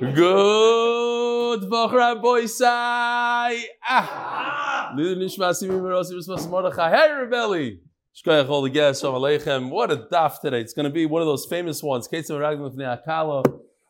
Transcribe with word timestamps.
Good 0.00 1.62
Vachra 1.62 2.22
Boisai. 2.22 3.64
Ah. 3.82 4.92
Nishma 4.96 5.52
Simi 5.52 5.74
Merosi 5.74 6.12
Rismas 6.12 6.48
Mordechai. 6.48 6.90
Hey, 6.90 7.08
Rebelli. 7.08 7.80
Shkoyach 8.14 8.48
all 8.48 8.62
the 8.62 8.70
guests. 8.70 9.00
Shalom 9.00 9.20
Aleichem. 9.20 9.70
What 9.70 9.90
a 9.90 9.96
daf 9.96 10.40
today. 10.40 10.60
It's 10.60 10.72
going 10.72 10.84
to 10.84 10.90
be 10.90 11.06
one 11.06 11.20
of 11.20 11.26
those 11.26 11.46
famous 11.46 11.82
ones. 11.82 12.06
Ketzim 12.06 12.38
Raglim 12.38 12.76
Lefnei 12.76 13.04
Akala. 13.04 13.42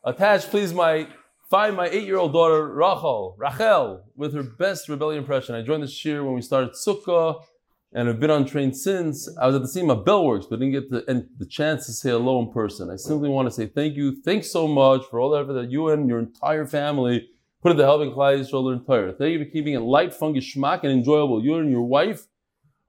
Attached, 0.03 0.49
please, 0.49 0.73
my 0.73 1.07
find 1.51 1.75
my 1.75 1.87
eight-year-old 1.87 2.33
daughter 2.33 2.73
Rachel, 2.73 3.35
Rachel, 3.37 4.03
with 4.15 4.33
her 4.33 4.41
best 4.41 4.89
rebellion 4.89 5.21
impression. 5.21 5.53
I 5.53 5.61
joined 5.61 5.83
this 5.83 6.03
year 6.05 6.23
when 6.23 6.33
we 6.33 6.41
started 6.41 6.71
Sukkah, 6.71 7.43
and 7.93 8.07
have 8.07 8.19
been 8.19 8.29
on 8.29 8.45
train 8.45 8.73
since. 8.73 9.27
I 9.37 9.47
was 9.47 9.55
at 9.55 9.61
the 9.61 9.91
of 9.91 10.05
Bellworks, 10.05 10.45
but 10.49 10.59
didn't 10.59 10.73
get 10.73 10.89
the, 10.91 11.27
the 11.37 11.45
chance 11.45 11.85
to 11.87 11.93
say 11.93 12.11
hello 12.11 12.39
in 12.39 12.51
person. 12.51 12.89
I 12.91 12.95
simply 12.95 13.29
want 13.29 13.47
to 13.47 13.51
say 13.51 13.65
thank 13.67 13.95
you. 13.95 14.21
Thanks 14.21 14.51
so 14.51 14.67
much 14.67 15.03
for 15.09 15.19
all 15.19 15.31
the 15.31 15.39
effort 15.39 15.53
that 15.53 15.71
you 15.71 15.89
and 15.89 16.07
your 16.07 16.19
entire 16.19 16.65
family 16.65 17.29
put 17.61 17.71
into 17.71 17.83
helping 17.83 18.11
Klal 18.11 18.39
Yisrael 18.39 18.73
entire. 18.73 19.11
Thank 19.11 19.33
you 19.33 19.43
for 19.43 19.49
keeping 19.49 19.73
it 19.73 19.79
light, 19.79 20.13
fun, 20.13 20.33
geschmack, 20.33 20.83
and 20.83 20.91
enjoyable. 20.91 21.43
You 21.43 21.55
and 21.55 21.71
your 21.71 21.83
wife 21.83 22.27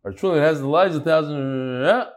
are 0.05 0.13
truly 0.13 0.41
has 0.41 0.61
the 0.61 0.69
lives 0.69 0.97
of 0.97 1.05
thousands. 1.05 2.09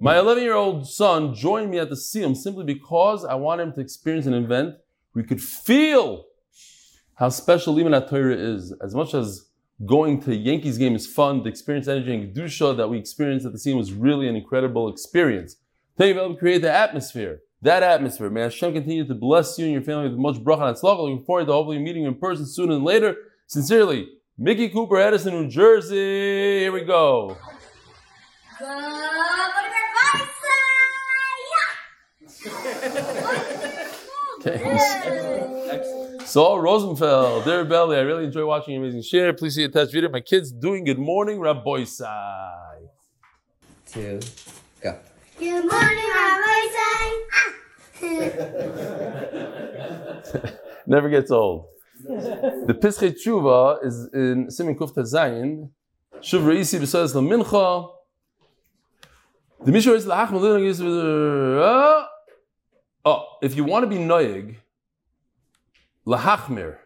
My 0.00 0.18
11 0.18 0.42
year 0.42 0.54
old 0.54 0.88
son 0.88 1.34
joined 1.34 1.70
me 1.70 1.78
at 1.78 1.88
the 1.88 1.94
Siyum 1.94 2.36
simply 2.36 2.64
because 2.64 3.24
I 3.24 3.34
want 3.34 3.60
him 3.60 3.72
to 3.74 3.80
experience 3.80 4.26
an 4.26 4.34
event 4.34 4.74
we 5.14 5.22
could 5.22 5.40
feel 5.40 6.24
how 7.14 7.28
special 7.28 7.74
Liman 7.74 8.08
Torah 8.08 8.36
is. 8.36 8.74
As 8.82 8.94
much 8.94 9.14
as 9.14 9.48
going 9.84 10.20
to 10.22 10.34
Yankees 10.34 10.78
game 10.78 10.94
is 10.94 11.06
fun, 11.06 11.42
the 11.42 11.48
experience 11.48 11.88
energy 11.88 12.14
and 12.14 12.34
Kedusha 12.34 12.76
that 12.76 12.88
we 12.88 12.98
experienced 12.98 13.46
at 13.46 13.52
the 13.52 13.58
scene 13.58 13.76
was 13.76 13.92
really 13.92 14.28
an 14.28 14.36
incredible 14.36 14.88
experience. 14.88 15.56
Thank 15.98 16.08
you 16.08 16.14
for 16.14 16.20
helping 16.20 16.38
create 16.38 16.62
the 16.62 16.72
atmosphere. 16.72 17.40
That 17.62 17.82
atmosphere. 17.82 18.28
May 18.30 18.42
Hashem 18.42 18.72
continue 18.72 19.06
to 19.06 19.14
bless 19.14 19.58
you 19.58 19.66
and 19.66 19.72
your 19.72 19.82
family 19.82 20.08
with 20.08 20.18
much 20.18 20.36
bracha 20.36 20.68
and 20.68 20.76
tzlach. 20.76 20.98
Looking 20.98 21.24
forward 21.24 21.46
to 21.46 21.52
hopefully 21.52 21.78
meeting 21.78 22.02
you 22.02 22.08
in 22.08 22.16
person 22.16 22.46
sooner 22.46 22.74
than 22.74 22.82
later. 22.82 23.16
Sincerely, 23.46 24.08
Mickey 24.36 24.68
Cooper, 24.68 24.98
Edison, 24.98 25.34
New 25.34 25.48
Jersey. 25.48 25.94
Here 25.94 26.72
we 26.72 26.82
go. 26.82 27.36
Okay. 34.44 35.98
Saul 36.24 36.60
Rosenfeld, 36.60 37.44
dear 37.44 37.64
Belly, 37.64 37.96
I 37.96 38.00
really 38.00 38.24
enjoy 38.24 38.44
watching 38.46 38.74
your 38.74 38.82
amazing 38.82 39.02
share. 39.02 39.32
Please 39.32 39.54
see 39.54 39.64
attached 39.64 39.92
video. 39.92 40.10
My 40.10 40.20
kids 40.20 40.52
doing 40.52 40.84
good 40.84 40.98
morning, 40.98 41.40
Rabbi 41.40 41.84
Sai. 41.84 42.80
Two, 43.86 44.20
go. 44.80 44.98
Good 45.38 45.70
morning, 45.70 46.04
Rabbi 46.14 46.42
Never 50.86 51.08
gets 51.08 51.30
old. 51.30 51.66
The 52.04 52.76
Pischei 52.80 53.14
Tshuva 53.14 53.84
is 53.84 54.08
in 54.12 54.50
Simin 54.50 54.76
Kufta 54.76 55.04
Zayin. 55.04 55.70
Shuv 56.20 56.42
Reisi 56.42 56.80
b'Sodas 56.80 57.14
Mincha. 57.14 57.90
The 59.64 59.72
Mishra 59.72 59.92
is 59.92 60.06
Lahach 60.06 60.66
is 60.66 60.80
Oh, 63.04 63.26
if 63.42 63.56
you 63.56 63.64
want 63.64 63.82
to 63.82 63.88
be 63.88 63.96
noyig, 63.96 64.54
lahachmir, 66.06 66.78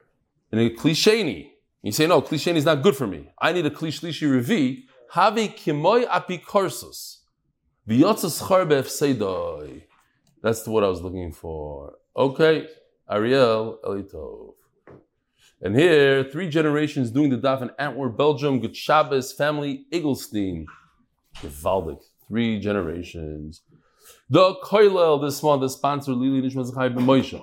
in 0.53 0.59
a 0.59 0.71
klisheni, 0.71 1.51
you 1.83 1.93
say, 1.93 2.07
no, 2.07 2.21
klisheni 2.23 2.57
is 2.57 2.65
not 2.65 2.83
good 2.83 2.97
for 2.97 3.07
me. 3.07 3.29
I 3.39 3.53
need 3.53 3.67
a 3.67 3.71
klishlishi 3.71 4.29
revi. 4.29 4.85
Have 5.13 5.35
kimoy 5.35 6.07
apikorsus. 6.07 7.19
That's 10.43 10.67
what 10.67 10.85
I 10.85 10.89
was 10.89 11.01
looking 11.01 11.33
for. 11.33 11.95
Okay, 12.17 12.67
Ariel 13.09 13.79
Elitov. 13.85 14.55
And 15.63 15.77
here, 15.77 16.25
three 16.25 16.49
generations 16.49 17.11
doing 17.11 17.31
the 17.31 17.39
daf 17.39 17.63
in 17.63 17.71
Antwerp, 17.79 18.17
Belgium, 18.17 18.61
Good 18.61 18.77
Shabbos, 18.77 19.33
family, 19.33 19.87
Igelstein. 19.93 20.67
Gewaldig. 21.37 22.01
Three 22.29 22.59
generations. 22.59 23.63
The 24.29 24.57
Koilel 24.65 25.23
this 25.23 25.41
month 25.43 25.63
is 25.63 25.75
sponsored 25.75 26.17
Lili 26.17 26.43
Nishmas 26.43 26.75
Chai 26.75 26.89
Ben 26.89 27.07
Moshe. 27.07 27.41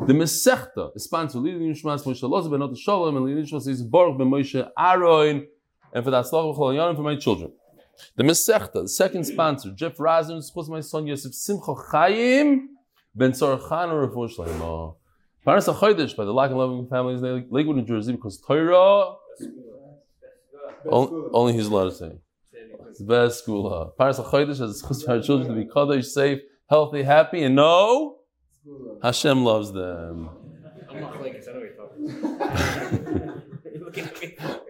The 0.00 0.12
Mesechta 0.12 0.94
is 0.96 1.04
sponsored 1.04 1.42
Lili 1.42 1.72
Nishmas 1.72 2.04
Moshe 2.04 2.28
Loz 2.28 2.48
Ben 2.48 2.60
Not 2.60 2.76
Shalom 2.76 3.16
and 3.16 3.24
Lili 3.26 3.42
Nishmas 3.42 3.68
is 3.68 3.82
Baruch 3.82 4.18
Ben 4.18 4.28
Moshe 4.28 4.70
Aroin 4.78 5.46
and 5.92 6.04
for 6.04 6.10
that 6.10 6.24
Slach 6.24 6.56
V'chol 6.56 6.74
Yanim 6.74 6.96
for 6.96 7.02
my 7.02 7.16
children. 7.16 7.52
The 8.16 8.24
Mesechta, 8.24 8.82
the 8.82 8.88
second 8.88 9.24
sponsor, 9.24 9.70
Jeff 9.72 9.96
Razen, 9.96 10.42
supposed 10.42 10.70
my 10.70 10.80
son 10.80 11.06
Yosef 11.06 11.32
Simcha 11.32 11.74
Chaim 11.90 12.70
Ben 13.14 13.32
Tzorchan 13.32 13.90
or 13.90 14.08
Refuah 14.08 14.36
Shleima. 14.36 14.96
Parents 15.44 15.68
of 15.68 15.76
Chodesh 15.76 16.16
by 16.16 16.24
the 16.24 16.32
Lack 16.32 16.50
and 16.50 16.58
Loving 16.58 16.88
Families 16.88 17.22
in 17.22 17.46
Lakewood, 17.50 17.76
New 17.76 17.84
Jersey, 17.84 18.12
because 18.12 18.40
Torah 18.40 19.14
only 20.86 21.52
he's 21.52 21.66
allowed 21.66 21.90
to 21.90 21.94
say. 21.94 22.12
It's 22.88 22.98
the 22.98 23.04
best 23.04 23.40
school. 23.40 23.94
Paras 23.98 24.18
HaChodesh 24.18 24.58
has 24.58 24.82
for 24.82 25.10
our 25.10 25.20
children 25.20 25.48
to 25.48 25.54
be 25.54 25.68
kadosh, 25.68 26.04
safe, 26.04 26.40
healthy, 26.68 27.02
happy, 27.02 27.42
and 27.42 27.56
know 27.56 28.18
Hashem 29.02 29.44
loves 29.44 29.72
them. 29.72 30.30
I'm 30.88 31.00
not 31.00 31.20
like 31.20 31.36
I 31.36 31.52
know 31.52 31.60
what 33.84 33.96
you're 33.96 34.06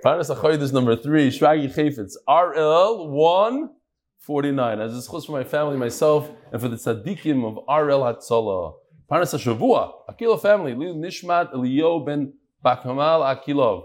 Paras 0.02 0.28
HaChodesh 0.30 0.72
number 0.72 0.96
three, 0.96 1.28
Shragi 1.30 1.72
Chayfetz, 1.72 2.14
RL 2.28 3.08
149. 3.08 4.80
As 4.80 4.92
a 5.06 5.10
chus 5.10 5.26
for 5.26 5.32
my 5.32 5.44
family, 5.44 5.76
myself, 5.76 6.28
and 6.52 6.60
for 6.60 6.68
the 6.68 6.76
tzaddikim 6.76 7.44
of 7.44 7.56
RL 7.68 8.00
Hatzalah. 8.00 8.74
Paras 9.08 9.32
HaShavua, 9.32 9.92
Akilov 10.08 10.42
family, 10.42 10.74
Lil 10.74 10.96
Nishmat 10.96 11.52
Eliyo 11.54 12.04
ben 12.04 12.32
Bakhamal 12.64 13.22
Akilov. 13.22 13.84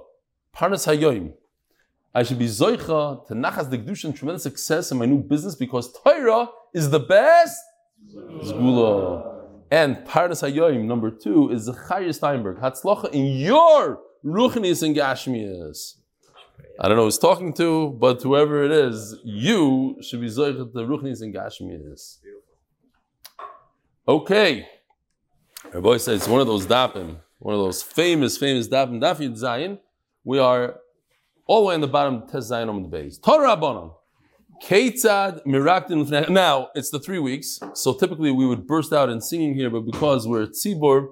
Paras 0.53 0.85
HaYoim. 0.85 1.33
I 2.15 2.23
should 2.23 2.39
be 2.39 2.47
zoicha 2.47 3.27
to 3.27 3.33
nachas 3.35 3.71
and 3.71 4.15
tremendous 4.15 4.43
success 4.43 4.91
in 4.91 4.97
my 4.97 5.05
new 5.05 5.19
business 5.19 5.53
because 5.55 5.93
Torah 6.03 6.49
is 6.73 6.89
the 6.89 6.99
best 6.99 7.55
zgula. 8.43 9.28
And 9.71 9.97
Parnas 9.97 10.41
Hayoim 10.41 10.85
number 10.85 11.11
two 11.11 11.51
is 11.51 11.63
Zechariah 11.63 12.13
Steinberg. 12.13 12.57
Hatzlocha 12.57 13.11
in 13.11 13.37
your 13.37 13.99
ruchnis 14.25 14.81
and 14.81 14.95
gashmias. 14.95 15.95
I 16.79 16.87
don't 16.87 16.97
know 16.97 17.03
who's 17.03 17.17
talking 17.17 17.53
to, 17.53 17.89
but 17.99 18.21
whoever 18.21 18.63
it 18.63 18.71
is, 18.71 19.17
you 19.23 19.97
should 20.01 20.21
be 20.21 20.27
zoicha 20.27 20.73
the 20.73 20.83
ruchnis 20.85 21.21
and 21.21 21.33
gashmias. 21.33 22.17
Okay. 24.07 24.67
Our 25.73 25.81
boy 25.81 25.97
says 25.97 26.21
it's 26.21 26.27
one 26.27 26.41
of 26.41 26.47
those 26.47 26.65
dapim, 26.65 27.17
one 27.37 27.53
of 27.53 27.59
those 27.59 27.83
famous, 27.83 28.37
famous 28.37 28.67
dapim, 28.67 28.99
dafid 28.99 29.39
zayin. 29.39 29.79
We 30.23 30.39
are 30.39 30.79
all 31.45 31.61
the 31.61 31.67
way 31.67 31.75
in 31.75 31.81
the 31.81 31.87
bottom, 31.87 32.27
Tes 32.27 32.51
Zayin 32.51 32.69
on 32.69 32.81
the 32.81 32.87
base. 32.87 33.17
Torah 33.17 33.55
Rabbanon. 33.55 33.93
Ketzad 34.61 35.45
Miraktin 35.45 36.29
Now, 36.29 36.69
it's 36.75 36.89
the 36.89 36.99
three 36.99 37.19
weeks, 37.19 37.59
so 37.73 37.93
typically 37.93 38.31
we 38.31 38.45
would 38.45 38.67
burst 38.67 38.91
out 38.91 39.09
in 39.09 39.21
singing 39.21 39.55
here, 39.55 39.69
but 39.69 39.81
because 39.81 40.27
we're 40.27 40.43
at 40.43 40.49
Tzibor, 40.49 41.07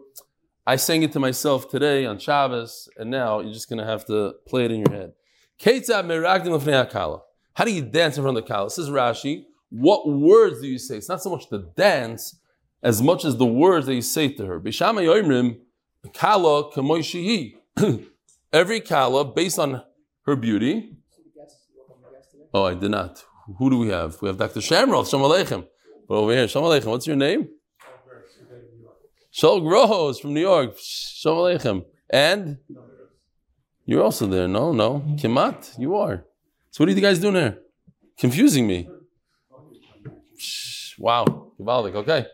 I 0.66 0.76
sang 0.76 1.02
it 1.04 1.14
to 1.14 1.20
myself 1.20 1.70
today 1.70 2.06
on 2.06 2.20
Shabbos, 2.20 2.90
and 2.98 3.10
now 3.10 3.40
you're 3.40 3.54
just 3.54 3.70
going 3.70 3.80
to 3.80 3.86
have 3.86 4.06
to 4.06 4.34
play 4.46 4.66
it 4.66 4.72
in 4.72 4.80
your 4.82 4.92
head. 4.94 5.14
Ketzad 5.60 6.06
Miraktin 6.06 6.48
Lefnei 6.48 6.90
Akala. 6.90 7.22
How 7.54 7.64
do 7.64 7.72
you 7.72 7.82
dance 7.82 8.18
in 8.18 8.24
front 8.24 8.38
of 8.38 8.44
the 8.44 8.48
Kala? 8.48 8.68
This 8.68 8.78
is 8.78 8.90
Rashi. 8.90 9.46
What 9.70 10.08
words 10.08 10.62
do 10.62 10.68
you 10.68 10.78
say? 10.78 10.98
It's 10.98 11.10
not 11.10 11.24
so 11.24 11.32
much 11.32 11.50
the 11.50 11.72
dance 11.76 12.40
as 12.84 13.02
much 13.02 13.26
as 13.26 13.38
the 13.38 13.46
words 13.46 13.88
that 13.88 13.96
you 13.96 14.02
say 14.02 14.28
to 14.34 14.46
her. 14.46 14.60
Bishama 14.60 15.02
Yoimrim, 15.02 15.58
Kala 16.14 16.72
Kamoy 16.72 17.56
Every 18.54 18.82
Kala, 18.82 19.26
based 19.26 19.58
on 19.58 19.82
her 20.26 20.36
beauty. 20.36 20.98
Oh, 22.54 22.66
I 22.66 22.76
did 22.76 22.92
not. 22.92 23.24
Who 23.58 23.70
do 23.70 23.80
we 23.80 23.90
have? 23.90 24.22
We 24.22 24.28
have 24.28 24.38
Dr. 24.38 24.62
Shamroth. 24.62 25.10
Shalom 25.10 25.32
Aleichem. 25.32 25.66
But 26.08 26.16
over 26.16 26.32
here, 26.34 26.48
Shalom 26.48 26.70
Aleichem. 26.70 26.88
What's 26.88 27.08
your 27.08 27.16
name? 27.16 27.48
Shal 29.32 29.62
Gross 29.62 30.20
from 30.20 30.34
New 30.34 30.42
York. 30.42 30.76
Shalom 30.80 31.38
Aleichem. 31.38 31.86
And 32.10 32.58
you're 33.86 34.04
also 34.04 34.28
there. 34.28 34.48
No, 34.48 34.72
no. 34.72 35.00
Kimat, 35.18 35.80
you 35.80 35.96
are. 35.96 36.26
So 36.72 36.84
what 36.84 36.90
are 36.90 36.94
you 36.94 37.02
guys 37.02 37.20
doing 37.20 37.36
here? 37.36 37.60
Confusing 38.18 38.68
me. 38.68 38.90
Wow. 41.00 41.54
Givaldik. 41.60 41.96
Okay. 41.96 42.26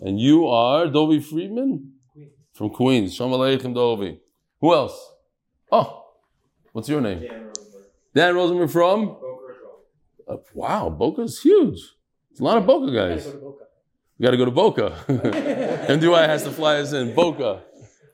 And 0.00 0.18
you 0.18 0.46
are 0.46 0.86
Dovi 0.86 1.22
Friedman? 1.22 1.92
From 2.52 2.70
Queens. 2.70 3.14
Shalom 3.14 3.32
Aleichem, 3.32 3.74
Dovi. 3.74 4.18
Who 4.60 4.74
else? 4.74 5.12
Oh, 5.70 5.98
What's 6.72 6.88
your 6.88 7.00
name? 7.00 7.20
Dan 7.20 7.46
Rosenberg. 7.46 7.84
Dan 8.14 8.34
Rosenberg 8.34 8.70
from? 8.70 9.16
Boca. 10.28 10.40
Uh, 10.40 10.44
wow, 10.54 10.90
Boca's 10.90 11.40
huge. 11.40 11.80
It's 12.30 12.40
a 12.40 12.44
lot 12.44 12.58
of 12.58 12.66
Boca 12.66 12.92
guys. 12.92 13.26
You 13.26 14.24
got 14.24 14.32
to 14.32 14.36
go 14.36 14.44
to 14.44 14.50
Boca. 14.50 14.96
MDY 15.08 16.26
has 16.26 16.44
to 16.44 16.50
fly 16.50 16.76
us 16.76 16.92
in. 16.92 17.14
Boca. 17.14 17.62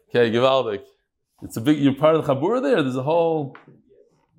Okay, 0.08 0.30
Givaldik. 0.30 0.82
It's 1.42 1.56
a 1.56 1.60
big. 1.60 1.78
You're 1.78 1.94
part 1.94 2.14
of 2.14 2.24
the 2.24 2.34
Chabura 2.34 2.62
there. 2.62 2.82
There's 2.82 2.96
a 2.96 3.02
whole. 3.02 3.56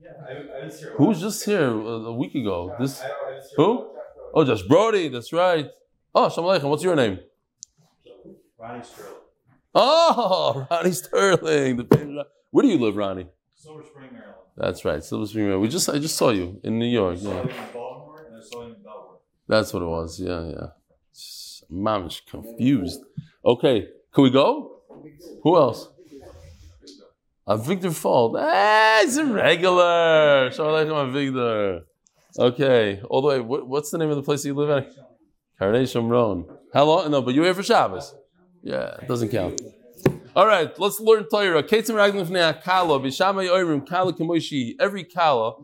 Yeah, 0.01 0.09
I, 0.27 0.61
I 0.61 0.65
was 0.65 0.79
here. 0.79 0.93
Who 0.97 1.05
was 1.05 1.19
just 1.19 1.43
here 1.45 1.69
a, 1.69 2.05
a 2.05 2.13
week 2.13 2.35
ago? 2.35 2.75
This 2.79 3.01
I, 3.01 3.07
I 3.07 3.39
who? 3.57 3.91
Oh, 4.33 4.43
just 4.43 4.67
Brody. 4.67 5.09
That's 5.09 5.33
right. 5.33 5.69
Oh, 6.13 6.29
Shalom 6.29 6.59
Aleichem. 6.59 6.69
What's 6.69 6.83
your 6.83 6.95
name? 6.95 7.19
Ronnie 8.57 8.83
Sterling. 8.83 9.11
Oh, 9.75 10.67
Ronnie 10.71 10.91
Sterling. 10.93 11.87
Where 12.51 12.63
do 12.63 12.69
you 12.69 12.79
live, 12.79 12.95
Ronnie? 12.95 13.27
Silver 13.53 13.83
Spring, 13.83 14.09
Maryland. 14.13 14.34
That's 14.57 14.85
right, 14.85 15.03
Silver 15.03 15.25
Spring. 15.25 15.45
Maryland. 15.45 15.63
We 15.63 15.69
just 15.69 15.89
I 15.89 15.99
just 15.99 16.15
saw 16.15 16.29
you 16.29 16.59
in 16.63 16.79
New 16.79 16.85
York. 16.85 17.17
Yeah, 17.19 17.41
in 17.41 17.47
Baltimore 17.73 18.25
and 18.27 18.37
I 18.37 18.41
saw 18.41 18.61
you 18.61 18.73
in 18.75 18.83
Belvoir. 18.83 19.17
that's 19.47 19.73
what 19.73 19.83
it 19.83 19.87
was. 19.87 20.19
Yeah, 20.19 20.49
yeah. 20.49 20.67
Mom 21.69 22.07
is 22.07 22.21
confused. 22.29 23.01
Okay, 23.43 23.87
can 24.13 24.23
we 24.23 24.29
go? 24.29 24.81
Who 25.43 25.57
else? 25.57 25.89
A 27.47 27.57
Victor 27.57 27.91
Fold. 27.91 28.37
Ah, 28.39 28.99
he's 29.03 29.17
a 29.17 29.25
regular. 29.25 30.49
Shalom 30.51 31.13
Victor. 31.13 31.81
Okay, 32.37 33.01
all 33.09 33.21
the 33.21 33.27
way. 33.27 33.39
What, 33.39 33.67
what's 33.67 33.91
the 33.91 33.97
name 33.97 34.09
of 34.09 34.15
the 34.15 34.23
place 34.23 34.43
you 34.45 34.53
live 34.53 34.69
at? 34.69 34.91
Karnei 35.59 35.83
Shomron. 35.83 36.45
How 36.73 36.85
long? 36.85 37.11
No, 37.11 37.21
but 37.21 37.33
you 37.33 37.41
were 37.41 37.47
here 37.47 37.53
for 37.53 37.63
Shabbos. 37.63 38.15
Yeah, 38.63 38.95
it 39.01 39.07
doesn't 39.07 39.29
count. 39.29 39.61
All 40.35 40.45
right, 40.45 40.77
let's 40.77 40.99
learn 40.99 41.29
Torah. 41.29 41.63
Every 44.79 45.03
Kala, 45.05 45.55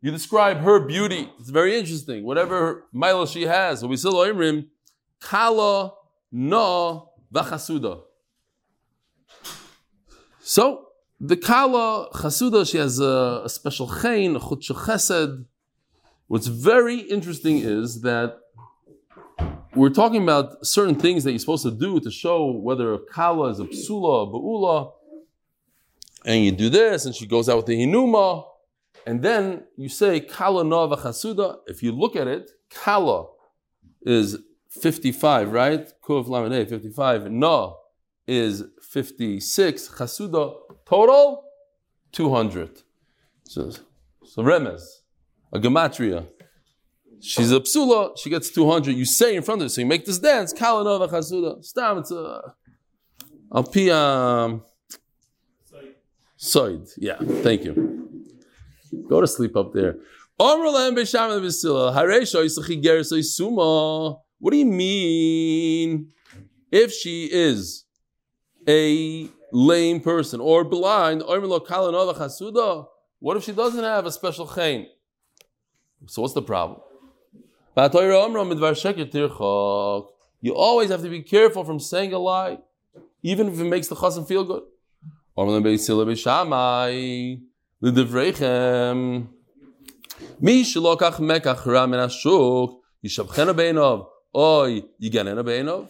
you 0.00 0.10
describe 0.10 0.56
her 0.58 0.80
beauty. 0.80 1.30
It's 1.38 1.50
very 1.50 1.78
interesting. 1.78 2.24
Whatever 2.24 2.86
Mila 2.92 3.28
she 3.28 3.42
has. 3.42 3.84
We 3.84 3.96
still 3.96 4.14
Yoirim, 4.14 4.66
Kala 5.20 5.92
No 6.32 7.12
Vachasuda. 7.32 8.00
So 10.40 10.88
the 11.20 11.36
Kala 11.36 12.10
Chasuda, 12.10 12.68
she 12.68 12.78
has 12.78 12.98
a, 12.98 13.42
a 13.44 13.48
special 13.48 13.88
chain, 14.00 14.34
a 14.34 14.40
chesed. 14.40 15.44
What's 16.26 16.48
very 16.48 16.98
interesting 16.98 17.58
is 17.58 18.00
that 18.00 18.38
we're 19.76 19.90
talking 19.90 20.22
about 20.22 20.66
certain 20.66 20.94
things 20.94 21.24
that 21.24 21.30
you're 21.32 21.38
supposed 21.38 21.64
to 21.64 21.70
do 21.70 22.00
to 22.00 22.10
show 22.10 22.50
whether 22.50 22.94
a 22.94 22.98
kala 22.98 23.50
is 23.50 23.60
a 23.60 23.64
psula, 23.64 24.26
a 24.26 24.32
ba'ula, 24.32 24.92
and 26.24 26.44
you 26.44 26.50
do 26.50 26.68
this, 26.68 27.06
and 27.06 27.14
she 27.14 27.26
goes 27.26 27.48
out 27.48 27.58
with 27.58 27.66
the 27.66 27.78
hinuma, 27.78 28.44
and 29.06 29.22
then 29.22 29.64
you 29.76 29.88
say 29.88 30.18
kala 30.20 30.64
no 30.64 30.88
v'chasuda. 30.88 31.58
If 31.66 31.82
you 31.82 31.92
look 31.92 32.16
at 32.16 32.26
it, 32.26 32.50
kala 32.70 33.26
is 34.02 34.38
55, 34.70 35.52
right? 35.52 35.92
Kuf 36.02 36.28
lamed 36.28 36.68
55. 36.68 37.30
No 37.30 37.78
is 38.26 38.64
56. 38.82 39.88
Chasuda 39.88 40.54
total 40.84 41.44
200. 42.12 42.82
So, 43.44 43.70
so 43.70 44.42
remez, 44.42 44.82
a 45.52 45.58
gematria. 45.58 46.26
She's 47.20 47.50
a 47.52 47.60
psula, 47.60 48.16
she 48.18 48.30
gets 48.30 48.50
200. 48.50 48.94
You 48.94 49.04
say 49.04 49.34
in 49.36 49.42
front 49.42 49.60
of 49.62 49.66
her, 49.66 49.68
so 49.68 49.80
you 49.80 49.86
make 49.86 50.04
this 50.04 50.18
dance, 50.18 50.52
kalanova 50.52 51.08
chasuda. 51.08 51.64
Stam, 51.64 51.98
it's 51.98 52.10
a. 52.10 52.54
Alpi, 53.52 53.90
um. 53.92 54.62
Soid. 56.38 56.92
Yeah, 56.98 57.16
thank 57.42 57.64
you. 57.64 57.74
Go 59.08 59.20
to 59.20 59.26
sleep 59.26 59.56
up 59.56 59.72
there. 59.72 59.96
What 60.38 60.58
do 64.50 64.56
you 64.58 64.66
mean 64.66 66.12
if 66.70 66.92
she 66.92 67.24
is 67.32 67.84
a 68.68 69.30
lame 69.50 70.00
person 70.00 70.40
or 70.40 70.64
blind? 70.64 71.22
What 71.22 71.38
if 73.38 73.44
she 73.44 73.52
doesn't 73.52 73.84
have 73.84 74.04
a 74.04 74.12
special 74.12 74.46
chain? 74.46 74.88
So 76.06 76.20
what's 76.20 76.34
the 76.34 76.42
problem? 76.42 76.80
You 80.43 80.55
always 80.55 80.89
have 80.89 81.01
to 81.03 81.09
be 81.09 81.21
careful 81.21 81.63
from 81.63 81.79
saying 81.79 82.13
a 82.13 82.19
lie, 82.19 82.57
even 83.23 83.47
if 83.47 83.59
it 83.59 83.63
makes 83.65 83.87
the 83.87 83.95
chassan 83.95 84.25
feel 84.25 84.43
good. 84.43 84.63
מי 90.41 90.65
שלוקח 90.65 91.19
מקח 91.19 91.67
רע 91.67 91.85
מן 91.85 91.99
השוק, 91.99 92.81
ישבחנו 93.03 93.53
בעיניו, 93.53 93.99
אוי, 94.35 94.81
יגננו 94.99 95.43
בעיניו. 95.43 95.83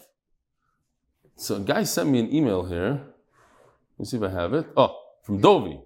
So 1.36 1.56
a 1.56 1.60
guy 1.60 1.82
sent 1.84 2.08
me 2.08 2.20
an 2.20 2.32
email 2.32 2.62
here. 2.62 3.00
Let 3.98 3.98
me 3.98 4.04
see 4.04 4.16
if 4.16 4.22
I 4.22 4.28
have 4.28 4.54
it. 4.54 4.66
Oh, 4.76 4.96
from 5.22 5.40
Dovi. 5.40 5.80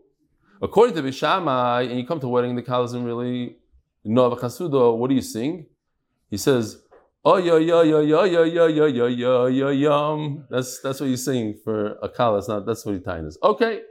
According 0.60 0.94
to 0.96 1.02
Bishamai, 1.02 1.88
and 1.90 1.98
you 1.98 2.06
come 2.06 2.20
to 2.20 2.26
a 2.26 2.30
wedding, 2.30 2.56
the 2.56 2.62
kal 2.62 2.84
isn't 2.84 3.04
really 3.04 3.56
no 4.04 4.30
chasudo. 4.30 4.96
What 4.96 5.08
do 5.08 5.14
you 5.14 5.22
sing? 5.22 5.66
He 6.31 6.37
says, 6.37 6.81
"Oh 7.23 7.37
yo 7.37 7.57
yo 7.57 7.83
yo 7.83 7.99
yo 7.99 8.23
yo 8.23 8.43
yo 8.43 8.65
yo 8.67 8.85
yo 8.87 9.07
yo 9.07 9.45
yo 9.45 9.69
yum." 9.69 10.47
That's 10.49 10.79
that's 10.81 10.99
what 10.99 11.09
you 11.09 11.17
sing 11.17 11.59
for 11.63 11.97
a 12.01 12.09
kal. 12.09 12.33
That's 12.33 12.47
not. 12.47 12.65
That's 12.65 12.83
what 12.85 13.03
time 13.05 13.27
is. 13.27 13.37
Okay, 13.43 13.81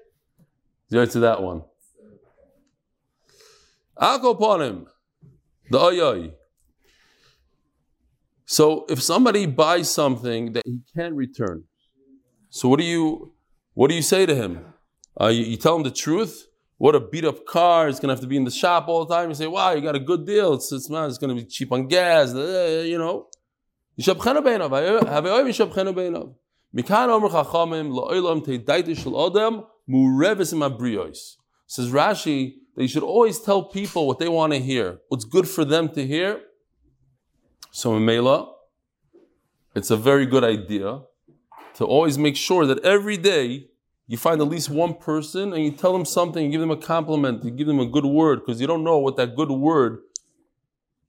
zero 0.91 1.07
to 1.07 1.21
that 1.21 1.43
one. 1.43 1.63
Upon. 3.97 4.87
The 5.71 5.79
oyoy. 5.79 6.33
So 8.45 8.87
if 8.89 9.01
somebody 9.01 9.47
buys 9.47 9.89
something 9.89 10.55
that 10.55 10.65
he 10.67 10.81
can't 10.97 11.15
return, 11.15 11.65
so 12.49 12.69
what 12.69 12.81
do 12.81 12.85
you 12.85 13.35
what 13.75 13.89
do 13.91 13.95
you 13.95 14.03
say 14.03 14.27
to 14.27 14.35
him? 14.35 14.65
Uh, 15.21 15.29
you, 15.29 15.45
you 15.45 15.57
tell 15.57 15.77
him 15.77 15.85
the 15.85 15.91
truth. 15.91 16.47
What 16.80 16.94
a 16.96 17.00
beat 17.00 17.24
up 17.24 17.46
car! 17.46 17.88
It's 17.88 18.00
gonna 18.00 18.14
have 18.14 18.22
to 18.22 18.28
be 18.28 18.38
in 18.38 18.44
the 18.44 18.52
shop 18.52 18.88
all 18.88 19.06
the 19.06 19.16
time. 19.16 19.30
You 19.30 19.36
say, 19.36 19.48
"Wow, 19.48 19.72
you 19.72 19.82
got 19.82 19.96
a 19.96 20.00
good 20.00 20.26
deal. 20.26 20.54
It's 20.54 20.72
it's, 20.72 20.90
man, 20.90 21.10
it's 21.10 21.18
gonna 21.18 21.36
be 21.36 21.46
cheap 21.46 21.72
on 21.72 21.88
gas." 21.88 22.34
uh, 22.34 22.84
you 22.86 22.98
know. 22.98 23.28
ישבחנו 23.98 24.44
בעיניו, 24.44 24.76
הווי 24.76 25.50
ישבחנו 25.50 25.94
בעיניו. 25.94 26.22
מכאן 26.74 27.10
אומר 27.10 27.30
חכמים, 27.30 27.92
לעולם 27.92 28.40
תדייתו 28.40 28.96
של 28.96 29.16
אדם 29.16 29.60
מעורבת 29.88 30.54
עם 30.54 30.64
הבריות. 30.64 31.14
Says 31.68 31.90
Rashi 31.92 32.56
that 32.76 32.84
you 32.84 32.88
should 32.88 33.04
always 33.04 33.40
tell 33.40 33.64
people 33.64 34.06
what 34.08 34.20
they 34.20 34.30
want 34.30 34.54
to 34.54 34.60
hear, 34.60 35.00
what's 35.10 35.26
good 35.26 35.48
for 35.48 35.66
them 35.66 35.90
to 35.90 36.06
hear. 36.06 36.42
So 37.72 37.96
in 37.96 38.06
Mela, 38.06 38.52
it's 39.76 39.90
a 39.90 39.98
very 39.98 40.26
good 40.26 40.44
idea 40.44 41.02
to 41.78 41.86
always 41.86 42.18
make 42.18 42.36
sure 42.36 42.66
that 42.66 42.80
every 42.86 43.18
day 43.18 43.68
you 44.11 44.17
find 44.17 44.41
at 44.41 44.49
least 44.49 44.69
one 44.69 44.95
person 44.95 45.53
and 45.53 45.63
you 45.63 45.71
tell 45.71 45.93
them 45.93 46.05
something, 46.05 46.45
you 46.45 46.51
give 46.51 46.61
them 46.61 46.73
a 46.73 46.77
compliment, 46.77 47.45
you 47.45 47.51
give 47.53 47.69
them 47.69 47.79
a 47.79 47.87
good 47.87 48.05
word, 48.05 48.41
because 48.41 48.61
you 48.61 48.67
don't 48.67 48.83
know 48.83 48.99
what 48.99 49.17
that 49.17 49.37
good 49.37 49.53
word 49.53 50.01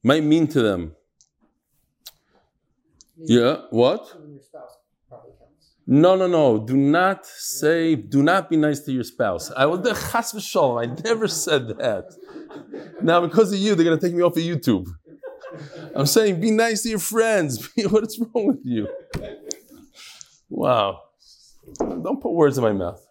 might 0.04 0.24
mean 0.24 0.46
to 0.46 0.62
them. 0.62 0.96
Yeah, 3.18 3.62
what? 3.72 4.02
Your 4.30 4.40
spouse 4.44 4.78
probably 5.10 5.32
counts. 5.32 5.72
No, 5.88 6.16
no, 6.16 6.28
no. 6.28 6.60
Do 6.60 6.78
not 6.78 7.26
say, 7.26 7.96
do 7.96 8.22
not 8.22 8.52
be 8.52 8.58
nice 8.58 8.82
to 8.82 8.92
your 8.92 9.04
spouse. 9.04 9.50
I 9.58 9.66
was 9.66 9.82
the 9.84 9.94
chas 9.94 10.32
v'shalom. 10.34 10.84
I 10.84 11.02
never 11.04 11.28
said 11.28 11.70
that. 11.70 12.06
Now, 13.02 13.20
because 13.22 13.52
of 13.52 13.58
you, 13.58 13.74
they're 13.74 13.84
going 13.84 13.98
to 13.98 14.06
take 14.06 14.16
me 14.16 14.22
off 14.22 14.38
of 14.38 14.44
YouTube. 14.44 14.86
I'm 15.96 16.06
saying, 16.06 16.40
be 16.40 16.52
nice 16.52 16.84
to 16.84 16.90
your 16.90 17.00
friends. 17.00 17.68
What's 17.90 18.20
wrong 18.20 18.46
with 18.46 18.62
you? 18.64 18.88
Wow. 20.50 21.00
Don't 21.80 22.22
put 22.22 22.32
words 22.32 22.58
in 22.58 22.64
my 22.64 22.74
mouth. 22.74 23.06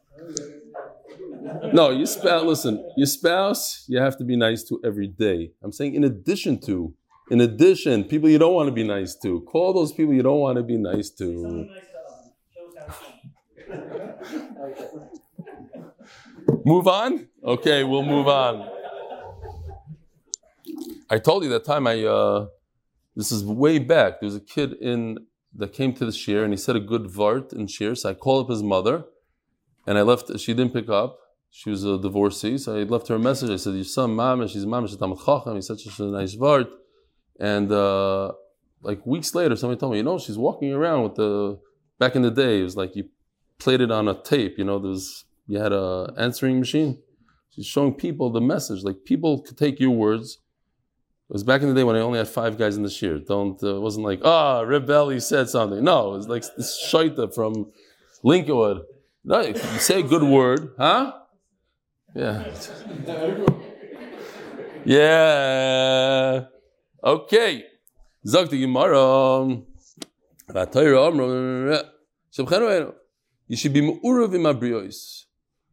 No, 1.73 1.91
your 1.91 2.07
spouse, 2.07 2.45
listen, 2.45 2.93
your 2.97 3.07
spouse, 3.07 3.85
you 3.89 3.99
have 3.99 4.17
to 4.19 4.25
be 4.25 4.37
nice 4.37 4.63
to 4.65 4.81
every 4.85 5.09
day. 5.09 5.53
I'm 5.63 5.73
saying, 5.73 5.95
in 5.95 6.05
addition 6.05 6.61
to, 6.63 6.95
in 7.31 7.41
addition, 7.41 8.05
people 8.05 8.29
you 8.29 8.39
don't 8.39 8.55
want 8.55 8.69
to 8.69 8.73
be 8.73 8.85
nice 8.85 9.15
to. 9.23 9.41
Call 9.43 9.73
those 9.73 9.93
people 9.93 10.15
you 10.15 10.23
don't 10.23 10.41
want 10.41 10.57
to 10.57 10.63
be 10.63 10.77
nice 10.77 11.11
to. 11.11 11.69
Move 16.65 16.89
on? 16.89 17.29
Okay, 17.45 17.85
we'll 17.85 18.03
move 18.03 18.29
on. 18.29 18.69
I 21.09 21.19
told 21.19 21.43
you 21.43 21.51
that 21.51 21.65
time 21.65 21.87
I 21.87 22.05
uh 22.05 22.47
this 23.17 23.33
is 23.33 23.45
way 23.45 23.79
back. 23.79 24.21
There 24.21 24.27
was 24.27 24.37
a 24.37 24.41
kid 24.41 24.75
in 24.75 25.19
that 25.55 25.73
came 25.73 25.93
to 25.95 26.05
the 26.07 26.13
shir 26.13 26.45
and 26.45 26.53
he 26.53 26.57
said 26.57 26.77
a 26.77 26.81
good 26.81 27.05
vart 27.05 27.53
in 27.53 27.67
shir. 27.67 27.95
So 27.95 28.11
I 28.11 28.15
called 28.15 28.47
up 28.47 28.51
his 28.51 28.63
mother 28.63 29.05
and 29.87 29.99
I 29.99 30.03
left 30.03 30.39
she 30.39 30.55
didn't 30.55 30.73
pick 30.73 30.89
up. 30.89 31.19
She 31.53 31.69
was 31.69 31.85
a 31.85 31.99
divorcee, 31.99 32.59
so 32.59 32.77
I 32.77 32.85
left 32.85 33.09
her 33.09 33.17
a 33.17 33.19
message. 33.19 33.51
I 33.51 33.57
said, 33.57 33.75
Your 33.75 33.83
son, 33.83 34.15
mama, 34.15 34.47
she's 34.47 34.65
mama, 34.65 34.87
she's 34.87 34.97
Talmud 34.97 35.19
Chacham, 35.19 35.57
he's 35.57 35.67
such 35.67 35.85
a 35.99 36.03
nice 36.05 36.35
vart. 36.37 36.71
And 37.39 37.71
uh 37.73 38.33
like 38.83 39.05
weeks 39.05 39.35
later, 39.35 39.57
somebody 39.57 39.79
told 39.79 39.93
me, 39.93 39.99
you 39.99 40.05
know, 40.05 40.19
she's 40.19 40.39
walking 40.39 40.73
around 40.73 41.03
with 41.03 41.15
the 41.17 41.59
back 41.99 42.17
in 42.17 42.23
the 42.23 42.31
day, 42.31 42.61
it 42.61 42.65
was 42.65 42.77
like 42.77 42.97
you 42.97 43.09
played 43.59 43.81
it 43.81 43.91
on 43.91 44.09
a 44.09 44.15
tape, 44.15 44.57
you 44.57 44.65
know, 44.65 44.79
there's 44.79 45.25
you 45.47 45.59
had 45.59 45.73
a 45.73 46.15
answering 46.17 46.61
machine. 46.61 47.03
She's 47.51 47.67
showing 47.67 47.95
people 47.95 48.31
the 48.31 48.41
message. 48.41 48.85
Like 48.85 49.05
people 49.05 49.43
could 49.43 49.59
take 49.59 49.81
your 49.81 49.91
words. 49.91 50.39
It 51.31 51.35
was 51.35 51.45
back 51.45 51.63
in 51.63 51.69
the 51.69 51.75
day 51.75 51.85
when 51.85 51.95
I 51.95 52.01
only 52.01 52.19
had 52.19 52.27
five 52.27 52.59
guys 52.59 52.77
in 52.77 52.83
the 52.83 52.91
shir. 52.91 53.21
Don't 53.21 53.63
uh, 53.63 53.77
it 53.77 53.81
wasn't 53.81 54.05
like 54.05 54.21
ah 54.25 54.59
oh, 54.59 54.65
rebel 54.65 55.21
said 55.21 55.49
something. 55.49 55.85
No, 55.85 56.15
it 56.15 56.17
was 56.17 56.29
like 56.29 56.43
this 56.57 56.77
shaita 56.93 57.33
from 57.33 57.71
Lincolnwood. 58.25 58.83
No, 59.23 59.41
you 59.41 59.55
say 59.79 60.01
a 60.01 60.03
good 60.03 60.25
word, 60.25 60.73
huh? 60.77 61.13
Yeah. 62.17 62.53
Yeah. 64.85 66.47
Okay. 67.05 67.65
Zog 68.27 68.51
the 68.51 68.61
Gemara. 68.63 69.63
You 73.47 73.57
should 73.57 73.73
be 73.73 73.83
mu'urav 73.83 74.35
in 74.35 74.43
abrios. 74.43 75.27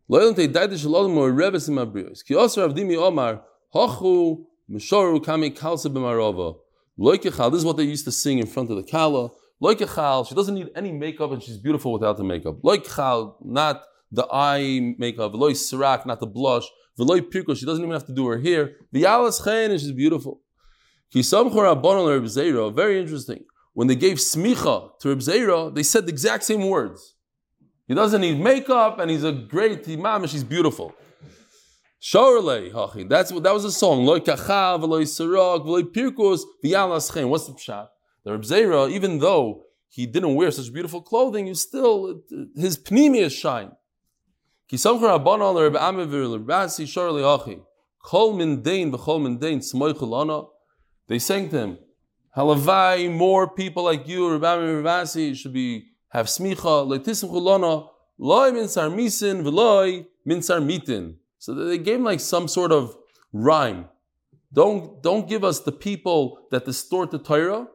Loyal 0.07 0.35
te 0.35 0.47
daida 0.47 0.77
shalom 0.77 1.17
or 1.17 1.31
reves 1.31 1.67
in 1.67 1.77
abrios. 1.77 2.23
Ki 2.23 2.35
also 2.35 2.69
Avdimi 2.69 2.95
Omar, 2.95 3.41
hochu 3.73 4.45
mishoru 4.71 5.23
kami 5.23 5.51
kalsa 5.51 5.89
b'marova. 5.89 6.57
Loikechal, 6.99 7.51
this 7.51 7.59
is 7.59 7.65
what 7.65 7.77
they 7.77 7.83
used 7.83 8.05
to 8.05 8.11
sing 8.11 8.39
in 8.39 8.47
front 8.47 8.69
of 8.71 8.77
the 8.77 8.83
kala. 8.83 9.29
Loikechal, 9.61 10.27
she 10.27 10.35
doesn't 10.35 10.55
need 10.55 10.69
any 10.75 10.91
makeup 10.91 11.31
and 11.31 11.41
she's 11.41 11.57
beautiful 11.57 11.91
without 11.91 12.17
the 12.17 12.23
makeup. 12.23 12.61
Loikechal, 12.63 13.35
not 13.43 13.83
the 14.11 14.27
eye 14.31 14.95
makeup. 14.97 15.33
Veloy 15.33 15.51
sirak, 15.51 16.05
not 16.05 16.19
the 16.19 16.27
blush. 16.27 16.65
Veloy 16.99 17.21
pirko, 17.21 17.55
she 17.55 17.65
doesn't 17.65 17.83
even 17.83 17.93
have 17.93 18.05
to 18.05 18.13
do 18.13 18.25
her 18.27 18.39
hair. 18.39 18.71
V'yalas 18.93 19.43
chen, 19.43 19.71
and 19.71 19.79
she's 19.79 19.91
beautiful. 19.91 20.41
Ki 21.11 21.19
samchor 21.19 21.71
abon 21.71 22.07
Reb 22.07 22.23
Zera, 22.23 22.73
very 22.75 22.99
interesting. 22.99 23.45
When 23.73 23.87
they 23.87 23.95
gave 23.95 24.17
smicha 24.17 24.97
to 24.99 25.09
Reb 25.09 25.19
Zera, 25.19 25.73
they 25.73 25.83
said 25.83 26.05
the 26.05 26.11
exact 26.11 26.43
same 26.43 26.67
words. 26.67 27.15
He 27.87 27.93
doesn't 27.93 28.21
need 28.21 28.39
makeup, 28.39 28.99
and 28.99 29.09
he's 29.09 29.23
a 29.23 29.31
great 29.31 29.87
imam, 29.87 30.23
and 30.23 30.29
she's 30.29 30.43
beautiful. 30.43 30.93
Shorele, 32.01 32.71
hachi. 32.71 33.09
That's 33.09 33.31
what 33.31 33.43
that 33.43 33.53
was 33.53 33.65
a 33.65 33.71
song. 33.71 34.05
Loy 34.05 34.19
kachal, 34.19 34.79
veloy 34.79 35.03
sirak, 35.03 35.65
veloy 35.65 35.83
pirkos, 35.83 36.41
v'yalas 36.63 37.13
chen. 37.13 37.29
What's 37.29 37.47
the 37.47 37.53
pshat? 37.53 37.87
The 38.23 38.33
Reb 38.33 38.41
Zera, 38.43 38.91
even 38.91 39.19
though 39.19 39.63
he 39.87 40.05
didn't 40.05 40.35
wear 40.35 40.51
such 40.51 40.71
beautiful 40.71 41.01
clothing, 41.01 41.47
you 41.47 41.55
still 41.55 42.21
his 42.55 42.77
pneumius 42.77 43.31
shine. 43.31 43.71
Ki 44.67 44.75
samchor 44.75 45.15
abon 45.15 45.41
al 45.41 45.55
Reb 45.59 45.73
Amevir 45.73 46.31
Reb 46.33 46.45
Basi 46.45 46.85
shorele 46.85 47.23
hachi. 47.23 47.61
Kol 48.03 48.33
min 48.33 48.61
dein 48.61 48.91
v'chol 48.91 49.23
min 49.23 49.39
dein. 49.39 50.47
They 51.07 51.19
sang 51.19 51.49
to 51.49 51.57
him, 51.57 51.77
Halavai, 52.35 53.09
more 53.11 53.49
people 53.49 53.83
like 53.83 54.07
you, 54.07 54.29
Reb 54.33 54.41
Amevir 54.41 54.83
Basi, 54.83 55.35
should 55.35 55.53
be 55.53 55.87
have 56.09 56.27
smicha 56.27 56.85
leitism 56.85 57.31
chulana 57.31 57.87
loy 58.17 58.51
min 58.51 58.67
sar 58.67 58.89
misin 58.89 59.41
v'loy 59.41 60.05
min 60.25 60.41
sar 60.41 60.59
mitin. 60.59 61.15
So 61.47 61.53
they 61.53 61.77
gave 61.77 61.95
him 61.95 62.03
like 62.03 62.19
some 62.19 62.49
sort 62.49 62.73
of 62.73 62.93
rhyme. 63.31 63.85
Don't 64.51 65.01
don't 65.01 65.29
give 65.29 65.45
us 65.45 65.61
the 65.61 65.71
people 65.71 66.39
that 66.51 66.65
distort 66.65 67.09
the 67.09 67.19
Torah, 67.19 67.67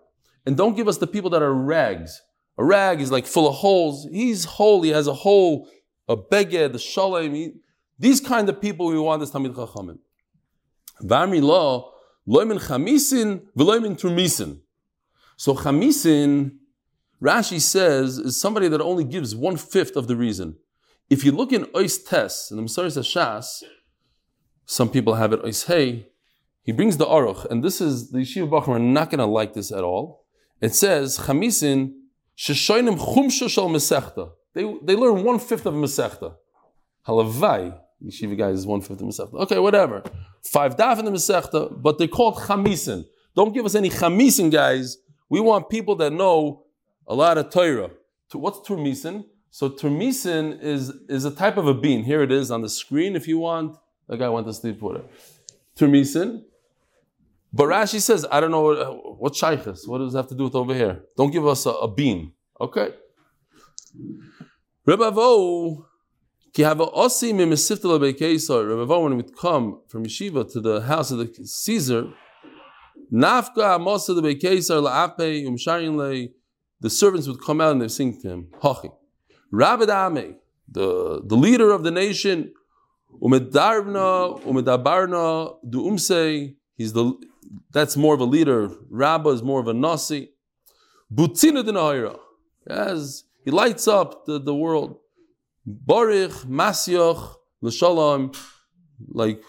and 0.45 0.59
don't 0.59 0.77
give 0.77 0.89
us 0.89 0.99
the 0.99 1.07
people 1.07 1.31
that 1.31 1.41
are 1.41 1.55
rags. 1.55 2.21
A 2.59 2.65
rag 2.67 3.01
is 3.01 3.11
like 3.11 3.25
full 3.25 3.49
of 3.49 3.55
holes. 3.55 4.07
He's 4.13 4.45
whole. 4.45 4.83
He 4.83 4.91
has 4.91 5.07
a 5.07 5.15
hole, 5.15 5.71
a 6.07 6.19
beged, 6.19 6.73
the 6.75 6.79
shalom. 6.79 7.33
He- 7.33 7.55
These 7.99 8.21
kind 8.21 8.47
of 8.51 8.61
people 8.61 8.89
we 8.89 8.99
want 8.99 9.23
as 9.23 9.31
Tamid 9.31 9.55
Chachamim. 9.55 10.01
V'amri 11.03 11.41
lo 11.41 11.95
loy 12.27 12.45
min 12.45 12.59
chamisin 12.59 13.41
v'loy 13.57 13.81
min 13.81 13.97
turmisin. 13.97 14.61
So 15.39 15.55
chamisin, 15.55 16.59
Rashi 17.23 17.59
says, 17.59 18.19
is 18.19 18.39
somebody 18.39 18.69
that 18.69 18.83
only 18.83 19.05
gives 19.05 19.35
one 19.35 19.57
fifth 19.57 19.97
of 19.97 20.09
the 20.09 20.17
reason. 20.17 20.59
If 21.11 21.25
you 21.25 21.33
look 21.33 21.53
in 21.53 21.65
Ois 21.67 21.99
Tes, 22.05 22.51
in 22.51 22.57
the 22.57 22.63
Masaris 22.63 22.99
Shas, 22.99 23.63
some 24.65 24.89
people 24.89 25.15
have 25.15 25.33
it 25.33 25.43
Ois 25.43 25.67
Hey, 25.67 26.09
he 26.63 26.73
brings 26.73 26.97
the 26.97 27.07
Aruch, 27.07 27.45
and 27.51 27.63
this 27.63 27.81
is, 27.81 28.11
the 28.11 28.19
Yeshiva 28.19 28.49
Bachar 28.49 28.69
are 28.69 28.79
not 28.79 29.11
going 29.11 29.19
to 29.19 29.27
like 29.27 29.53
this 29.53 29.73
at 29.73 29.83
all. 29.83 30.25
It 30.61 30.75
says, 30.75 31.19
Chamisin, 31.19 31.93
Sheshoinim 32.39 32.97
Chumsha 32.99 33.51
Shal 33.51 33.69
Mesechta. 33.69 34.31
They, 34.55 34.63
they 34.83 34.95
learn 34.95 35.25
one 35.25 35.39
fifth 35.39 35.67
of 35.67 35.75
Mesechta. 35.75 36.35
Halavai, 37.07 37.77
Yeshiva 38.05 38.39
guys 38.39 38.61
is 38.61 38.67
one 38.67 38.81
fifth 38.81 39.01
of 39.01 39.09
Mesechta. 39.09 39.35
Okay, 39.43 39.59
whatever. 39.59 40.05
Five 40.45 40.77
daf 40.77 40.99
in 41.01 41.05
the 41.05 41.11
Mesechta, 41.11 41.83
but 41.83 41.99
they're 41.99 42.09
called 42.09 42.37
Chamisin. 42.37 43.05
Don't 43.35 43.53
give 43.53 43.65
us 43.65 43.75
any 43.75 43.91
Chamisin 43.91 44.51
guys. 44.51 44.99
We 45.29 45.41
want 45.41 45.69
people 45.69 45.97
that 45.97 46.13
know 46.13 46.65
a 47.09 47.15
lot 47.15 47.39
of 47.39 47.51
Torah. 47.51 47.91
What's 48.33 48.61
Turmisin? 48.61 49.25
So 49.55 49.69
Turmisin 49.69 50.63
is, 50.63 50.89
is 51.11 51.27
a 51.27 51.31
type 51.31 51.59
of 51.59 51.67
a 51.67 51.75
bean. 51.75 52.05
Here 52.05 52.23
it 52.23 52.33
is 52.33 52.51
on 52.51 52.63
the 52.63 52.71
screen 52.71 53.15
if 53.15 53.29
you 53.29 53.37
want. 53.37 53.77
The 54.09 54.17
guy 54.17 54.31
went 54.31 54.47
to 54.47 54.55
sleep 54.55 54.81
with 54.81 54.97
it. 54.97 55.11
Turmisin. 55.77 56.45
But 57.53 57.65
Rashi 57.65 58.01
says, 58.01 58.25
I 58.33 58.41
don't 58.41 58.51
know 58.51 58.63
what, 58.63 59.21
what 59.21 59.33
shaykhis. 59.35 59.87
What 59.87 59.99
does 59.99 60.15
it 60.15 60.17
have 60.17 60.29
to 60.29 60.35
do 60.35 60.45
with 60.45 60.55
over 60.55 60.75
here? 60.75 61.03
Don't 61.19 61.31
give 61.31 61.47
us 61.47 61.67
a, 61.67 61.71
a 61.71 61.87
bean. 61.87 62.33
Okay. 62.59 62.95
Rebbe 64.87 65.05
Avo, 65.05 65.85
ki 66.55 66.63
have 66.63 66.81
a 66.81 66.87
osi 66.87 67.35
mi 67.35 67.45
mesifta 67.45 67.85
lebe 67.85 68.17
Kesar. 68.19 68.67
Rebbe 68.67 68.87
Avo, 68.87 69.03
when 69.03 69.11
we 69.11 69.17
would 69.19 69.37
come 69.37 69.83
from 69.87 70.07
yeshiva 70.07 70.51
to 70.51 70.63
the 70.63 70.81
house 70.81 71.11
of 71.11 71.19
the 71.19 71.27
Caesar, 71.45 72.11
nafka 73.13 73.77
amosa 73.77 74.17
lebe 74.17 74.41
Kesar 74.41 74.83
la'ape 74.83 75.45
umshayin 75.45 75.95
le, 75.97 76.29
the 76.81 76.89
servants 76.89 77.29
would 77.29 77.39
come 77.43 77.61
out 77.61 77.73
and 77.73 77.83
they 77.83 77.89
sing 77.89 78.19
to 78.23 78.29
him. 78.31 78.49
Hachi. 78.63 78.91
Rabbi 79.53 79.85
Ame, 79.85 80.37
the, 80.67 81.21
the 81.25 81.37
leader 81.37 81.71
of 81.71 81.85
the 81.85 81.91
nation, 81.91 82.53
umedarna, 83.23 84.43
umedabarna, 84.43 85.57
du 85.69 85.83
umse, 85.83 86.57
he's 86.77 86.95
the, 86.95 87.13
that's 87.71 87.97
more 87.97 88.15
of 88.15 88.21
a 88.21 88.25
leader. 88.25 88.71
Rabba 88.89 89.29
is 89.29 89.43
more 89.43 89.61
of 89.61 89.69
a 89.69 89.75
nasi. 89.75 90.31
Butzina 91.15 91.63
denahira. 91.63 92.19
As 92.67 93.25
he 93.45 93.51
lights 93.51 93.87
up 93.87 94.25
the, 94.25 94.39
the 94.41 94.55
world. 94.55 94.97
Baruch, 95.67 96.33
Masyach, 96.49 97.35
L'Shalom, 97.61 98.33
like 99.09 99.43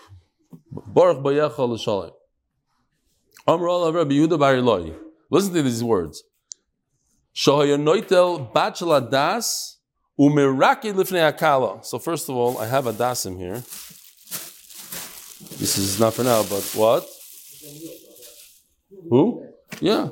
Baruch 0.70 1.24
Bayecha 1.24 1.68
L'Shalom. 1.68 2.12
Amr 3.48 3.92
Rabbi 3.92 4.14
Yehuda 4.14 4.38
Bar 4.38 4.56
Eloi. 4.56 4.94
Listen 5.32 5.54
to 5.54 5.62
these 5.62 5.84
words. 5.84 6.24
Shohayanoitel 7.36 8.52
Bachala 8.54 9.10
Das 9.10 9.78
Akala. 10.20 11.84
So 11.84 12.00
first 12.00 12.30
of 12.30 12.36
all, 12.36 12.58
I 12.58 12.68
have 12.68 12.88
a 12.88 12.94
dasim 12.94 13.38
here. 13.38 13.64
This 15.60 15.78
is 15.78 16.00
not 16.00 16.14
for 16.14 16.24
now, 16.24 16.44
but 16.44 16.64
what? 16.76 17.08
Who? 19.10 19.48
Yeah. 19.80 20.10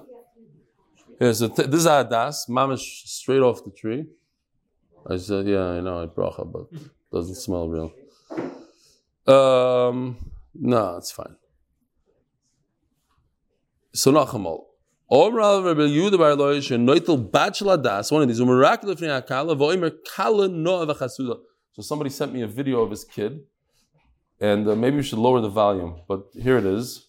Yeah, 1.20 1.34
so 1.34 1.48
th- 1.50 1.70
this 1.70 1.82
is 1.82 1.86
a 1.86 2.04
das, 2.10 2.48
mamish 2.48 3.06
straight 3.06 3.42
off 3.42 3.64
the 3.64 3.70
tree. 3.72 4.08
I 5.08 5.18
said, 5.18 5.48
yeah, 5.48 5.66
I 5.66 5.80
know, 5.80 6.02
I 6.04 6.08
bracha, 6.08 6.52
but 6.52 6.68
doesn't 7.12 7.36
smell 7.36 7.70
real. 7.70 7.92
Um, 9.28 10.18
no, 10.56 10.98
it's 10.98 11.12
fine. 11.12 11.36
So 13.94 14.12
nachamal. 14.12 14.66
Omral 15.12 15.66
Rebbe 15.66 15.90
Yehuda 15.90 16.18
Bar 16.18 16.32
Eloi 16.32 16.60
noitel 16.60 17.30
bachelor 17.30 17.76
das. 17.76 18.12
One 18.12 18.22
of 18.22 18.30
these 18.30 18.40
akala 18.40 19.58
voimer 19.58 19.92
kala 20.16 20.48
no 20.48 20.86
avachasuda. 20.86 21.38
So 21.74 21.82
somebody 21.82 22.10
sent 22.10 22.34
me 22.34 22.44
a 22.44 22.48
video 22.48 22.82
of 22.82 22.92
his 22.92 23.04
kid, 23.04 23.42
and 24.40 24.68
uh, 24.70 24.76
maybe 24.76 24.98
we 24.98 25.04
should 25.04 25.20
lower 25.20 25.42
the 25.42 25.50
volume. 25.50 26.02
But 26.08 26.28
here 26.42 26.58
it 26.58 26.66
is. 26.66 27.08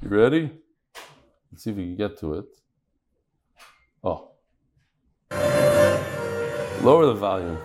You 0.00 0.08
ready? 0.08 0.50
Let's 1.52 1.64
see 1.64 1.70
if 1.70 1.76
we 1.76 1.84
can 1.84 1.96
get 1.96 2.18
to 2.20 2.34
it. 2.34 2.44
Oh. 4.02 4.30
Lower 6.82 7.06
the 7.06 7.14
volume. 7.14 7.58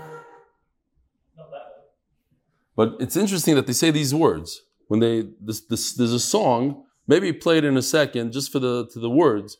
But 2.76 2.98
it's 3.00 3.16
interesting 3.16 3.56
that 3.56 3.68
they 3.68 3.74
say 3.74 3.92
these 3.92 4.14
words 4.14 4.64
when 4.92 5.00
they 5.00 5.24
this, 5.40 5.62
this 5.62 5.94
there's 5.94 6.12
a 6.12 6.20
song. 6.20 6.84
Maybe 7.08 7.32
play 7.32 7.58
it 7.60 7.64
in 7.64 7.78
a 7.78 7.82
second 7.82 8.34
just 8.34 8.52
for 8.52 8.60
the 8.60 8.88
to 8.88 9.00
the 9.00 9.10
words. 9.10 9.56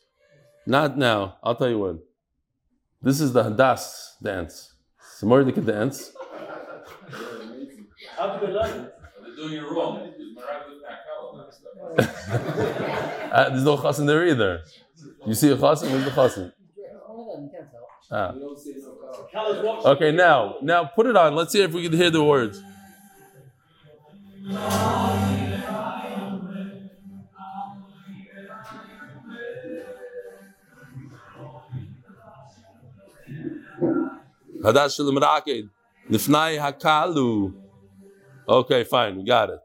Not 0.66 0.98
now. 0.98 1.38
I'll 1.42 1.54
tell 1.54 1.70
you 1.70 1.78
when. 1.78 2.00
This 3.00 3.18
is 3.18 3.32
the 3.32 3.42
Hadas 3.44 4.20
dance. 4.22 4.74
Samardika 5.18 5.64
dance. 5.64 6.12
How 8.18 8.36
do 8.36 8.46
they 8.46 8.52
learn 8.52 8.80
it? 8.80 8.94
They're 9.22 9.36
doing 9.36 9.54
it 9.54 9.62
wrong. 9.62 10.12
uh, 13.32 13.48
there's 13.48 13.64
no 13.64 13.78
chassan 13.78 14.06
there 14.06 14.26
either. 14.26 14.60
You 15.26 15.34
see 15.34 15.50
a 15.50 15.56
chassan? 15.56 15.92
Where's 15.92 16.04
the 16.04 16.10
chassan? 16.10 16.52
One 17.06 17.20
of 17.20 17.26
them, 17.36 17.44
you 17.44 17.50
can't 17.50 17.70
tell. 17.70 17.88
Ah. 19.84 19.92
Okay, 19.92 20.12
now, 20.12 20.56
now 20.60 20.84
put 20.84 21.06
it 21.06 21.16
on. 21.16 21.34
Let's 21.34 21.52
see 21.52 21.62
if 21.62 21.72
we 21.72 21.82
can 21.88 21.94
hear 21.94 22.10
the 22.10 22.22
words. 22.22 22.62
Hadash 24.42 24.56
Shalom 34.96 35.18
Rakin. 35.18 35.70
Nifnai 36.10 36.58
Hakalu. 36.58 37.54
Okay, 38.48 38.82
fine, 38.82 39.18
we 39.18 39.24
got 39.24 39.50
it. 39.50 39.60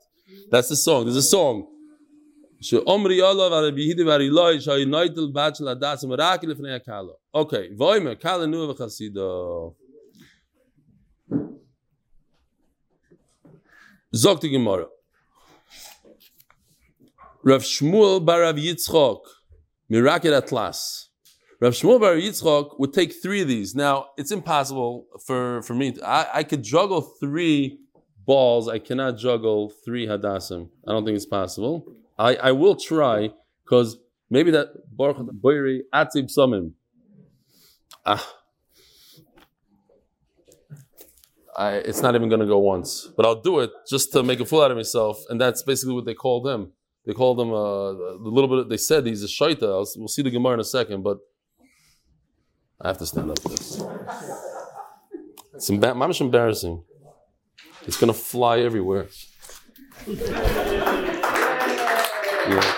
That's 0.51 0.69
the 0.69 0.75
song. 0.75 1.05
There's 1.05 1.15
a 1.15 1.23
song. 1.23 1.65
שאומרי 2.61 3.21
אולו 3.21 3.51
ורבי 3.51 3.81
הידי 3.81 4.03
ורילוי 4.03 4.61
שהי 4.61 4.85
נויטל 4.85 5.27
בת 5.33 5.55
של 5.55 5.67
הדס 5.67 6.03
ומרק 6.03 6.43
לפני 6.43 6.73
הקהלו. 6.73 7.13
אוקיי, 7.33 7.69
ואוי 7.77 7.99
מקהל 7.99 8.45
נוע 8.45 8.71
וחסידו. 8.71 9.73
Zog 14.15 14.39
die 14.39 14.49
Gemara. 14.49 14.87
Rav 17.43 17.63
Shmuel 17.63 18.25
bar 18.25 18.41
Rav 18.41 18.55
Yitzchok, 18.55 19.19
Mirakir 19.91 20.35
Atlas. 20.35 21.09
Rav 21.59 21.73
Shmuel 21.73 21.99
Bar 21.99 22.15
Yitzchok 22.15 22.79
would 22.79 22.93
take 22.93 23.13
three 23.21 23.41
of 23.41 23.47
these. 23.47 23.73
Now, 23.73 24.09
it's 24.17 24.31
impossible 24.31 25.07
for, 25.25 25.61
for 25.63 25.73
me. 25.73 25.93
To, 25.93 26.07
I, 26.07 26.27
I 26.35 26.43
could 26.43 26.63
juggle 26.63 27.01
three 27.01 27.79
balls. 28.25 28.67
I 28.67 28.79
cannot 28.79 29.17
juggle 29.17 29.73
three 29.83 30.05
hadassim. 30.05 30.69
I 30.87 30.91
don't 30.91 31.03
think 31.03 31.15
it's 31.15 31.25
possible. 31.25 31.85
I, 32.17 32.35
I 32.35 32.51
will 32.51 32.75
try 32.75 33.31
because 33.65 33.97
maybe 34.29 34.51
that 34.51 34.67
Baruch 34.95 35.17
Boiri 35.17 35.79
Atzib 35.93 36.29
Samim. 36.35 36.73
Ah. 38.05 38.35
I, 41.57 41.75
it's 41.77 42.01
not 42.01 42.15
even 42.15 42.29
going 42.29 42.41
to 42.41 42.45
go 42.45 42.59
once, 42.59 43.09
but 43.17 43.25
I'll 43.25 43.41
do 43.41 43.59
it 43.59 43.71
just 43.89 44.11
to 44.13 44.21
make 44.21 44.39
a 44.39 44.45
fool 44.45 44.61
out 44.61 44.69
of 44.69 44.77
myself, 44.77 45.23
and 45.29 45.41
that's 45.41 45.63
basically 45.63 45.95
what 45.95 46.05
they 46.05 46.13
called 46.13 46.47
him. 46.47 46.73
They 47.05 47.13
called 47.13 47.39
him 47.39 47.51
uh, 47.51 47.55
a 47.55 48.17
little 48.21 48.47
bit. 48.47 48.69
They 48.69 48.77
said 48.77 49.07
he's 49.07 49.23
a 49.23 49.27
shaita. 49.27 49.63
I'll, 49.63 49.87
we'll 49.95 50.07
see 50.07 50.21
the 50.21 50.29
Gemara 50.29 50.53
in 50.55 50.59
a 50.59 50.63
second, 50.63 51.03
but 51.03 51.17
I 52.81 52.89
have 52.89 52.97
to 52.99 53.05
stand 53.05 53.31
up 53.31 53.39
for 53.39 53.49
this. 53.49 53.81
It's 55.55 55.69
emba- 55.71 56.21
embarrassing. 56.21 56.83
It's 57.87 57.97
gonna 57.97 58.13
fly 58.13 58.59
everywhere. 58.59 59.07
Yeah. 62.47 62.73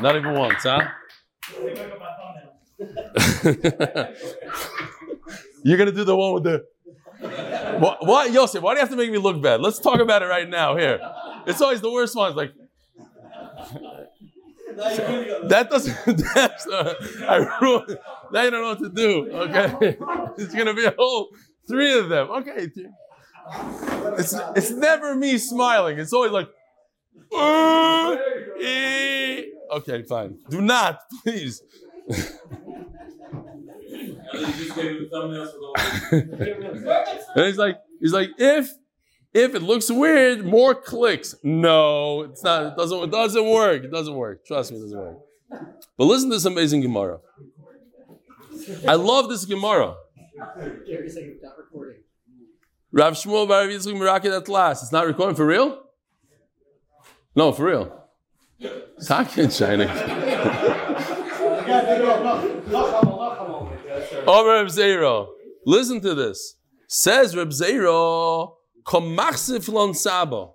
Not 0.00 0.16
even 0.16 0.34
once, 0.34 0.64
huh? 0.64 0.88
You're 5.64 5.78
gonna 5.78 5.92
do 5.92 6.04
the 6.04 6.16
one 6.16 6.34
with 6.34 6.42
the. 6.42 6.64
What, 7.78 8.06
what, 8.06 8.32
Yosef? 8.32 8.62
Why 8.62 8.74
do 8.74 8.78
you 8.78 8.80
have 8.80 8.90
to 8.90 8.96
make 8.96 9.10
me 9.10 9.18
look 9.18 9.40
bad? 9.42 9.60
Let's 9.60 9.78
talk 9.78 10.00
about 10.00 10.22
it 10.22 10.26
right 10.26 10.48
now. 10.48 10.76
Here, 10.76 11.00
it's 11.46 11.60
always 11.60 11.80
the 11.80 11.90
worst 11.90 12.14
ones. 12.16 12.36
Like 12.36 12.52
that 14.76 15.68
doesn't. 15.70 16.16
That's, 16.34 16.66
uh, 16.66 16.94
I 17.28 17.58
ruined. 17.60 17.98
Now 18.32 18.42
you 18.42 18.50
don't 18.50 18.62
know 18.62 18.68
what 18.68 18.78
to 18.80 18.88
do. 18.90 19.30
Okay, 19.32 19.96
it's 20.42 20.54
gonna 20.54 20.74
be 20.74 20.84
a 20.84 20.94
whole 20.96 21.28
three 21.68 21.98
of 21.98 22.08
them. 22.08 22.30
Okay, 22.30 22.68
it's 24.18 24.34
it's 24.56 24.70
never 24.70 25.14
me 25.14 25.38
smiling. 25.38 25.98
It's 25.98 26.12
always 26.12 26.32
like. 26.32 26.48
"Uh, 27.34 28.16
eh." 28.60 29.42
Okay, 29.72 30.02
fine. 30.02 30.38
Do 30.50 30.60
not, 30.60 31.00
please. 31.22 31.62
And 37.36 37.46
he's 37.46 37.58
like, 37.58 37.78
he's 38.00 38.12
like, 38.12 38.30
if 38.38 38.70
if 39.32 39.54
it 39.56 39.62
looks 39.62 39.90
weird, 39.90 40.44
more 40.46 40.74
clicks. 40.74 41.34
No, 41.42 42.22
it's 42.22 42.44
not. 42.44 42.72
It 42.72 42.76
doesn't. 42.76 43.02
It 43.04 43.10
doesn't 43.10 43.50
work. 43.50 43.82
It 43.84 43.90
doesn't 43.90 44.14
work. 44.14 44.46
Trust 44.46 44.70
me, 44.70 44.78
it 44.78 44.82
doesn't 44.82 44.98
work. 44.98 45.18
But 45.98 46.04
listen 46.04 46.30
to 46.30 46.36
this 46.36 46.44
amazing 46.44 46.82
Gemara. 46.82 47.18
I 48.88 48.94
love 48.94 49.28
this 49.28 49.44
Gemara. 49.44 49.96
Gary's 50.86 51.14
saying 51.14 51.38
not 51.42 51.58
recording. 51.58 52.00
Rav 52.92 53.14
Shmuel 53.14 53.48
Bar 53.48 53.66
Yitzchak 53.66 53.94
Mirakid 53.94 54.36
at 54.36 54.48
last. 54.48 54.82
It's 54.82 54.92
not 54.92 55.06
recording 55.06 55.34
for 55.34 55.46
real? 55.46 55.82
No, 57.34 57.52
for 57.52 57.64
real. 57.64 58.04
Talking 59.04 59.50
China. 59.50 59.86
Oh, 64.26 64.46
Reb 64.46 64.68
Zera. 64.68 65.26
Listen 65.66 66.00
to 66.00 66.14
this. 66.14 66.56
Says 66.88 67.36
Reb 67.36 67.50
Zera, 67.50 68.52
"Komachsif 68.84 69.68
lon 69.70 69.94
saba." 69.94 70.50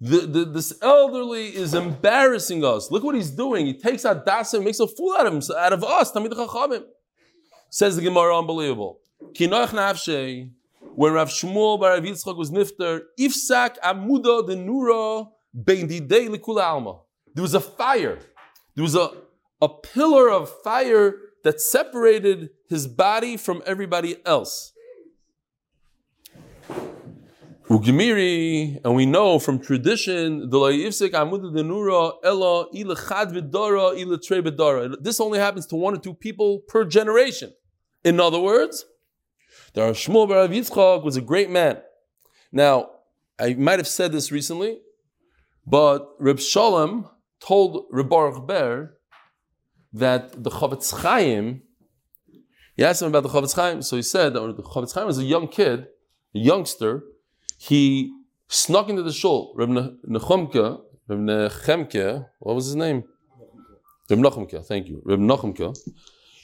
The, 0.00 0.18
the, 0.20 0.44
this 0.46 0.72
elderly 0.82 1.54
is 1.54 1.74
embarrassing 1.74 2.64
us. 2.64 2.90
Look 2.90 3.04
what 3.04 3.14
he's 3.14 3.30
doing. 3.30 3.66
He 3.66 3.74
takes 3.74 4.04
out 4.04 4.26
dasa 4.26 4.54
and 4.54 4.64
makes 4.64 4.80
a 4.80 4.88
fool 4.88 5.14
out 5.16 5.26
of 5.26 5.34
him, 5.34 5.42
out 5.56 5.72
of 5.72 5.84
us. 5.84 6.10
Tamid 6.10 6.32
Chachamim. 6.32 6.82
Says 7.70 7.94
the 7.94 8.02
Gemara, 8.02 8.36
unbelievable. 8.36 8.98
Kinoach 9.32 9.68
nafshe, 9.68 10.50
when 10.96 11.12
Rav 11.12 11.28
Shmuel 11.28 11.78
bar 11.78 11.90
Rav 11.92 12.02
Yitzchak 12.02 12.36
was 12.36 12.50
nifter, 12.50 13.02
ifsak 13.18 13.78
amuda 13.78 14.44
de 14.44 14.56
nura 14.56 15.28
bein 15.54 15.88
didei 15.88 16.28
likula 16.28 16.64
alma. 16.64 16.98
There 17.34 17.42
was 17.42 17.54
a 17.54 17.60
fire. 17.60 18.18
There 18.74 18.82
was 18.82 18.96
a, 18.96 19.10
a 19.60 19.68
pillar 19.68 20.30
of 20.30 20.50
fire 20.62 21.14
that 21.44 21.60
separated 21.60 22.50
his 22.68 22.86
body 22.86 23.36
from 23.36 23.62
everybody 23.66 24.16
else. 24.24 24.72
Ugimiri, 27.68 28.80
and 28.84 28.94
we 28.94 29.06
know 29.06 29.38
from 29.38 29.58
tradition. 29.58 30.50
This 30.50 31.00
only 35.20 35.38
happens 35.38 35.66
to 35.66 35.76
one 35.76 35.94
or 35.94 35.98
two 35.98 36.14
people 36.14 36.58
per 36.68 36.84
generation. 36.84 37.52
In 38.04 38.20
other 38.20 38.40
words, 38.40 38.84
the 39.72 39.82
Rav 39.82 39.96
Shmuel 39.96 40.28
Bar 40.28 40.48
Yitzchak 40.48 41.02
was 41.02 41.16
a 41.16 41.22
great 41.22 41.48
man. 41.48 41.80
Now, 42.50 42.90
I 43.38 43.54
might 43.54 43.78
have 43.78 43.88
said 43.88 44.12
this 44.12 44.30
recently, 44.30 44.80
but 45.66 46.10
Reb 46.18 46.40
Shalom 46.40 47.08
told 47.40 47.86
Reb 47.90 48.10
Baruch 48.10 48.46
Ber 48.46 48.98
that 49.92 50.42
the 50.42 50.50
Chafetz 50.50 51.00
Chaim, 51.02 51.62
he 52.76 52.84
asked 52.84 53.02
him 53.02 53.08
about 53.08 53.24
the 53.24 53.28
Chafetz 53.28 53.54
Chaim, 53.54 53.82
so 53.82 53.96
he 53.96 54.02
said 54.02 54.32
that 54.34 54.42
when 54.42 54.54
the 54.56 54.62
Chafetz 54.62 54.94
Chaim 54.94 55.06
was 55.06 55.18
a 55.18 55.24
young 55.24 55.48
kid, 55.48 55.86
a 56.34 56.38
youngster, 56.38 57.04
he 57.58 58.12
snuck 58.48 58.88
into 58.88 59.02
the 59.02 59.12
shul. 59.12 59.54
Reb 59.56 59.68
Ne- 59.68 59.96
Nechemke, 60.08 60.80
Reb 61.08 61.18
Nechemke, 61.18 62.26
what 62.40 62.54
was 62.54 62.66
his 62.66 62.76
name? 62.76 63.04
Reb 64.10 64.18
Nachemke, 64.18 64.64
thank 64.66 64.88
you. 64.88 65.02
Reb 65.04 65.20
Nachemke 65.20 65.76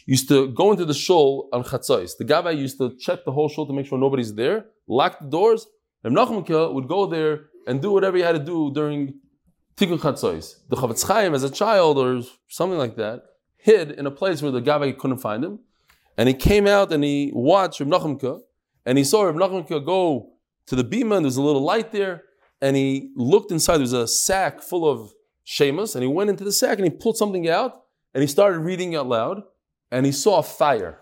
used 0.07 0.29
to 0.29 0.49
go 0.49 0.71
into 0.73 0.87
the 0.87 0.95
shul 0.95 1.49
on 1.53 1.63
Chatzais. 1.65 2.17
The 2.17 2.25
Gabbai 2.25 2.57
used 2.57 2.79
to 2.79 2.97
check 2.99 3.25
the 3.27 3.33
whole 3.33 3.49
shul 3.49 3.67
to 3.67 3.75
make 3.75 3.87
sure 3.87 3.99
nobody's 3.99 4.35
there, 4.35 4.67
lock 4.87 5.21
the 5.21 5.27
doors. 5.27 5.67
Reb 6.03 6.13
Nachemke 6.13 6.73
would 6.75 6.89
go 6.89 7.07
there 7.07 7.47
and 7.67 7.83
do 7.83 7.91
whatever 7.93 8.17
he 8.17 8.23
had 8.23 8.33
to 8.33 8.45
do 8.45 8.73
during 8.73 9.15
Tikkun 9.77 9.99
Chatzais. 9.99 10.55
The 10.69 10.77
Chafetz 10.77 11.07
Chaim, 11.07 11.35
as 11.35 11.43
a 11.43 11.51
child 11.51 11.99
or 11.99 12.23
something 12.49 12.79
like 12.79 12.97
that, 12.97 13.23
hid 13.59 13.91
in 13.93 14.07
a 14.07 14.11
place 14.11 14.41
where 14.41 14.53
the 14.53 14.63
Gabbai 14.63 14.97
couldn't 14.97 15.19
find 15.19 15.45
him. 15.45 15.59
And 16.17 16.29
he 16.29 16.35
came 16.35 16.67
out 16.67 16.93
and 16.93 17.05
he 17.05 17.31
watched 17.35 17.81
Reb 17.81 17.91
Nachemke, 17.91 18.41
and 18.87 18.99
he 18.99 19.05
saw 19.05 19.23
Reb 19.23 19.37
Nachemke 19.37 19.85
go 19.85 20.33
to 20.67 20.75
the 20.75 20.85
bima, 20.85 21.17
and 21.17 21.25
there 21.25 21.33
was 21.33 21.37
a 21.37 21.43
little 21.43 21.63
light 21.63 21.93
there, 21.93 22.25
and 22.61 22.77
he 22.77 23.13
looked 23.15 23.53
inside. 23.53 23.75
There 23.75 23.83
was 23.83 23.93
a 23.93 24.09
sack 24.09 24.63
full 24.63 24.89
of 24.89 25.13
shemus, 25.45 25.95
and 25.95 26.03
he 26.03 26.09
went 26.09 26.31
into 26.31 26.45
the 26.45 26.53
sack 26.53 26.79
and 26.79 26.85
he 26.85 26.91
pulled 26.91 27.17
something 27.17 27.49
out, 27.49 27.85
and 28.15 28.23
he 28.23 28.27
started 28.27 28.61
reading 28.61 28.97
out 28.97 29.07
loud, 29.07 29.43
and 29.91 30.07
he 30.07 30.13
saw 30.13 30.39
a 30.39 30.43
fire. 30.43 31.01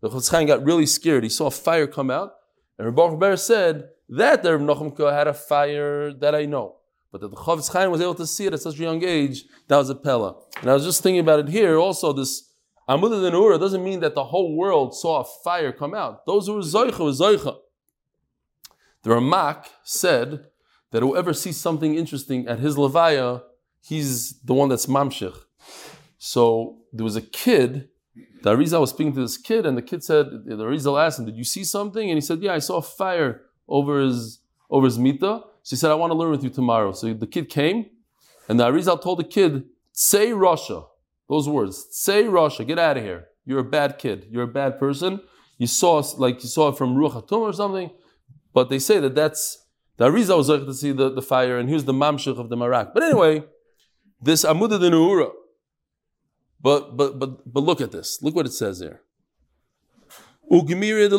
The 0.00 0.08
Chafetz 0.08 0.46
got 0.46 0.64
really 0.64 0.86
scared. 0.86 1.22
He 1.22 1.28
saw 1.28 1.46
a 1.46 1.50
fire 1.52 1.86
come 1.86 2.10
out, 2.10 2.34
and 2.78 2.86
Reb 2.86 3.20
Ber 3.20 3.36
said 3.36 3.90
that 4.08 4.42
the 4.42 4.58
Reb 4.58 4.66
Nachemke 4.66 5.12
had 5.12 5.28
a 5.28 5.34
fire 5.34 6.12
that 6.12 6.34
I 6.34 6.46
know. 6.46 6.76
But 7.12 7.20
that 7.20 7.28
the 7.28 7.36
Chafetz 7.36 7.70
Chaim 7.72 7.90
was 7.90 8.00
able 8.00 8.14
to 8.14 8.26
see 8.26 8.46
it 8.46 8.54
at 8.54 8.60
such 8.60 8.80
a 8.80 8.82
young 8.82 9.04
age, 9.04 9.44
that 9.68 9.76
was 9.76 9.90
a 9.90 9.94
pella. 9.94 10.34
And 10.62 10.70
I 10.70 10.74
was 10.74 10.84
just 10.84 11.02
thinking 11.02 11.20
about 11.20 11.40
it 11.40 11.48
here. 11.48 11.76
Also, 11.76 12.12
this 12.14 12.50
Amud 12.88 13.10
Denura 13.10 13.60
doesn't 13.60 13.84
mean 13.84 14.00
that 14.00 14.14
the 14.14 14.24
whole 14.24 14.56
world 14.56 14.94
saw 14.94 15.20
a 15.20 15.24
fire 15.44 15.72
come 15.72 15.94
out. 15.94 16.24
Those 16.26 16.46
who 16.46 16.54
were 16.54 16.60
Zoicha 16.60 16.98
were 16.98 17.10
Zoicha. 17.10 17.58
The 19.02 19.10
Ramak 19.10 19.66
said 19.84 20.46
that 20.90 21.02
whoever 21.02 21.32
sees 21.32 21.58
something 21.58 21.94
interesting 21.94 22.48
at 22.48 22.60
his 22.60 22.76
Levaya, 22.76 23.42
he's 23.82 24.40
the 24.40 24.54
one 24.54 24.68
that's 24.68 24.86
Mamshich. 24.86 25.36
So 26.18 26.78
there 26.92 27.04
was 27.04 27.16
a 27.16 27.22
kid, 27.22 27.88
the 28.42 28.54
Arizal 28.54 28.80
was 28.80 28.90
speaking 28.90 29.12
to 29.14 29.20
this 29.20 29.36
kid, 29.36 29.66
and 29.66 29.76
the 29.76 29.82
kid 29.82 30.02
said, 30.02 30.26
the 30.46 30.56
Arizal 30.56 31.04
asked 31.04 31.18
him, 31.18 31.26
Did 31.26 31.36
you 31.36 31.44
see 31.44 31.64
something? 31.64 32.08
And 32.08 32.16
he 32.16 32.20
said, 32.20 32.42
Yeah, 32.42 32.54
I 32.54 32.58
saw 32.58 32.78
a 32.78 32.82
fire 32.82 33.42
over 33.68 34.00
his 34.00 34.40
over 34.70 34.86
his 34.86 34.98
mita. 34.98 35.42
So 35.62 35.76
he 35.76 35.78
said, 35.78 35.90
I 35.90 35.94
want 35.94 36.10
to 36.10 36.16
learn 36.16 36.30
with 36.30 36.42
you 36.42 36.50
tomorrow. 36.50 36.92
So 36.92 37.12
the 37.12 37.26
kid 37.26 37.48
came, 37.48 37.86
and 38.48 38.58
the 38.58 38.64
Arizal 38.64 39.00
told 39.00 39.18
the 39.18 39.24
kid, 39.24 39.64
Say 39.92 40.32
Russia. 40.32 40.84
Those 41.28 41.48
words. 41.48 41.86
Say 41.90 42.24
Russia. 42.24 42.64
Get 42.64 42.78
out 42.78 42.96
of 42.96 43.04
here. 43.04 43.28
You're 43.44 43.60
a 43.60 43.64
bad 43.64 43.98
kid. 43.98 44.26
You're 44.30 44.44
a 44.44 44.48
bad 44.48 44.78
person. 44.78 45.20
You 45.58 45.66
saw 45.66 45.98
us 45.98 46.18
like 46.18 46.42
you 46.42 46.48
saw 46.48 46.68
it 46.68 46.78
from 46.78 46.96
Ruach 46.96 47.14
Hatum 47.14 47.40
or 47.40 47.52
something. 47.52 47.90
But 48.52 48.68
they 48.68 48.78
say 48.78 48.98
that 49.00 49.14
that's 49.14 49.64
the 49.96 50.10
Arizal 50.10 50.38
was 50.38 50.48
like 50.48 50.64
to 50.64 50.74
see 50.74 50.92
the, 50.92 51.10
the 51.10 51.22
fire, 51.22 51.58
and 51.58 51.68
here's 51.68 51.84
the 51.84 51.92
mamshich 51.92 52.38
of 52.38 52.48
the 52.48 52.56
Marak. 52.56 52.92
But 52.94 53.02
anyway, 53.02 53.44
this 54.20 54.44
Amuda 54.44 54.80
de 54.80 54.90
Nuura. 54.90 55.30
But 56.60 56.96
but 56.96 57.18
but 57.18 57.52
but 57.52 57.62
look 57.62 57.80
at 57.80 57.92
this. 57.92 58.20
Look 58.22 58.34
what 58.34 58.46
it 58.46 58.52
says 58.52 58.80
here. 58.80 59.02
Ugmiri. 60.50 61.10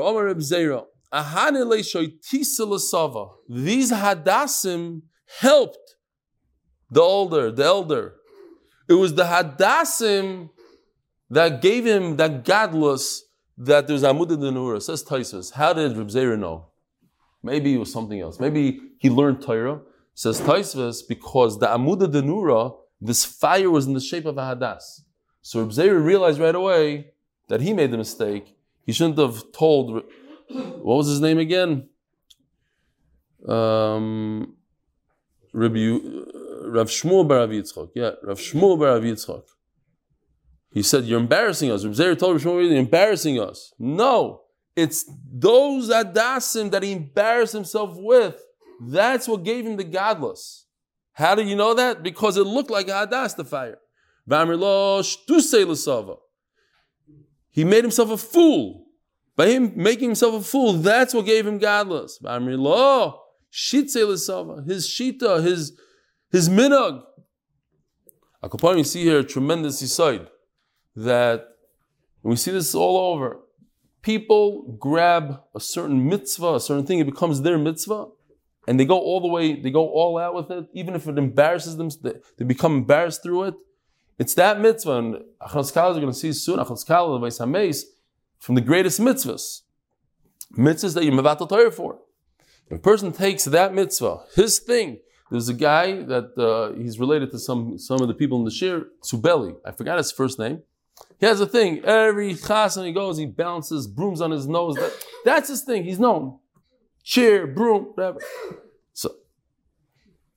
Omer 0.00 0.24
Reb 0.24 0.38
Zera. 0.38 0.86
These 1.12 2.58
hadassim 3.92 5.02
helped 5.40 5.96
the 6.90 7.00
older, 7.00 7.50
the 7.50 7.64
elder. 7.64 8.14
It 8.88 8.94
was 8.94 9.14
the 9.14 9.24
hadassim 9.24 10.50
that 11.30 11.62
gave 11.62 11.86
him 11.86 12.16
that 12.16 12.44
godless 12.44 13.24
that 13.56 13.86
there's 13.86 14.02
Amud 14.02 14.28
de 14.28 14.36
Nura. 14.36 14.80
Says 14.82 15.04
Taisus. 15.04 15.52
How 15.52 15.72
did 15.72 15.96
Reb 15.96 16.08
Zera 16.08 16.38
know? 16.38 16.66
Maybe 17.42 17.74
it 17.74 17.78
was 17.78 17.92
something 17.92 18.20
else. 18.20 18.40
Maybe 18.40 18.80
he 18.98 19.10
learned 19.10 19.42
Torah. 19.42 19.80
Says 20.14 20.40
Taisvis 20.40 21.02
because 21.08 21.58
the 21.58 21.66
Amud 21.66 22.10
de 22.10 22.22
Nura 22.22 22.74
this 23.00 23.24
fire 23.24 23.70
was 23.70 23.86
in 23.86 23.94
the 23.94 24.00
shape 24.00 24.26
of 24.26 24.36
a 24.36 24.42
hadas. 24.42 25.00
So 25.42 25.60
Reb 25.60 25.70
Zera 25.70 26.04
realized 26.04 26.38
right 26.38 26.54
away 26.54 27.12
that 27.48 27.60
he 27.62 27.72
made 27.72 27.90
the 27.90 27.96
mistake. 27.96 28.56
He 28.84 28.92
shouldn't 28.92 29.18
have 29.18 29.52
told. 29.52 30.04
What 30.50 30.96
was 30.96 31.08
his 31.08 31.20
name 31.20 31.38
again? 31.38 31.88
Um, 33.48 34.56
Rabbi, 35.52 35.78
uh, 35.78 36.68
Rav 36.70 36.88
Shmuel 36.88 37.26
Bar 37.26 37.38
Rav 37.38 37.50
Yitzchok. 37.50 37.90
Yeah, 37.94 38.12
Rav 38.22 38.38
Shmuel 38.38 38.78
Bar 38.78 38.94
Rav 38.94 39.02
Yitzchok. 39.02 39.44
He 40.72 40.82
said, 40.82 41.04
"You're 41.04 41.20
embarrassing 41.20 41.70
us." 41.70 41.84
Reb 41.84 41.94
Zera 41.94 42.18
told 42.18 42.34
Rav 42.34 42.42
Shmuel, 42.42 42.68
"You're 42.68 42.78
embarrassing 42.78 43.40
us." 43.40 43.72
No, 43.78 44.42
it's 44.76 45.10
those 45.32 45.88
adasim 45.88 46.70
that 46.70 46.82
he 46.82 46.92
embarrassed 46.92 47.52
himself 47.52 47.96
with. 47.96 48.42
That's 48.88 49.28
what 49.28 49.42
gave 49.42 49.66
him 49.66 49.76
the 49.76 49.84
godless. 49.84 50.66
How 51.12 51.34
do 51.34 51.42
you 51.42 51.56
know 51.56 51.74
that? 51.74 52.02
Because 52.02 52.36
it 52.36 52.44
looked 52.44 52.70
like 52.70 52.88
a 52.88 53.06
hadas, 53.06 53.36
the 53.36 53.44
fire. 53.44 53.78
He 57.50 57.64
made 57.64 57.84
himself 57.84 58.10
a 58.10 58.16
fool. 58.16 58.86
By 59.40 59.48
him 59.48 59.72
making 59.74 60.10
himself 60.10 60.34
a 60.34 60.42
fool, 60.46 60.74
that's 60.74 61.14
what 61.14 61.24
gave 61.24 61.46
him 61.46 61.56
godless. 61.56 62.18
V'amr 62.22 62.58
lo. 62.58 63.22
His 63.50 64.86
shita, 64.86 65.42
his 65.42 65.78
his 66.30 66.50
minag. 66.50 67.02
Akapar, 68.44 68.76
you 68.76 68.84
see 68.84 69.02
here 69.04 69.20
a 69.20 69.24
tremendous 69.24 69.80
aside 69.80 70.26
that 70.94 71.56
we 72.22 72.36
see 72.36 72.50
this 72.50 72.74
all 72.74 73.14
over. 73.14 73.40
People 74.02 74.76
grab 74.78 75.40
a 75.54 75.60
certain 75.60 76.06
mitzvah, 76.06 76.56
a 76.56 76.60
certain 76.60 76.84
thing, 76.84 76.98
it 76.98 77.06
becomes 77.06 77.40
their 77.40 77.56
mitzvah, 77.56 78.08
and 78.68 78.78
they 78.78 78.84
go 78.84 78.98
all 78.98 79.22
the 79.22 79.28
way, 79.28 79.58
they 79.58 79.70
go 79.70 79.88
all 79.88 80.18
out 80.18 80.34
with 80.34 80.50
it, 80.50 80.66
even 80.74 80.94
if 80.94 81.08
it 81.08 81.16
embarrasses 81.16 81.78
them, 81.78 81.88
they, 82.36 82.44
become 82.44 82.76
embarrassed 82.76 83.22
through 83.22 83.44
it. 83.44 83.54
It's 84.18 84.34
that 84.34 84.60
mitzvah, 84.60 84.96
and 84.98 85.14
Achaz 85.40 85.72
Kal, 85.72 85.92
you're 85.92 86.02
going 86.02 86.12
to 86.12 86.18
see 86.18 86.34
soon, 86.34 86.58
Achaz 86.58 86.86
Kal, 86.86 87.18
the 87.18 87.26
Vais 87.26 87.38
from 88.40 88.56
the 88.56 88.60
greatest 88.60 88.98
mitzvahs. 88.98 89.60
Mitzvahs 90.56 90.94
that 90.94 91.04
you're 91.04 91.12
mevatel 91.12 91.48
Torah 91.48 91.70
for. 91.70 92.00
If 92.66 92.78
a 92.78 92.80
person 92.80 93.12
takes 93.12 93.44
that 93.44 93.72
mitzvah, 93.74 94.24
his 94.34 94.58
thing, 94.58 94.98
there's 95.30 95.48
a 95.48 95.54
guy 95.54 96.02
that 96.02 96.36
uh, 96.36 96.76
he's 96.76 96.98
related 96.98 97.30
to 97.30 97.38
some, 97.38 97.78
some 97.78 98.00
of 98.00 98.08
the 98.08 98.14
people 98.14 98.38
in 98.38 98.44
the 98.44 98.50
shir, 98.50 98.88
Subeli, 99.04 99.56
I 99.64 99.70
forgot 99.70 99.98
his 99.98 100.10
first 100.10 100.38
name. 100.38 100.62
He 101.18 101.26
has 101.26 101.40
a 101.40 101.46
thing. 101.46 101.84
Every 101.84 102.34
chassan 102.34 102.86
he 102.86 102.92
goes, 102.92 103.18
he 103.18 103.26
bounces, 103.26 103.86
brooms 103.86 104.20
on 104.20 104.30
his 104.30 104.46
nose. 104.46 104.74
That, 104.76 104.92
that's 105.24 105.48
his 105.48 105.62
thing. 105.62 105.84
He's 105.84 106.00
known. 106.00 106.38
Cheer, 107.04 107.46
broom, 107.46 107.92
whatever. 107.94 108.18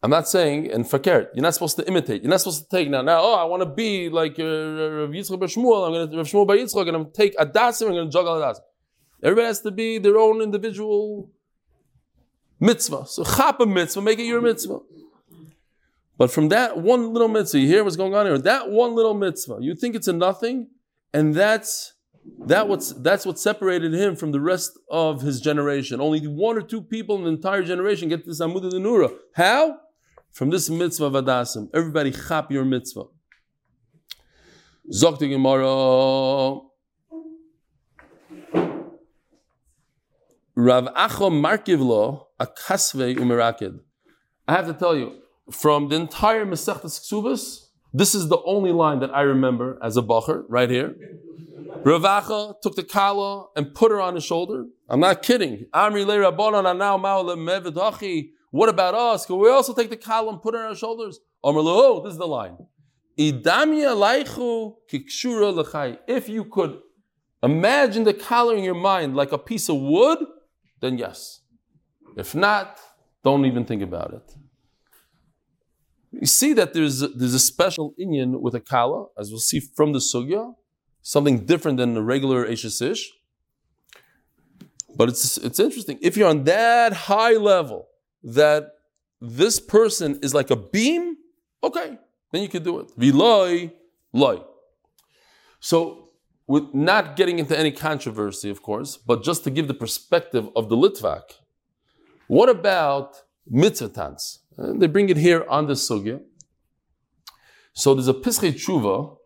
I'm 0.04 0.10
not 0.10 0.28
saying, 0.28 0.70
and 0.70 0.84
fakert, 0.84 1.30
you're 1.34 1.44
not 1.44 1.54
supposed 1.54 1.78
to 1.78 1.88
imitate. 1.88 2.24
You're 2.24 2.30
not 2.30 2.42
supposed 2.42 2.70
to 2.70 2.78
take 2.78 2.90
now, 2.90 3.02
now, 3.02 3.22
oh, 3.22 3.36
I 3.36 3.46
want 3.46 3.64
to 3.64 3.70
be 3.70 4.10
like 4.10 4.38
uh, 4.38 4.44
Rav 4.44 5.12
Yitzchak 5.12 5.40
Bar 5.40 5.48
Shmuel. 5.48 5.88
I'm 5.88 5.94
going 5.94 6.12
to, 6.12 6.18
Rav 6.18 6.28
Shmuel 6.28 6.46
Bar 6.46 6.58
Yitzchak, 6.58 6.82
I'm 6.82 6.92
going 6.92 7.06
to 7.06 7.12
take 7.12 7.38
Adasim, 7.38 7.88
I'm 7.88 7.94
going 7.94 8.08
to 8.08 8.12
juggle 8.12 8.36
Adasim. 8.36 8.60
Everybody 9.24 9.48
has 9.48 9.62
to 9.62 9.72
be 9.72 10.00
their 10.00 10.18
own 10.18 10.42
individual 10.42 11.32
mitzvah. 12.60 13.06
So, 13.08 13.24
chap 13.24 13.62
a 13.62 13.66
mitzvah, 13.66 14.02
make 14.02 14.20
it 14.20 14.26
your 14.26 14.42
mitzvah. 14.42 14.80
But 16.18 16.32
from 16.32 16.50
that 16.50 16.78
one 16.78 17.14
little 17.14 17.30
mitzvah, 17.30 17.60
you 17.60 17.68
hear 17.68 17.86
what's 17.86 17.96
going 17.96 18.14
on 18.14 18.26
here. 18.26 18.38
That 18.38 18.70
one 18.70 18.96
little 18.96 19.14
mitzvah, 19.14 19.60
you 19.62 19.74
think 19.74 19.96
it's 19.96 20.10
a 20.10 20.14
nothing, 20.14 20.68
and 21.14 21.34
that's 21.34 21.94
that 22.46 22.68
what's 22.68 22.92
that's 22.94 23.26
what 23.26 23.40
separated 23.40 23.94
him 23.94 24.16
from 24.18 24.32
the 24.32 24.42
rest 24.42 24.78
of 24.90 25.22
his 25.22 25.40
generation. 25.40 26.02
Only 26.02 26.26
one 26.28 26.58
or 26.58 26.62
two 26.62 26.82
people 26.82 27.16
in 27.18 27.24
the 27.24 27.30
entire 27.30 27.64
generation 27.64 28.10
get 28.10 28.26
this 28.26 28.42
amud 28.42 28.64
nura. 28.74 29.14
How? 29.36 29.80
From 30.34 30.50
this 30.50 30.68
mitzvah 30.68 31.06
of 31.06 31.14
adasim. 31.14 31.70
Everybody 31.74 32.12
chap 32.12 32.52
your 32.52 32.66
mitzvah. 32.66 33.06
Zok 34.92 35.20
the 35.20 35.30
Gemara. 35.30 36.60
Rav 40.56 40.86
Acho 40.96 41.32
Markivlo 41.32 42.26
a 42.40 42.48
kasvei 42.48 43.16
umerakid. 43.16 43.80
I 44.48 44.54
have 44.54 44.66
to 44.66 44.74
tell 44.74 44.96
you, 44.96 45.20
from 45.52 45.90
the 45.90 45.96
entire 45.96 46.46
Masechtas 46.46 47.00
Ksubas, 47.00 47.68
this 47.94 48.16
is 48.16 48.28
the 48.28 48.42
only 48.44 48.72
line 48.72 49.00
that 49.00 49.14
I 49.16 49.22
remember 49.22 49.78
as 49.84 49.98
a 49.98 50.02
bacher, 50.02 50.46
right 50.50 50.70
here. 50.70 50.96
Ravacha 51.84 52.56
took 52.62 52.76
the 52.76 52.84
kala 52.84 53.48
and 53.56 53.74
put 53.76 53.92
her 53.92 54.02
on 54.02 54.16
his 54.16 54.24
shoulder. 54.24 54.66
I'm 54.90 55.00
not 55.00 55.22
kidding. 55.22 55.68
Amri 55.74 56.06
le 56.06 56.18
rabbanon 56.18 56.66
anau 56.66 57.00
ma'ole 57.00 57.38
mevedachi. 57.38 58.32
What 58.54 58.70
about 58.70 58.94
us? 58.94 59.26
Can 59.26 59.40
we 59.40 59.50
also 59.50 59.74
take 59.74 59.90
the 59.90 60.00
and 60.30 60.40
put 60.40 60.54
it 60.54 60.60
on 60.60 60.68
our 60.68 60.76
shoulders? 60.76 61.20
Oh, 61.44 62.04
this 62.04 62.12
is 62.12 62.20
the 62.20 62.28
line. 62.28 62.56
If 66.08 66.30
you 66.30 66.46
could 66.46 66.80
imagine 67.42 68.04
the 68.04 68.14
collar 68.14 68.56
in 68.56 68.64
your 68.64 68.76
mind 68.76 69.16
like 69.16 69.32
a 69.32 69.40
piece 69.40 69.70
of 69.70 69.78
wood, 69.78 70.20
then 70.82 71.00
yes. 71.00 71.42
If 72.16 72.36
not, 72.36 72.80
don't 73.24 73.44
even 73.48 73.66
think 73.66 73.82
about 73.82 74.14
it. 74.14 74.36
You 76.12 76.28
see 76.28 76.54
that 76.54 76.76
there's 76.76 77.02
a, 77.02 77.08
there's 77.08 77.34
a 77.34 77.40
special 77.40 77.96
inyan 78.00 78.40
with 78.40 78.54
a 78.54 78.60
kala, 78.60 79.08
as 79.18 79.32
we'll 79.32 79.40
see 79.40 79.62
from 79.62 79.94
the 79.94 80.00
sugya, 80.00 80.54
something 81.02 81.48
different 81.48 81.80
than 81.80 81.96
the 81.96 82.04
regular 82.04 82.46
Eshesish. 82.46 83.02
But 84.96 85.10
it's 85.10 85.38
it's 85.38 85.60
interesting. 85.60 85.98
If 86.04 86.16
you're 86.16 86.30
on 86.30 86.44
that 86.44 86.94
high 86.94 87.34
level 87.34 87.88
that 88.24 88.72
this 89.22 89.60
person 89.60 90.20
is 90.22 90.34
like 90.34 90.50
a 90.52 90.56
beam, 90.56 91.18
okay, 91.64 91.98
then 92.32 92.42
you 92.42 92.50
can 92.50 92.64
do 92.64 92.80
it. 92.80 92.88
Viloi, 92.98 93.72
loy. 94.12 94.42
So, 95.60 96.10
with 96.46 96.74
not 96.74 97.16
getting 97.16 97.40
into 97.40 97.58
any 97.58 97.72
controversy, 97.72 98.50
of 98.50 98.62
course, 98.62 98.98
but 98.98 99.24
just 99.24 99.44
to 99.46 99.50
give 99.50 99.68
the 99.68 99.74
perspective 99.74 100.50
of 100.56 100.68
the 100.68 100.76
Litvak, 100.76 101.22
what 102.28 102.50
about 102.50 103.16
mitzvah 103.50 104.18
they 104.58 104.88
bring 104.88 105.10
it 105.10 105.18
here 105.18 105.46
on 105.50 105.68
the 105.68 105.74
sugya. 105.74 106.22
So 107.74 107.96
there's 107.96 108.08
a 108.08 108.14
Pischei 108.14 108.54
Tshuva 108.54 109.18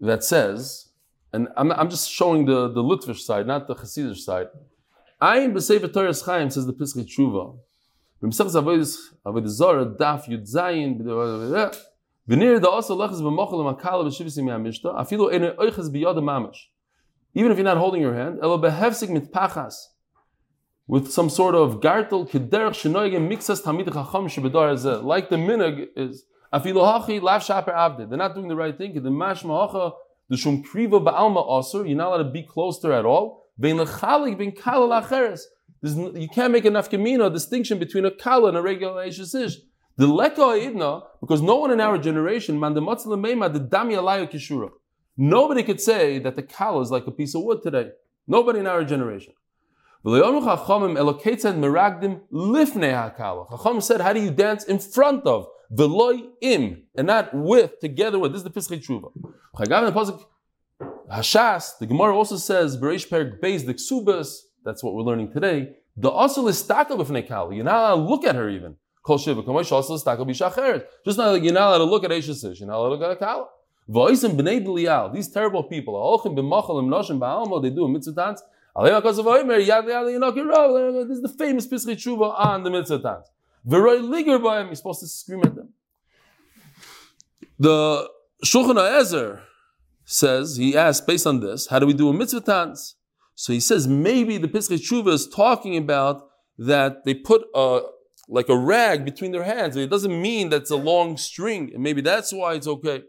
that 0.00 0.24
says, 0.24 0.88
and 1.32 1.48
I'm, 1.56 1.70
I'm 1.72 1.90
just 1.90 2.10
showing 2.10 2.46
the, 2.46 2.68
the 2.68 2.82
Litvish 2.82 3.20
side, 3.20 3.46
not 3.46 3.68
the 3.68 3.74
Hasidish 3.74 4.18
side. 4.18 4.46
Ayin 5.20 5.54
b'Sefer 5.54 5.90
Torah 5.92 6.12
says 6.12 6.66
the 6.66 6.74
Pischei 6.74 7.06
Tshuva. 7.06 7.58
B'Mesach 8.22 8.50
Zavoyis 8.52 8.98
Avodah 9.24 9.48
Zara 9.48 9.86
Daf 9.86 10.26
Yud 10.26 10.46
Zayin 10.46 10.98
V'nir 12.28 12.60
da 12.60 12.68
also 12.68 12.94
lechas 12.98 13.22
b'mochel 13.22 13.60
ene 15.32 15.54
mamash. 16.22 16.56
Even 17.34 17.50
if 17.50 17.56
you're 17.56 17.64
not 17.64 17.78
holding 17.78 18.02
your 18.02 18.14
hand, 18.14 18.40
elo 18.42 18.58
with 20.88 21.10
some 21.10 21.30
sort 21.30 21.54
of 21.54 21.80
gartel 21.80 22.28
kederach 22.28 22.74
shenoigem 22.74 23.28
mixas 23.28 23.62
tamid 23.62 23.86
chacham 23.86 24.28
shebedar 24.28 25.02
like 25.02 25.30
the 25.30 25.36
minig 25.36 25.88
is 25.96 26.24
afilu 26.52 26.82
hachi 26.84 27.20
lav 27.22 27.42
shaper 27.42 27.72
avde. 27.72 28.08
They're 28.08 28.18
not 28.18 28.34
doing 28.34 28.48
the 28.48 28.56
right 28.56 28.76
thing. 28.76 28.94
The 28.94 29.08
mashma 29.08 29.66
hacha 29.66 29.92
the 30.28 30.36
kriva 30.36 31.02
ba'alma. 31.02 31.86
You're 31.88 31.96
not 31.96 32.08
allowed 32.08 32.18
to 32.18 32.30
be 32.30 32.42
close 32.42 32.78
to 32.80 32.88
her 32.88 32.92
at 32.92 33.04
all. 33.04 33.45
You 33.58 33.86
can't 36.28 36.52
make 36.52 36.64
a 36.64 36.70
nafkamina 36.70 37.32
distinction 37.32 37.78
between 37.78 38.04
a 38.04 38.10
kala 38.10 38.48
and 38.48 38.56
a 38.56 38.62
regular 38.62 39.04
ish. 39.04 39.18
The 39.18 40.06
leka 40.06 40.40
idna 40.40 41.04
because 41.20 41.40
no 41.40 41.56
one 41.56 41.70
in 41.70 41.80
our 41.80 41.96
generation 41.96 42.60
man 42.60 42.74
the 42.74 42.82
matzla 42.82 43.52
the 43.52 43.60
dami 43.60 43.94
alayu 43.94 44.30
kishura. 44.30 44.70
Nobody 45.16 45.62
could 45.62 45.80
say 45.80 46.18
that 46.18 46.36
the 46.36 46.42
kala 46.42 46.82
is 46.82 46.90
like 46.90 47.06
a 47.06 47.10
piece 47.10 47.34
of 47.34 47.42
wood 47.42 47.62
today. 47.62 47.92
Nobody 48.26 48.58
in 48.58 48.66
our 48.66 48.84
generation. 48.84 49.32
Chacham 50.04 50.42
said, 53.80 54.00
how 54.00 54.12
do 54.12 54.20
you 54.20 54.30
dance 54.30 54.64
in 54.64 54.78
front 54.78 55.26
of? 55.26 55.48
Veloy 55.72 56.28
im, 56.40 56.84
and 56.94 57.08
not 57.08 57.34
with, 57.34 57.80
together 57.80 58.20
with. 58.20 58.32
This 58.32 58.42
is 58.42 58.44
the 58.44 58.50
Pischei 58.50 58.80
Tshuva. 58.80 59.10
Hashas, 61.10 61.78
the 61.78 61.86
Gemara 61.86 62.16
also 62.16 62.36
says, 62.36 62.76
Bereish 62.76 63.08
Perik 63.08 63.40
Beis, 63.40 63.64
the 63.64 63.74
Ksubas, 63.74 64.42
that's 64.64 64.82
what 64.82 64.94
we're 64.94 65.02
learning 65.02 65.32
today. 65.32 65.76
The 65.96 66.10
also 66.10 66.46
is 66.48 66.62
stakel 66.62 66.98
b'fnei. 66.98 67.54
You're 67.54 67.64
not 67.64 67.94
allowed 67.94 67.96
to 67.96 68.10
look 68.10 68.24
at 68.24 68.34
her 68.34 68.48
even. 68.48 68.76
Kol 69.02 69.18
shiva, 69.18 69.42
kamosh 69.42 69.70
also 69.70 69.94
is 69.94 70.02
stakel 70.02 70.26
b'shacheret. 70.26 70.84
Just 71.04 71.16
not 71.16 71.42
you're 71.42 71.52
not 71.54 71.68
allowed 71.68 71.78
to 71.78 71.84
look 71.84 72.04
at 72.04 72.10
Eishesish, 72.10 72.58
you're 72.58 72.68
not 72.68 72.78
allowed 72.78 72.88
to 72.88 72.94
look 72.96 73.02
at 73.02 73.10
a 73.12 73.16
kal. 73.16 73.50
V'oisim 73.88 74.36
b'nei 74.36 74.60
b'liyal, 74.66 75.12
these 75.14 75.28
terrible 75.28 75.62
people, 75.62 75.94
ha'olchim 75.94 76.34
b'machal 76.36 76.80
im 76.82 77.20
ba'almo, 77.20 77.62
they 77.62 77.70
do 77.70 77.84
a 77.84 77.88
mitzvah 77.88 78.12
dance. 78.12 78.42
This 78.78 78.90
is 81.16 81.22
the 81.22 81.34
famous 81.38 81.66
Pischei 81.66 81.94
Tshuva 81.96 82.34
on 82.38 82.62
the 82.62 82.70
mitzvah 82.70 82.98
dance. 82.98 83.30
Veroy 83.66 84.06
liger 84.06 84.38
b'hem, 84.38 84.66
you're 84.66 84.74
supposed 84.74 85.00
to 85.00 85.06
scream 85.06 85.40
at 85.44 85.54
them. 85.54 85.72
The 87.58 88.06
Shulchan 88.44 88.76
Ezer 88.76 89.40
says, 90.06 90.56
he 90.56 90.74
asks, 90.76 91.04
based 91.04 91.26
on 91.26 91.40
this, 91.40 91.66
how 91.66 91.78
do 91.78 91.86
we 91.86 91.92
do 91.92 92.08
a 92.08 92.12
mitzvah 92.14 92.40
dance? 92.40 92.94
So 93.34 93.52
he 93.52 93.60
says 93.60 93.86
maybe 93.86 94.38
the 94.38 94.48
Pischei 94.48 94.78
Tshuva 94.78 95.08
is 95.08 95.28
talking 95.28 95.76
about 95.76 96.22
that 96.56 97.04
they 97.04 97.12
put 97.12 97.44
a, 97.54 97.80
like 98.28 98.48
a 98.48 98.56
rag 98.56 99.04
between 99.04 99.32
their 99.32 99.42
hands. 99.42 99.76
It 99.76 99.90
doesn't 99.90 100.22
mean 100.22 100.48
that's 100.48 100.70
a 100.70 100.76
long 100.76 101.18
string, 101.18 101.70
and 101.74 101.82
maybe 101.82 102.00
that's 102.00 102.32
why 102.32 102.54
it's 102.54 102.66
okay. 102.66 103.02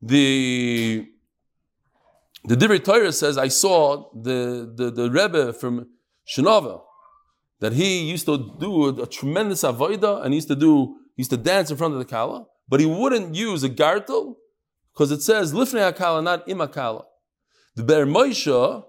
The 0.00 1.08
the 2.44 2.54
Divrei 2.54 2.82
Torah 2.82 3.12
says, 3.12 3.36
I 3.36 3.48
saw 3.48 4.10
the, 4.14 4.72
the, 4.74 4.90
the 4.90 5.10
Rebbe 5.10 5.52
from 5.52 5.88
Shinova, 6.26 6.80
that 7.58 7.72
he 7.72 8.08
used 8.08 8.26
to 8.26 8.54
do 8.60 8.86
a, 8.86 9.02
a 9.02 9.06
tremendous 9.06 9.62
avodah, 9.62 10.24
and 10.24 10.32
he 10.32 10.36
used 10.36 10.48
to 10.48 10.54
do, 10.54 10.94
he 11.16 11.22
used 11.22 11.30
to 11.30 11.36
dance 11.36 11.70
in 11.70 11.76
front 11.76 11.94
of 11.94 11.98
the 11.98 12.04
Kala, 12.04 12.46
but 12.68 12.78
he 12.78 12.86
wouldn't 12.86 13.34
use 13.34 13.64
a 13.64 13.68
gartel, 13.68 14.36
because 14.98 15.12
it 15.12 15.22
says, 15.22 15.52
Lifnei 15.52 15.92
HaKala, 15.92 16.24
not 16.24 16.48
Im 16.48 16.58
HaKala. 16.58 17.04
The 17.76 17.84
Be'er 17.84 18.04
Moshe 18.04 18.84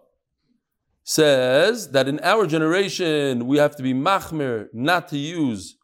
says 1.04 1.91
that 1.91 2.08
in 2.08 2.19
our 2.22 2.48
generation, 2.48 3.45
we 3.45 3.60
have 3.60 3.76
to 3.76 3.84
be 3.84 3.93
machmir, 3.93 4.69
not 4.74 5.08
to 5.10 5.19
use 5.19 5.78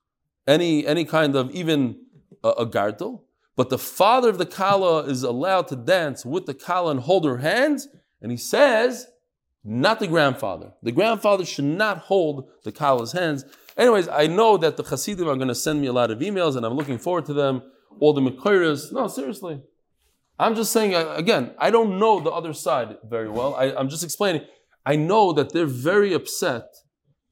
any, 0.47 0.87
any 0.87 1.05
kind 1.05 1.35
of 1.35 1.51
even 1.51 1.99
a, 2.43 2.49
a 2.49 2.65
gartel. 2.65 3.25
But 3.55 3.69
the 3.69 3.77
father 3.77 4.29
of 4.29 4.39
the 4.39 4.47
kala 4.47 5.03
is 5.03 5.21
allowed 5.21 5.67
to 5.67 5.75
dance 5.75 6.25
with 6.25 6.47
the 6.47 6.55
kala 6.55 6.89
and 6.89 7.01
hold 7.01 7.23
her 7.25 7.37
hands. 7.37 7.87
And 8.19 8.31
he 8.31 8.37
says, 8.37 9.05
not 9.63 9.99
the 9.99 10.07
grandfather. 10.07 10.73
The 10.81 10.91
grandfather 10.91 11.45
should 11.45 11.65
not 11.65 11.99
hold 11.99 12.49
the 12.63 12.71
kala's 12.71 13.11
hands. 13.11 13.45
Anyways, 13.77 14.07
I 14.07 14.25
know 14.25 14.57
that 14.57 14.75
the 14.75 14.83
Hasidim 14.83 15.29
are 15.29 15.35
going 15.35 15.49
to 15.49 15.55
send 15.55 15.81
me 15.81 15.87
a 15.87 15.93
lot 15.93 16.09
of 16.09 16.17
emails, 16.17 16.55
and 16.55 16.65
I'm 16.65 16.73
looking 16.73 16.97
forward 16.97 17.25
to 17.27 17.33
them. 17.33 17.61
All 17.99 18.13
the 18.13 18.21
Mekoiras. 18.21 18.91
No, 18.91 19.07
seriously. 19.07 19.61
I'm 20.37 20.55
just 20.55 20.71
saying, 20.71 20.95
uh, 20.95 21.13
again, 21.15 21.51
I 21.57 21.71
don't 21.71 21.97
know 21.97 22.19
the 22.19 22.31
other 22.31 22.53
side 22.53 22.97
very 23.07 23.29
well. 23.29 23.55
I, 23.55 23.73
I'm 23.73 23.89
just 23.89 24.03
explaining. 24.03 24.41
I 24.85 24.95
know 24.95 25.33
that 25.33 25.53
they're 25.53 25.65
very 25.65 26.13
upset. 26.13 26.65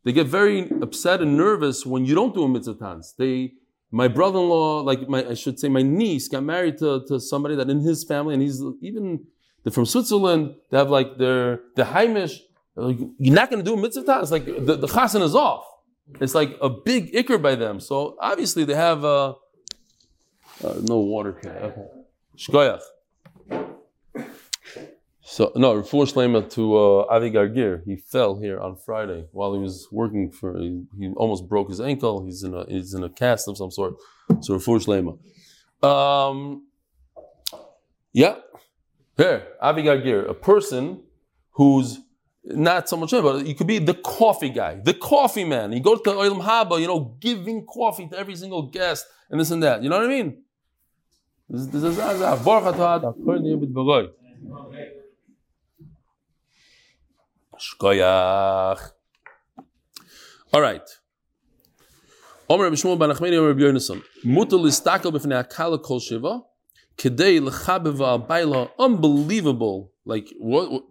They 0.03 0.13
get 0.13 0.27
very 0.27 0.69
upset 0.81 1.21
and 1.21 1.37
nervous 1.37 1.85
when 1.85 2.05
you 2.05 2.15
don't 2.15 2.33
do 2.33 2.43
a 2.43 2.49
mitzvah 2.49 2.75
dance. 2.75 3.13
They, 3.17 3.53
my 3.91 4.07
brother-in-law, 4.07 4.81
like 4.81 5.07
my, 5.07 5.25
I 5.29 5.33
should 5.33 5.59
say, 5.59 5.69
my 5.69 5.81
niece 5.81 6.27
got 6.27 6.43
married 6.43 6.77
to, 6.79 7.03
to 7.07 7.19
somebody 7.19 7.55
that 7.55 7.69
in 7.69 7.81
his 7.81 8.03
family, 8.03 8.33
and 8.33 8.41
he's 8.41 8.61
even 8.81 9.25
they're 9.63 9.71
from 9.71 9.85
Switzerland. 9.85 10.55
They 10.71 10.77
have 10.77 10.89
like 10.89 11.17
their 11.17 11.59
the 11.75 11.83
Heimish. 11.83 12.39
Like, 12.75 12.97
You're 13.19 13.35
not 13.35 13.49
going 13.49 13.63
to 13.63 13.69
do 13.69 13.77
a 13.77 13.81
mitzvah. 13.81 14.19
It's 14.21 14.31
like 14.31 14.45
the, 14.45 14.75
the 14.75 14.87
chasen 14.87 15.21
is 15.21 15.35
off. 15.35 15.65
It's 16.19 16.35
like 16.35 16.57
a 16.61 16.69
big 16.69 17.13
ikr 17.13 17.41
by 17.41 17.55
them. 17.55 17.79
So 17.79 18.17
obviously 18.19 18.65
they 18.65 18.73
have 18.73 19.05
uh, 19.05 19.35
uh, 20.63 20.75
no 20.81 20.99
water 20.99 21.39
here. 21.41 21.51
Okay. 21.51 21.85
Shkoyach. 22.37 22.81
So 25.25 25.53
no, 25.55 25.81
Refuah 25.81 26.11
Shlema 26.11 26.51
to 26.51 26.77
uh, 26.77 27.05
Avi 27.09 27.31
Gargir. 27.31 27.81
He 27.85 27.95
fell 27.95 28.37
here 28.39 28.59
on 28.59 28.75
Friday 28.75 29.25
while 29.31 29.53
he 29.53 29.59
was 29.59 29.87
working 29.89 30.29
for. 30.29 30.57
He, 30.59 30.83
he 30.99 31.07
almost 31.15 31.47
broke 31.47 31.69
his 31.69 31.79
ankle. 31.79 32.25
He's 32.25 32.43
in 32.43 32.53
a 32.53 32.65
he's 32.67 32.93
in 32.93 33.03
a 33.03 33.09
cast 33.09 33.47
of 33.47 33.57
some 33.57 33.71
sort. 33.71 33.95
So 34.41 34.57
Refuah 34.57 35.15
Shlema. 35.81 35.87
Um, 35.87 36.67
yeah, 38.11 38.35
here 39.17 39.47
Avi 39.61 39.83
Gargir, 39.83 40.29
a 40.29 40.33
person 40.33 41.01
who's 41.51 41.99
not 42.43 42.89
so 42.89 42.97
much, 42.97 43.11
but 43.11 43.45
you 43.45 43.55
could 43.55 43.67
be 43.67 43.79
the 43.79 43.93
coffee 43.93 44.49
guy, 44.49 44.75
the 44.75 44.93
coffee 44.93 45.45
man. 45.45 45.71
You 45.71 45.79
go 45.79 45.95
to 45.95 46.09
Olam 46.09 46.41
Haba, 46.43 46.81
you 46.81 46.87
know, 46.87 47.15
giving 47.21 47.65
coffee 47.65 48.07
to 48.09 48.17
every 48.17 48.35
single 48.35 48.63
guest 48.63 49.05
and 49.29 49.39
this 49.39 49.51
and 49.51 49.63
that. 49.63 49.81
You 49.81 49.89
know 49.89 49.97
what 49.97 50.05
I 50.05 50.09
mean? 50.09 50.43
This, 51.49 51.67
this 51.67 51.83
is 51.83 51.97
Baruch 51.97 52.75
atah, 52.75 53.15
hakol 53.15 53.39
niyeh 53.39 53.57
b'dvaroi. 53.63 54.09
Shkoyach. 57.63 58.91
All 60.53 60.61
right. 60.61 60.87
Omer 62.49 62.65
Rabbi 62.65 62.75
ben 62.75 63.09
Achmeni, 63.09 63.37
Omer 63.37 63.53
Yonason. 63.55 64.03
Mutal 64.25 64.61
listakel 64.61 65.11
b'fnei 65.11 65.43
akala 65.47 65.81
kol 65.81 65.99
shiva, 65.99 66.41
kedei 66.97 67.41
l'chabev 67.41 67.99
al 68.01 68.71
Unbelievable. 68.77 69.91
Like, 70.05 70.29
what, 70.37 70.71
what- 70.71 70.83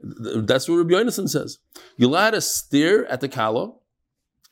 that's 0.00 0.68
what 0.68 0.76
Rabbi 0.76 0.94
Yonason 0.94 1.28
says. 1.28 1.58
You're 1.96 2.10
allowed 2.10 2.30
to 2.30 2.40
stare 2.40 3.06
at 3.06 3.20
the 3.20 3.28
kala 3.28 3.72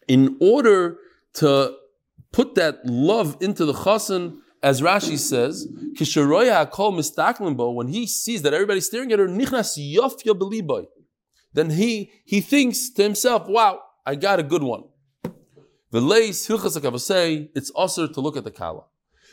in 0.09 0.37
order 0.41 0.99
to 1.35 1.75
put 2.33 2.55
that 2.57 2.85
love 2.85 3.37
into 3.41 3.65
the 3.65 3.73
chasen, 3.73 4.39
as 4.63 4.81
Rashi 4.81 5.19
says, 5.19 5.67
when 7.75 7.89
he 7.89 8.07
sees 8.07 8.43
that 8.43 8.55
everybody's 8.55 8.87
staring 8.87 9.13
at 9.13 9.19
her, 9.19 9.29
nichnas 9.29 9.79
yofya 9.79 10.33
beliboy 10.39 10.87
then 11.55 11.71
he 11.71 12.13
he 12.25 12.41
thinks 12.41 12.91
to 12.91 13.03
himself, 13.03 13.49
"Wow, 13.49 13.81
I 14.05 14.15
got 14.17 14.39
a 14.39 14.43
good 14.43 14.63
one." 14.63 14.85
The 15.91 16.01
lace 16.01 16.47
hilchas 16.49 17.01
say 17.01 17.51
it's 17.55 17.71
also 17.71 18.07
to 18.07 18.21
look 18.21 18.37
at 18.37 18.45
the 18.45 18.51
kala. 18.51 18.85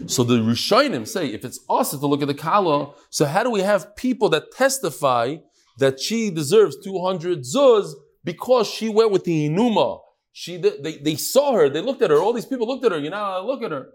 So 0.07 0.23
the 0.23 0.35
Rishonim 0.35 1.07
say 1.07 1.27
if 1.27 1.43
it's 1.43 1.59
also 1.67 1.99
to 1.99 2.07
look 2.07 2.21
at 2.21 2.27
the 2.27 2.33
kala, 2.33 2.93
so 3.09 3.25
how 3.25 3.43
do 3.43 3.49
we 3.49 3.61
have 3.61 3.95
people 3.95 4.29
that 4.29 4.51
testify 4.51 5.37
that 5.79 5.99
she 5.99 6.31
deserves 6.31 6.77
two 6.77 6.99
hundred 7.03 7.39
zuz 7.39 7.93
because 8.23 8.67
she 8.67 8.89
went 8.89 9.11
with 9.11 9.23
the 9.23 9.49
inuma? 9.49 9.99
She 10.31 10.57
they, 10.57 10.97
they 10.97 11.15
saw 11.15 11.53
her, 11.53 11.69
they 11.69 11.81
looked 11.81 12.01
at 12.01 12.11
her. 12.11 12.17
All 12.17 12.33
these 12.33 12.45
people 12.45 12.67
looked 12.67 12.85
at 12.85 12.91
her. 12.91 12.99
You 12.99 13.09
know, 13.09 13.43
look 13.45 13.63
at 13.63 13.71
her. 13.71 13.89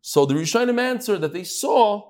So 0.00 0.26
the 0.26 0.34
Rishonim 0.34 0.78
answered 0.78 1.20
that 1.22 1.32
they 1.32 1.44
saw 1.44 2.02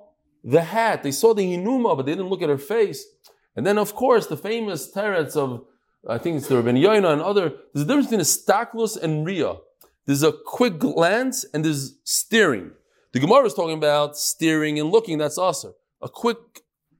the 0.43 0.63
hat, 0.63 1.03
they 1.03 1.13
saw 1.13 1.33
the 1.33 1.45
inuma, 1.57 1.97
but 1.97 2.07
they 2.07 2.13
didn't 2.13 2.29
look 2.29 2.43
at 2.43 2.49
her 2.49 2.59
face. 2.59 3.07
And 3.57 3.67
then, 3.67 3.79
of 3.79 3.95
course, 3.95 4.27
the 4.27 4.37
famous 4.37 4.93
teretz 4.93 5.37
of, 5.37 5.65
I 6.09 6.19
think 6.19 6.39
it's 6.39 6.49
the 6.49 6.57
Rabbi 6.57 6.73
Yoina 6.73 7.13
and 7.13 7.23
other, 7.23 7.53
there's 7.73 7.85
a 7.85 7.87
difference 7.87 8.07
between 8.07 8.21
a 8.21 8.25
staklus 8.25 9.01
and 9.01 9.25
ria. 9.25 9.59
There's 10.07 10.23
a 10.23 10.33
quick 10.33 10.79
glance 10.79 11.45
and 11.55 11.65
there's 11.65 11.99
steering. 12.05 12.73
The 13.13 13.21
Gemara 13.21 13.47
is 13.47 13.55
talking 13.55 13.79
about 13.79 14.17
steering 14.17 14.79
and 14.79 14.91
looking, 14.91 15.19
that's 15.19 15.39
also 15.39 15.75
A 16.03 16.09
quick, 16.09 16.37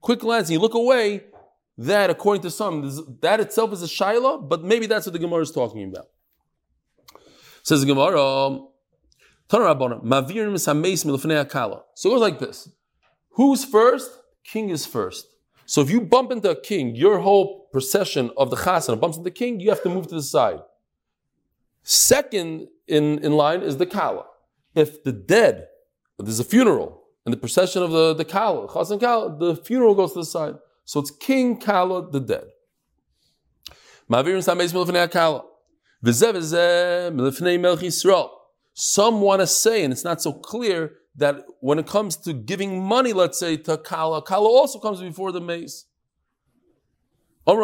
quick 0.01 0.19
glance 0.19 0.47
and 0.47 0.53
you 0.53 0.59
look 0.59 0.73
away, 0.73 1.25
that, 1.77 2.09
according 2.09 2.41
to 2.43 2.49
some, 2.49 3.17
that 3.21 3.41
itself 3.41 3.73
is 3.73 3.83
a 3.83 3.87
shaila, 3.87 4.47
but 4.47 4.63
maybe 4.63 4.85
that's 4.85 5.05
what 5.05 5.11
the 5.13 5.19
Gemara 5.19 5.41
is 5.41 5.51
talking 5.51 5.83
about. 5.83 6.07
Says 7.63 7.81
the 7.81 7.87
Gemara. 7.87 8.61
So 9.47 9.59
it 9.59 9.63
goes 12.13 12.21
like 12.21 12.39
this. 12.39 12.69
Who's 13.31 13.65
first? 13.65 14.09
King 14.43 14.69
is 14.69 14.85
first. 14.85 15.27
So 15.65 15.81
if 15.81 15.89
you 15.89 16.01
bump 16.01 16.31
into 16.31 16.49
a 16.49 16.59
king, 16.59 16.95
your 16.95 17.19
whole 17.19 17.67
procession 17.71 18.31
of 18.37 18.49
the 18.49 18.55
chasana 18.55 18.99
bumps 18.99 19.17
into 19.17 19.29
the 19.29 19.35
king, 19.35 19.59
you 19.59 19.69
have 19.69 19.81
to 19.83 19.89
move 19.89 20.07
to 20.07 20.15
the 20.15 20.21
side. 20.21 20.59
Second 21.83 22.67
in, 22.87 23.19
in 23.19 23.33
line 23.33 23.61
is 23.61 23.77
the 23.77 23.85
kala. 23.85 24.25
If 24.75 25.03
the 25.03 25.11
dead, 25.11 25.67
there's 26.19 26.39
a 26.39 26.43
funeral, 26.43 27.03
and 27.25 27.33
the 27.33 27.37
procession 27.37 27.81
of 27.81 27.91
the, 27.91 28.13
the 28.13 28.25
kala, 28.25 28.67
chasan 28.67 28.99
kala, 28.99 29.37
the 29.37 29.55
funeral 29.55 29.95
goes 29.95 30.13
to 30.13 30.19
the 30.19 30.25
side. 30.25 30.55
So 30.83 30.99
it's 30.99 31.11
king, 31.11 31.59
kala, 31.59 32.11
the 32.11 32.19
dead. 32.19 32.45
Some 38.77 39.21
want 39.21 39.41
to 39.41 39.47
say, 39.47 39.83
and 39.83 39.91
it's 39.93 40.03
not 40.03 40.21
so 40.21 40.33
clear, 40.33 40.93
that 41.17 41.45
when 41.61 41.79
it 41.79 41.87
comes 41.87 42.17
to 42.17 42.33
giving 42.33 42.83
money, 42.83 43.13
let's 43.13 43.39
say, 43.39 43.57
to 43.57 43.77
Kala, 43.77 44.21
Kala 44.21 44.49
also 44.49 44.79
comes 44.79 44.99
before 45.01 45.31
the 45.31 45.41
mace. 45.41 45.85
There 47.47 47.55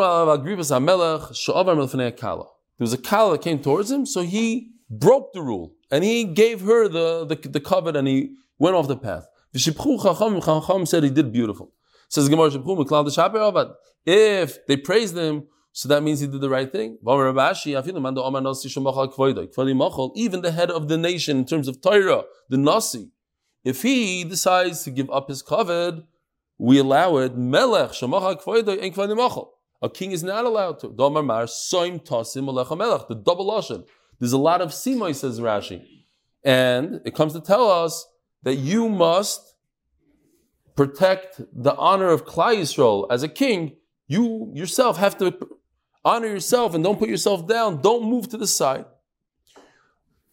was 2.79 2.93
a 2.93 2.97
Kala 2.97 3.31
that 3.31 3.41
came 3.41 3.59
towards 3.59 3.91
him, 3.91 4.05
so 4.05 4.21
he 4.21 4.71
broke 4.89 5.33
the 5.33 5.41
rule. 5.41 5.73
And 5.89 6.03
he 6.03 6.23
gave 6.23 6.61
her 6.61 6.87
the, 6.87 7.25
the, 7.25 7.35
the 7.49 7.59
covet 7.59 7.95
and 7.95 8.07
he 8.07 8.35
went 8.59 8.75
off 8.75 8.87
the 8.87 8.95
path. 8.97 9.27
Chacham 9.53 10.85
said 10.85 11.03
he 11.03 11.09
did 11.09 11.33
beautiful. 11.33 11.73
Says 12.07 12.29
Gemara. 12.29 12.51
If 14.05 14.65
they 14.65 14.77
praised 14.77 15.17
him, 15.17 15.47
so 15.73 15.89
that 15.89 16.03
means 16.03 16.19
he 16.19 16.27
did 16.27 16.41
the 16.41 16.49
right 16.49 16.71
thing. 16.71 16.97
Even 20.15 20.41
the 20.41 20.51
head 20.51 20.71
of 20.71 20.87
the 20.87 20.97
nation, 20.97 21.37
in 21.37 21.45
terms 21.45 21.67
of 21.67 21.81
Torah, 21.81 22.23
the 22.49 22.57
Nasi, 22.57 23.09
if 23.63 23.81
he 23.81 24.23
decides 24.23 24.83
to 24.83 24.91
give 24.91 25.09
up 25.09 25.29
his 25.29 25.41
covet, 25.41 26.03
we 26.57 26.77
allow 26.77 27.17
it. 27.17 27.35
Melech 27.35 27.91
shemacha 27.91 28.41
kvoido. 28.41 29.47
A 29.83 29.89
king 29.89 30.11
is 30.11 30.23
not 30.23 30.45
allowed 30.45 30.79
to. 30.79 30.89
Domar 30.89 31.25
mar 31.25 31.45
soim 31.45 32.03
tasim 32.03 32.45
alecha 32.47 32.77
melech. 32.77 33.07
The 33.07 33.15
double 33.15 33.45
lashon. 33.45 33.85
There's 34.19 34.33
a 34.33 34.37
lot 34.37 34.61
of 34.61 34.69
simoy, 34.69 35.15
says 35.15 35.39
Rashi, 35.39 35.83
and 36.43 37.01
it 37.05 37.15
comes 37.15 37.33
to 37.33 37.41
tell 37.41 37.69
us 37.69 38.05
that 38.43 38.55
you 38.55 38.87
must 38.87 39.55
protect 40.75 41.41
the 41.53 41.75
honor 41.75 42.09
of 42.09 42.25
Klal 42.25 42.55
Yisrael 42.55 43.07
as 43.09 43.23
a 43.23 43.27
king. 43.27 43.77
You 44.07 44.51
yourself 44.53 44.97
have 44.97 45.17
to 45.17 45.35
honor 46.05 46.27
yourself 46.27 46.75
and 46.75 46.83
don't 46.83 46.99
put 46.99 47.09
yourself 47.09 47.47
down. 47.47 47.81
Don't 47.81 48.03
move 48.03 48.29
to 48.29 48.37
the 48.37 48.47
side. 48.47 48.85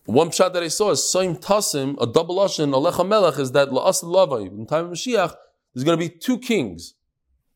One 0.08 0.30
shot 0.30 0.54
that 0.54 0.62
I 0.62 0.68
saw 0.68 0.92
is 0.92 1.00
Soim 1.00 1.38
Tasim, 1.38 1.94
a 2.00 2.06
double 2.06 2.36
Lashon, 2.36 2.72
Alecha 2.72 3.06
Melech, 3.06 3.38
is 3.38 3.52
that. 3.52 3.68
In 3.68 4.66
time 4.66 4.86
of 4.86 4.92
Mashiach, 4.92 5.34
there's 5.74 5.84
going 5.84 5.98
to 5.98 6.02
be 6.02 6.08
two 6.08 6.38
kings, 6.38 6.94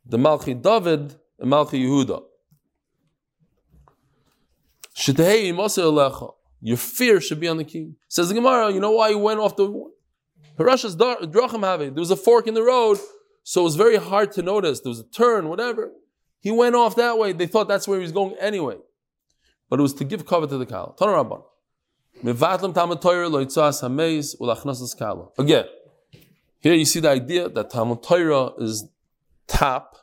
the 0.04 0.18
Malchi 0.18 0.60
David 0.60 1.16
and 1.38 1.50
Malchi 1.50 1.82
Yehuda. 1.82 2.22
Your 6.60 6.76
fear 6.76 7.22
should 7.22 7.40
be 7.40 7.48
on 7.48 7.56
the 7.56 7.64
king. 7.64 7.96
Says 8.08 8.28
the 8.28 8.34
Gemara, 8.34 8.70
you 8.70 8.80
know 8.80 8.90
why 8.90 9.08
he 9.08 9.14
went 9.14 9.40
off 9.40 9.56
the 9.56 9.90
Parashas 10.58 10.94
Drachim 10.94 11.64
Have? 11.64 11.80
There 11.80 11.92
was 11.94 12.10
a 12.10 12.16
fork 12.16 12.46
in 12.46 12.52
the 12.52 12.62
road, 12.62 12.98
so 13.44 13.62
it 13.62 13.64
was 13.64 13.76
very 13.76 13.96
hard 13.96 14.30
to 14.32 14.42
notice. 14.42 14.80
There 14.80 14.90
was 14.90 15.00
a 15.00 15.04
turn, 15.04 15.48
whatever. 15.48 15.90
He 16.38 16.50
went 16.50 16.74
off 16.74 16.96
that 16.96 17.16
way. 17.16 17.32
They 17.32 17.46
thought 17.46 17.66
that's 17.66 17.88
where 17.88 17.96
he 17.96 18.02
was 18.02 18.12
going 18.12 18.36
anyway. 18.38 18.76
But 19.70 19.78
it 19.78 19.82
was 19.82 19.94
to 19.94 20.04
give 20.04 20.26
cover 20.26 20.46
to 20.46 20.58
the 20.58 20.66
Rabban. 20.66 21.44
Again, 25.38 25.64
here 26.60 26.74
you 26.74 26.84
see 26.84 27.00
the 27.00 27.10
idea 27.10 27.48
that 27.48 27.70
Talmud 27.70 28.02
Torah 28.02 28.52
is 28.58 28.88
top. 29.48 29.96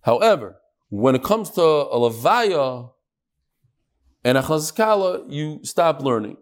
However, 0.00 0.56
when 0.88 1.14
it 1.14 1.22
comes 1.22 1.50
to 1.50 1.62
a 1.62 1.96
Levaya 1.98 2.90
and 4.24 4.38
Achnas 4.38 4.74
Kala, 4.74 5.28
you 5.28 5.60
stop 5.62 6.02
learning. 6.02 6.36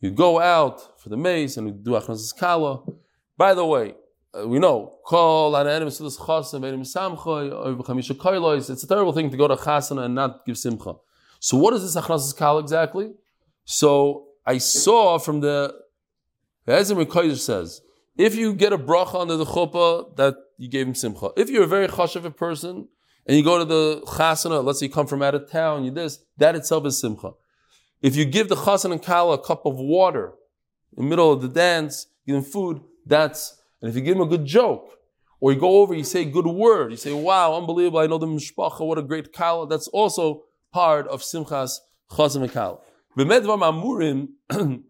You 0.00 0.10
go 0.10 0.40
out 0.40 1.00
for 1.00 1.08
the 1.08 1.16
maze 1.16 1.56
and 1.56 1.68
you 1.68 1.74
do 1.74 1.90
Achnas 1.90 2.36
Kala. 2.36 2.82
By 3.36 3.54
the 3.54 3.64
way, 3.64 3.94
uh, 4.38 4.46
we 4.46 4.58
know 4.58 4.98
chasam 5.06 6.60
It's 8.70 8.82
a 8.84 8.86
terrible 8.86 9.12
thing 9.12 9.30
to 9.30 9.36
go 9.36 9.48
to 9.48 9.56
chasana 9.56 10.04
and 10.04 10.14
not 10.14 10.46
give 10.46 10.56
simcha. 10.58 10.94
So 11.40 11.56
what 11.56 11.74
is 11.74 11.82
this 11.82 11.96
achnasas 12.02 12.36
kal 12.36 12.58
exactly? 12.58 13.12
So 13.64 14.28
I 14.46 14.58
saw 14.58 15.18
from 15.18 15.40
the 15.40 15.74
Ezim 16.66 17.04
Kodesh 17.06 17.38
says 17.38 17.80
if 18.16 18.34
you 18.36 18.52
get 18.54 18.72
a 18.72 18.78
bracha 18.78 19.20
under 19.20 19.36
the 19.36 19.46
chuppah 19.46 20.14
that 20.16 20.36
you 20.58 20.68
gave 20.68 20.86
him 20.86 20.94
simcha. 20.94 21.30
If 21.36 21.50
you're 21.50 21.64
a 21.64 21.68
very 21.68 21.88
chashav 21.88 22.36
person 22.36 22.88
and 23.26 23.36
you 23.36 23.42
go 23.42 23.58
to 23.58 23.64
the 23.64 24.02
chasana, 24.06 24.62
let's 24.62 24.80
say 24.80 24.86
you 24.86 24.92
come 24.92 25.06
from 25.06 25.22
out 25.22 25.34
of 25.34 25.50
town, 25.50 25.84
you 25.84 25.90
this 25.90 26.18
that 26.36 26.54
itself 26.54 26.86
is 26.86 27.00
simcha. 27.00 27.32
If 28.02 28.16
you 28.16 28.24
give 28.24 28.48
the 28.48 28.56
chasan 28.56 28.92
and 28.92 29.02
kala 29.02 29.34
a 29.34 29.38
cup 29.38 29.66
of 29.66 29.76
water 29.76 30.34
in 30.96 31.04
the 31.04 31.08
middle 31.10 31.32
of 31.32 31.42
the 31.42 31.48
dance, 31.48 32.06
give 32.26 32.34
them 32.34 32.44
food, 32.44 32.80
that's 33.06 33.59
and 33.80 33.88
if 33.88 33.96
you 33.96 34.02
give 34.02 34.16
him 34.16 34.22
a 34.22 34.26
good 34.26 34.44
joke, 34.44 34.98
or 35.40 35.52
you 35.52 35.58
go 35.58 35.80
over, 35.80 35.94
you 35.94 36.04
say 36.04 36.22
a 36.22 36.26
good 36.26 36.46
word, 36.46 36.90
you 36.90 36.96
say, 36.96 37.12
wow, 37.12 37.56
unbelievable, 37.56 37.98
I 37.98 38.06
know 38.06 38.18
the 38.18 38.26
mishpacha, 38.26 38.86
what 38.86 38.98
a 38.98 39.02
great 39.02 39.32
kala, 39.32 39.66
that's 39.66 39.88
also 39.88 40.44
part 40.72 41.08
of 41.08 41.22
simchas 41.22 41.78
chazim 42.10 42.48
mamurim, 43.16 44.28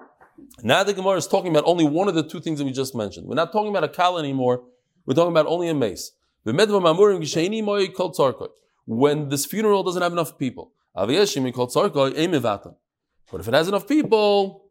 now 0.63 0.83
the 0.83 0.93
Gemara 0.93 1.17
is 1.17 1.27
talking 1.27 1.51
about 1.51 1.65
only 1.67 1.85
one 1.85 2.09
of 2.09 2.15
the 2.15 2.23
two 2.23 2.41
things 2.41 2.59
that 2.59 2.65
we 2.65 2.73
just 2.73 2.95
mentioned. 2.95 3.27
We're 3.27 3.37
not 3.37 3.53
talking 3.53 3.71
about 3.71 3.85
a 3.85 3.89
kala 3.89 4.21
anymore, 4.21 4.65
we're 5.07 5.15
talking 5.15 5.33
about 5.33 5.47
only 5.47 5.69
a 5.69 5.75
mace. 5.75 6.13
When 6.43 6.57
this 9.29 9.47
funeral 9.47 9.83
doesn't 9.83 10.03
have 10.03 10.13
enough 10.13 10.39
people, 10.39 10.73
but 10.95 11.11
if 13.41 13.49
it 13.49 13.55
has 13.55 13.69
enough 13.69 13.87
people, 13.87 14.65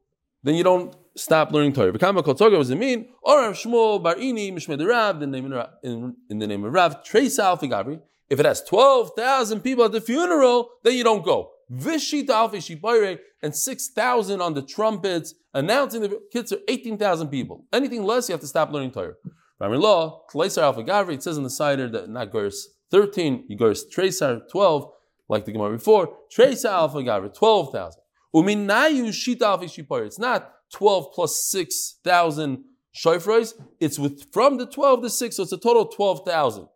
then 0.44 0.56
you 0.56 0.64
don't 0.64 0.96
stop 1.20 1.52
learning 1.52 1.74
Torah. 1.74 1.92
Bekama 1.92 2.24
kol 2.24 2.36
Torah 2.36 2.58
was 2.58 2.72
mean? 2.72 3.10
Or 3.22 3.52
Shmuel 3.52 4.02
Barini 4.02 4.52
Mishmed 4.54 4.86
Rav, 4.88 5.20
the 5.20 5.28
name 5.28 5.52
of 5.52 5.70
in, 5.84 6.16
in 6.30 6.40
the 6.40 6.48
name 6.48 6.64
of 6.64 6.74
Rav, 6.74 7.04
Trace 7.04 7.40
Alfi 7.40 7.70
Gabri. 7.70 8.00
If 8.30 8.40
it 8.40 8.46
has 8.46 8.64
twelve 8.64 9.12
thousand 9.16 9.62
people 9.62 9.86
at 9.86 9.92
the 9.92 10.02
funeral, 10.02 10.70
then 10.84 10.94
you 10.94 11.04
don't 11.04 11.26
go. 11.26 11.52
Vishita 11.72 12.30
Alfi 12.30 12.58
Shibayre 12.58 13.20
and 13.44 13.56
six 13.56 13.90
thousand 13.90 14.42
on 14.42 14.54
the 14.54 14.62
trumpets 14.62 15.34
announcing 15.54 16.02
the 16.02 16.20
kids 16.32 16.52
are 16.52 16.60
eighteen 16.68 16.98
thousand 16.98 17.30
people. 17.30 17.66
Anything 17.74 18.04
less, 18.04 18.30
you 18.30 18.34
have 18.34 18.42
to 18.42 18.48
stop 18.48 18.72
learning 18.72 18.92
Torah. 18.92 19.14
Ramir 19.62 19.80
law, 19.80 20.22
Tleisar 20.32 20.74
Alfi 20.74 20.88
Gabri. 20.88 21.16
It 21.16 21.24
says 21.24 21.38
in 21.38 21.44
the 21.44 21.50
cider 21.50 21.90
that 21.90 22.10
not 22.10 22.32
Gers 22.32 22.70
thirteen, 22.92 23.46
you 23.48 23.58
Gers 23.58 23.86
Tracer 23.88 24.42
twelve, 24.52 24.92
like 25.28 25.46
the 25.46 25.52
Gemara 25.52 25.72
before. 25.72 26.16
Tracer 26.32 26.70
Alfi 26.70 27.06
Gabri 27.06 27.34
twelve 27.34 27.72
thousand. 27.72 28.02
Uminayu 28.34 29.10
Shita 29.10 29.42
Alfi 29.42 29.66
Shibayre. 29.66 30.06
It's 30.06 30.20
not 30.20 30.54
12 30.74 31.14
plus 31.14 31.44
6,000 31.46 32.64
shofros, 32.96 33.54
it's 33.80 33.98
with 34.00 34.32
from 34.32 34.58
the 34.58 34.66
12 34.66 35.04
to 35.04 35.10
6, 35.10 35.36
so 35.36 35.44
it's 35.44 35.52
a 35.52 35.58
total 35.58 35.84
of 35.84 35.96
12,000. 35.96 36.68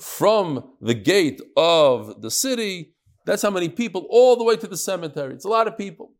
From 0.00 0.72
the 0.80 0.94
gate 0.94 1.40
of 1.56 2.22
the 2.22 2.30
city, 2.30 2.94
that's 3.26 3.42
how 3.42 3.50
many 3.50 3.68
people, 3.68 4.06
all 4.10 4.36
the 4.36 4.44
way 4.44 4.56
to 4.56 4.66
the 4.66 4.76
cemetery. 4.76 5.34
It's 5.34 5.44
a 5.44 5.48
lot 5.48 5.68
of 5.68 5.76
people. 5.78 6.12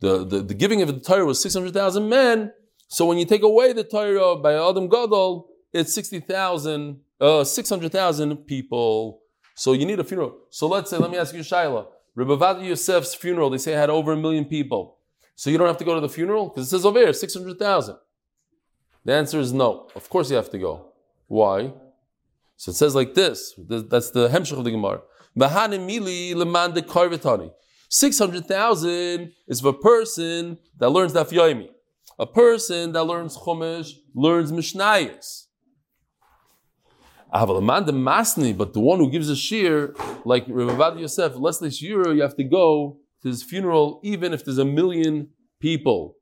The, 0.00 0.24
the, 0.24 0.42
the 0.42 0.54
giving 0.54 0.80
of 0.82 0.88
the 0.88 1.00
Torah 1.00 1.24
was 1.24 1.40
600,000 1.42 2.08
men, 2.08 2.52
so 2.90 3.06
when 3.06 3.18
you 3.18 3.24
take 3.24 3.44
away 3.44 3.72
the 3.72 3.84
Torah 3.84 4.34
by 4.34 4.54
Adam 4.54 4.88
Gadol, 4.88 5.48
it's 5.72 5.94
60,000, 5.94 6.98
uh, 7.20 7.44
600,000 7.44 8.36
people. 8.38 9.20
So 9.54 9.74
you 9.74 9.86
need 9.86 10.00
a 10.00 10.04
funeral. 10.04 10.36
So 10.50 10.66
let's 10.66 10.90
say, 10.90 10.96
let 10.98 11.08
me 11.08 11.16
ask 11.16 11.32
you, 11.32 11.40
Shaila. 11.40 11.86
Rabbi 12.16 12.64
Yosef's 12.64 13.14
funeral, 13.14 13.48
they 13.48 13.58
say 13.58 13.72
had 13.72 13.90
over 13.90 14.12
a 14.12 14.16
million 14.16 14.44
people. 14.44 14.98
So 15.36 15.50
you 15.50 15.56
don't 15.56 15.68
have 15.68 15.76
to 15.78 15.84
go 15.84 15.94
to 15.94 16.00
the 16.00 16.08
funeral? 16.08 16.48
Because 16.48 16.66
it 16.66 16.70
says 16.70 16.84
over 16.84 16.98
here, 16.98 17.12
600,000. 17.12 17.96
The 19.04 19.12
answer 19.12 19.38
is 19.38 19.52
no. 19.52 19.88
Of 19.94 20.10
course 20.10 20.28
you 20.28 20.34
have 20.36 20.50
to 20.50 20.58
go. 20.58 20.86
Why? 21.28 21.72
So 22.56 22.70
it 22.70 22.74
says 22.74 22.96
like 22.96 23.14
this. 23.14 23.54
That's 23.56 24.10
the 24.10 24.28
Hemshech 24.28 24.58
of 24.58 24.64
the 24.64 24.72
Gemara. 24.72 25.02
mili 25.38 26.34
600,000 27.88 29.32
is 29.46 29.60
for 29.60 29.68
a 29.68 29.72
person 29.72 30.58
that 30.78 30.90
learns 30.90 31.12
Daf 31.12 31.30
Yomi. 31.30 31.68
A 32.20 32.26
person 32.26 32.92
that 32.92 33.04
learns 33.04 33.34
Chumash 33.34 33.94
learns 34.14 34.52
Mishnayos. 34.52 35.46
Masni, 37.32 38.54
but 38.54 38.74
the 38.74 38.80
one 38.80 38.98
who 38.98 39.10
gives 39.10 39.30
a 39.30 39.36
shear, 39.36 39.94
like 40.26 40.44
Rav 40.46 41.00
Yosef, 41.00 41.36
less 41.36 41.60
shir, 41.74 42.12
you 42.12 42.20
have 42.20 42.36
to 42.36 42.44
go 42.44 42.98
to 43.22 43.28
his 43.28 43.42
funeral, 43.42 44.00
even 44.02 44.34
if 44.34 44.44
there's 44.44 44.58
a 44.58 44.66
million 44.66 45.30
people. 45.60 46.18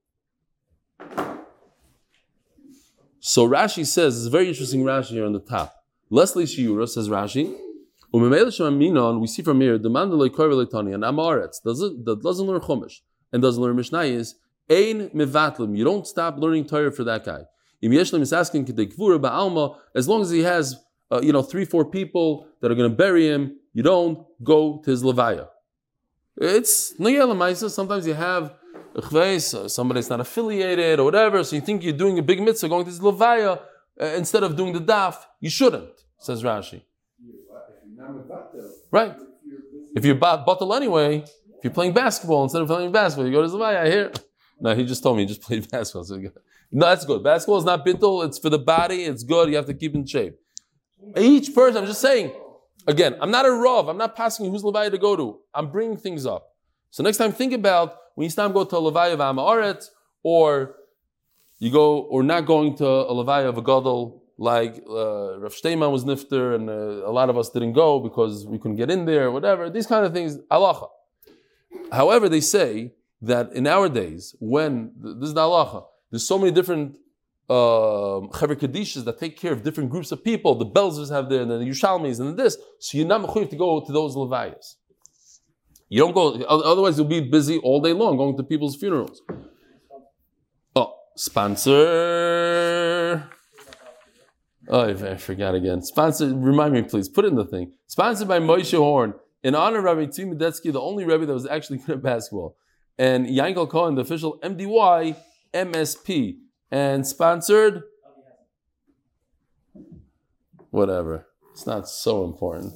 So 3.18 3.48
Rashi 3.48 3.84
says, 3.84 4.18
it's 4.18 4.28
a 4.28 4.30
very 4.30 4.46
interesting 4.46 4.84
Rashi 4.84 5.08
here 5.08 5.26
on 5.26 5.32
the 5.32 5.40
top. 5.40 5.82
Leslie 6.10 6.44
Shiura 6.44 6.88
says 6.88 7.08
Rashi, 7.08 7.56
we 8.12 9.26
see 9.26 9.42
from 9.42 9.60
here, 9.60 9.76
the 9.78 9.90
man 9.90 10.10
that 10.10 10.16
doesn't 12.22 12.46
learn 12.46 12.60
Chumash 12.60 13.00
and 13.32 13.42
doesn't 13.42 13.60
learn 13.60 13.76
Mishnayos 13.76 14.34
Ein 14.70 15.10
mevatlim. 15.10 15.76
You 15.76 15.84
don't 15.84 16.06
stop 16.06 16.38
learning 16.38 16.66
Torah 16.66 16.92
for 16.92 17.04
that 17.04 17.24
guy. 17.24 17.42
Im 17.80 17.92
yeshlim 17.92 18.20
is 18.20 18.32
asking 18.32 18.66
ba'alma. 18.66 19.76
As 19.94 20.08
long 20.08 20.22
as 20.22 20.30
he 20.30 20.40
has, 20.42 20.76
uh, 21.10 21.20
you 21.22 21.32
know, 21.32 21.42
three, 21.42 21.64
four 21.64 21.84
people 21.84 22.46
that 22.60 22.70
are 22.70 22.74
going 22.74 22.90
to 22.90 22.96
bury 22.96 23.28
him, 23.28 23.56
you 23.72 23.82
don't 23.82 24.26
go 24.42 24.80
to 24.84 24.90
his 24.90 25.02
levaya. 25.02 25.48
It's 26.36 26.94
niyelamaisa. 26.98 27.70
Sometimes 27.70 28.06
you 28.06 28.14
have 28.14 28.54
uh, 28.94 29.68
somebody's 29.68 30.10
not 30.10 30.20
affiliated 30.20 30.98
or 30.98 31.04
whatever, 31.04 31.44
so 31.44 31.56
you 31.56 31.62
think 31.62 31.82
you're 31.82 31.92
doing 31.92 32.18
a 32.18 32.22
big 32.22 32.40
mitzvah 32.40 32.68
going 32.68 32.84
to 32.84 32.90
his 32.90 33.00
levaya 33.00 33.60
uh, 34.00 34.04
instead 34.04 34.42
of 34.42 34.56
doing 34.56 34.72
the 34.72 34.80
daf. 34.80 35.16
You 35.40 35.50
shouldn't, 35.50 35.90
says 36.18 36.42
Rashi. 36.42 36.82
Right. 38.90 39.14
If 39.94 40.04
you're 40.04 40.14
bottle 40.14 40.74
anyway, 40.74 41.18
if 41.18 41.64
you're 41.64 41.72
playing 41.72 41.92
basketball 41.92 42.44
instead 42.44 42.62
of 42.62 42.68
playing 42.68 42.92
basketball, 42.92 43.26
you 43.26 43.32
go 43.32 43.42
to 43.42 43.48
Zavaya 43.48 43.86
here. 43.86 44.12
No, 44.60 44.74
he 44.74 44.84
just 44.84 45.02
told 45.02 45.16
me 45.16 45.22
he 45.22 45.28
just 45.28 45.42
played 45.42 45.68
basketball. 45.70 46.04
So 46.04 46.16
no, 46.16 46.86
that's 46.86 47.04
good. 47.04 47.22
Basketball 47.22 47.58
is 47.58 47.64
not 47.64 47.84
bittul. 47.84 48.26
It's 48.26 48.38
for 48.38 48.50
the 48.50 48.58
body. 48.58 49.04
It's 49.04 49.22
good. 49.22 49.48
You 49.48 49.56
have 49.56 49.66
to 49.66 49.74
keep 49.74 49.94
in 49.94 50.04
shape. 50.06 50.38
Each 51.16 51.54
person, 51.54 51.82
I'm 51.82 51.86
just 51.86 52.00
saying, 52.00 52.32
again, 52.86 53.16
I'm 53.20 53.30
not 53.30 53.46
a 53.46 53.52
Rav. 53.52 53.88
I'm 53.88 53.96
not 53.96 54.16
passing 54.16 54.50
who's 54.50 54.64
Levi 54.64 54.88
to 54.88 54.98
go 54.98 55.16
to. 55.16 55.38
I'm 55.54 55.70
bringing 55.70 55.96
things 55.96 56.26
up. 56.26 56.54
So 56.90 57.02
next 57.02 57.18
time, 57.18 57.32
think 57.32 57.52
about 57.52 57.96
when 58.14 58.24
you 58.24 58.30
start 58.30 58.52
go 58.52 58.64
to 58.64 58.76
a 58.76 58.78
Levi 58.78 59.08
of 59.08 59.20
Amaret, 59.20 59.88
or 60.22 60.76
you 61.58 61.70
go, 61.70 62.00
or 62.00 62.22
not 62.22 62.46
going 62.46 62.76
to 62.76 62.86
a 62.86 63.12
Levi 63.12 63.42
of 63.42 63.58
a 63.58 63.62
Gadol, 63.62 64.24
like 64.38 64.82
uh, 64.88 65.38
Rav 65.38 65.52
Steinman 65.52 65.90
was 65.90 66.04
nifter, 66.04 66.54
and 66.54 66.68
uh, 66.68 67.08
a 67.08 67.12
lot 67.12 67.30
of 67.30 67.38
us 67.38 67.50
didn't 67.50 67.72
go 67.72 68.00
because 68.00 68.46
we 68.46 68.58
couldn't 68.58 68.76
get 68.76 68.90
in 68.90 69.04
there, 69.04 69.26
or 69.26 69.30
whatever. 69.30 69.70
These 69.70 69.86
kind 69.86 70.04
of 70.04 70.12
things, 70.12 70.38
Allah. 70.50 70.88
However, 71.92 72.28
they 72.28 72.40
say 72.40 72.92
that 73.20 73.52
in 73.52 73.66
our 73.66 73.88
days, 73.88 74.34
when 74.38 74.92
this 74.96 75.28
is 75.28 75.34
the 75.34 75.40
halacha, 75.40 75.84
there's 76.10 76.26
so 76.26 76.38
many 76.38 76.50
different 76.52 76.96
um, 77.50 78.28
kadishas 78.30 79.04
that 79.04 79.18
take 79.18 79.36
care 79.38 79.52
of 79.52 79.62
different 79.62 79.90
groups 79.90 80.12
of 80.12 80.22
people. 80.22 80.54
The 80.54 80.66
Belzers 80.66 81.10
have 81.10 81.28
there, 81.28 81.42
and 81.42 81.50
the 81.50 81.56
Yushalmis, 81.56 82.20
and 82.20 82.36
this. 82.36 82.56
So 82.78 82.98
you're 82.98 83.06
not 83.06 83.22
mechuyev 83.22 83.50
to 83.50 83.56
go 83.56 83.80
to 83.84 83.92
those 83.92 84.14
levayas. 84.16 84.76
You 85.88 86.00
don't 86.00 86.12
go, 86.14 86.34
otherwise 86.42 86.98
you'll 86.98 87.06
be 87.08 87.20
busy 87.20 87.58
all 87.58 87.80
day 87.80 87.94
long 87.94 88.18
going 88.18 88.36
to 88.36 88.42
people's 88.42 88.76
funerals. 88.76 89.22
Oh, 90.76 90.94
sponsor. 91.16 91.78
Oh, 94.70 94.90
I 94.90 95.16
forgot 95.16 95.54
again. 95.54 95.80
Sponsored, 95.80 96.34
remind 96.36 96.74
me, 96.74 96.82
please. 96.82 97.08
Put 97.08 97.24
in 97.24 97.36
the 97.36 97.46
thing. 97.46 97.72
Sponsored 97.86 98.28
by 98.28 98.38
Moshe 98.38 98.76
Horn. 98.76 99.14
In 99.42 99.54
honor 99.54 99.78
of 99.78 99.84
Rabbi 99.84 100.06
Tzvi 100.06 100.72
the 100.72 100.80
only 100.80 101.06
Rebbe 101.06 101.24
that 101.24 101.32
was 101.32 101.46
actually 101.46 101.78
good 101.78 101.96
at 101.96 102.02
basketball. 102.02 102.56
And 102.98 103.26
Yankel 103.26 103.68
Cohen, 103.68 103.94
the 103.94 104.02
official 104.02 104.38
MDY 104.42 105.16
MSP. 105.54 106.36
And 106.70 107.06
sponsored, 107.06 107.82
whatever. 110.70 111.26
It's 111.52 111.66
not 111.66 111.88
so 111.88 112.24
important. 112.24 112.74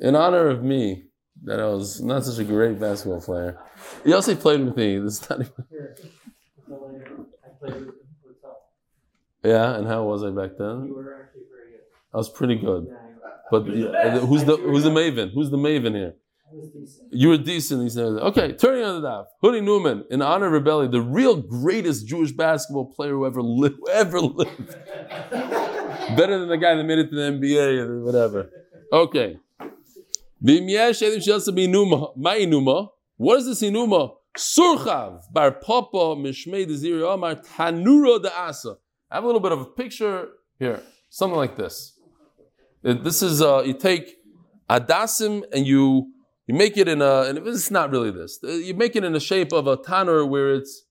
In 0.00 0.14
honor 0.14 0.46
of 0.48 0.62
me, 0.62 1.04
that 1.44 1.58
I 1.60 1.66
was 1.66 2.00
not 2.00 2.24
such 2.24 2.38
a 2.38 2.44
great 2.44 2.78
basketball 2.78 3.20
player. 3.20 3.58
He 4.04 4.12
also 4.12 4.34
played 4.36 4.64
with 4.64 4.76
me. 4.76 4.98
This 4.98 5.20
is 5.22 5.30
not 5.30 5.40
even, 5.40 5.52
Here. 5.70 5.96
I 6.68 7.48
played 7.58 7.74
with 7.74 7.94
with 8.24 8.42
Tom. 8.42 8.52
yeah, 9.42 9.76
and 9.76 9.86
how 9.86 10.04
was 10.04 10.22
I 10.22 10.30
back 10.30 10.52
You 10.52 10.58
then? 10.58 10.94
were 10.94 11.22
actually 11.24 11.42
very 11.50 11.70
good. 11.72 11.80
I 12.14 12.16
was 12.16 12.28
pretty 12.28 12.56
good. 12.56 12.84
You. 12.84 12.96
But 13.50 13.62
who's 13.64 14.44
the 14.44 14.56
who's 14.56 14.84
the 14.84 14.90
maven? 14.90 15.32
Who's 15.32 15.50
the 15.50 15.56
maven 15.56 15.94
here? 15.96 16.14
You 17.10 17.28
were 17.30 17.38
decent. 17.38 17.82
He 17.82 17.90
said, 17.90 18.04
okay, 18.04 18.52
turning 18.52 18.84
on 18.84 19.00
the 19.00 19.08
daf. 19.08 19.26
Hudi 19.42 19.62
Newman, 19.62 20.04
in 20.10 20.22
honor 20.22 20.54
of 20.54 20.62
Rebelli, 20.62 20.90
the 20.90 21.00
real 21.00 21.36
greatest 21.36 22.06
Jewish 22.06 22.32
basketball 22.32 22.86
player 22.86 23.12
who 23.12 23.26
ever 23.26 23.42
lived, 23.42 23.76
who 23.80 23.88
ever 23.90 24.20
lived. 24.20 24.68
Better 25.30 26.38
than 26.38 26.48
the 26.48 26.58
guy 26.58 26.74
that 26.74 26.84
made 26.84 26.98
it 26.98 27.10
to 27.10 27.16
the 27.16 27.22
NBA 27.22 27.86
or 27.86 28.04
whatever. 28.04 28.50
Okay. 28.92 29.38
What 33.16 33.38
is 33.38 33.46
this 33.46 33.62
inuma? 33.62 34.16
Surchav 34.36 35.22
bar 35.32 35.52
papa 35.52 35.96
omar 35.96 37.34
tanuro 37.34 38.22
de 38.22 38.32
asa. 38.36 38.76
I 39.10 39.16
have 39.16 39.24
a 39.24 39.26
little 39.26 39.40
bit 39.40 39.52
of 39.52 39.60
a 39.60 39.64
picture 39.66 40.28
here. 40.58 40.82
Something 41.08 41.36
like 41.36 41.56
this. 41.56 41.98
This 42.82 43.22
is, 43.22 43.42
uh, 43.42 43.62
you 43.66 43.74
take 43.74 44.16
adasim 44.68 45.44
and 45.52 45.66
you 45.66 46.12
you 46.50 46.56
make 46.56 46.76
it 46.76 46.88
in 46.88 47.00
a, 47.00 47.22
and 47.28 47.38
it's 47.46 47.70
not 47.70 47.92
really 47.92 48.10
this. 48.10 48.40
Uh, 48.42 48.48
You 48.48 48.74
make 48.74 48.96
it 48.96 49.04
in 49.04 49.12
the 49.12 49.20
shape 49.20 49.52
of 49.52 49.68
a 49.68 49.76
tanner 49.76 50.26
where 50.26 50.52
it's, 50.52 50.82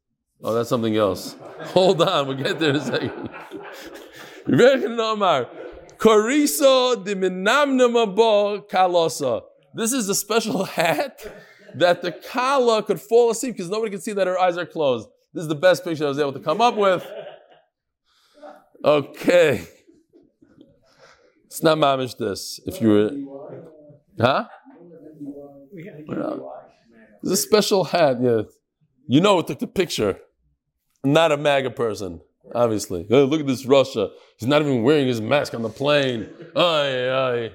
oh, 0.41 0.53
that's 0.53 0.69
something 0.69 0.95
else. 0.95 1.35
Hold 1.73 2.01
on, 2.01 2.27
we'll 2.27 2.37
get 2.37 2.59
there 2.59 2.69
in 2.69 2.77
a 2.77 2.81
second. 2.81 3.29
De 4.47 4.55
Kalosa. 8.71 9.41
This 9.73 9.91
is 9.91 10.07
a 10.07 10.15
special 10.15 10.63
hat 10.79 11.19
that 11.75 12.01
the 12.03 12.13
Kala 12.13 12.81
could 12.81 13.01
fall 13.01 13.29
asleep 13.29 13.55
because 13.55 13.69
nobody 13.69 13.91
can 13.91 13.99
see 13.99 14.13
that 14.13 14.27
her 14.27 14.39
eyes 14.39 14.57
are 14.57 14.65
closed. 14.65 15.09
This 15.33 15.41
is 15.41 15.49
the 15.49 15.55
best 15.55 15.83
picture 15.83 16.05
I 16.05 16.07
was 16.07 16.19
able 16.19 16.31
to 16.31 16.39
come 16.39 16.61
up 16.61 16.77
with. 16.77 17.05
Okay. 18.85 19.67
It's 21.47 21.61
not 21.61 21.77
mamish 21.77 22.15
this. 22.17 22.61
If 22.65 22.81
you 22.81 22.87
were, 22.91 23.11
huh? 24.17 24.45
It's 27.23 27.31
a 27.31 27.37
special 27.37 27.83
hat, 27.83 28.21
yeah. 28.21 28.43
You 29.07 29.21
know 29.21 29.37
who 29.37 29.43
took 29.43 29.59
the 29.59 29.67
picture. 29.67 30.19
Not 31.03 31.31
a 31.31 31.37
MAGA 31.37 31.71
person, 31.71 32.21
obviously. 32.53 33.07
Oh, 33.09 33.25
look 33.25 33.39
at 33.39 33.47
this 33.47 33.65
Russia. 33.65 34.09
He's 34.37 34.47
not 34.47 34.61
even 34.61 34.83
wearing 34.83 35.07
his 35.07 35.21
mask 35.21 35.53
on 35.53 35.61
the 35.61 35.69
plane. 35.69 36.29
Ay, 36.55 37.09
ay. 37.09 37.51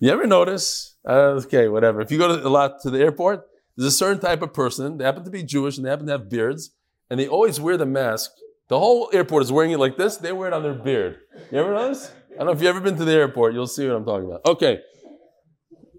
You 0.00 0.10
ever 0.10 0.26
notice? 0.26 0.96
Uh, 1.06 1.40
okay, 1.44 1.68
whatever. 1.68 2.00
If 2.00 2.10
you 2.10 2.18
go 2.18 2.36
to, 2.36 2.46
a 2.46 2.48
lot 2.48 2.80
to 2.82 2.90
the 2.90 2.98
airport, 2.98 3.46
there's 3.76 3.88
a 3.88 3.96
certain 3.96 4.20
type 4.20 4.42
of 4.42 4.52
person. 4.52 4.98
They 4.98 5.04
happen 5.04 5.24
to 5.24 5.30
be 5.30 5.42
Jewish 5.42 5.76
and 5.76 5.86
they 5.86 5.90
happen 5.90 6.06
to 6.06 6.12
have 6.12 6.30
beards, 6.30 6.70
and 7.10 7.18
they 7.18 7.26
always 7.26 7.60
wear 7.60 7.76
the 7.76 7.86
mask. 7.86 8.30
The 8.68 8.78
whole 8.78 9.10
airport 9.12 9.42
is 9.42 9.52
wearing 9.52 9.72
it 9.72 9.78
like 9.78 9.96
this. 9.96 10.16
They 10.16 10.32
wear 10.32 10.48
it 10.48 10.54
on 10.54 10.62
their 10.62 10.74
beard. 10.74 11.18
You 11.50 11.58
ever 11.58 11.74
notice? 11.74 12.12
I 12.34 12.38
don't 12.38 12.46
know 12.46 12.52
if 12.52 12.60
you've 12.60 12.68
ever 12.68 12.80
been 12.80 12.96
to 12.96 13.04
the 13.04 13.12
airport. 13.12 13.54
You'll 13.54 13.68
see 13.68 13.86
what 13.86 13.96
I'm 13.96 14.04
talking 14.04 14.26
about. 14.26 14.44
Okay. 14.44 14.80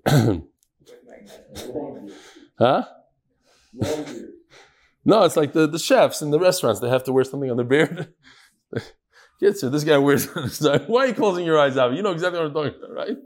huh? 2.60 2.84
No, 5.06 5.24
it's 5.24 5.38
like 5.38 5.54
the, 5.54 5.66
the 5.68 5.80
chefs 5.80 6.22
in 6.22 6.32
the 6.32 6.40
restaurants. 6.40 6.82
They 6.82 6.90
have 6.90 7.04
to 7.06 7.14
wear 7.14 7.24
something 7.24 7.50
on 7.50 7.58
their 7.58 7.66
beard. 7.66 8.14
Kids, 9.40 9.62
this 9.62 9.84
guy 9.84 9.98
wears. 9.98 10.26
Why 10.88 11.04
are 11.04 11.08
you 11.08 11.14
closing 11.14 11.46
your 11.46 11.60
eyes, 11.60 11.78
Avi? 11.78 11.96
You 11.96 12.04
know 12.04 12.12
exactly 12.12 12.40
what 12.40 12.48
I'm 12.48 12.54
talking 12.54 12.74
about, 12.78 12.96
right? 12.96 13.18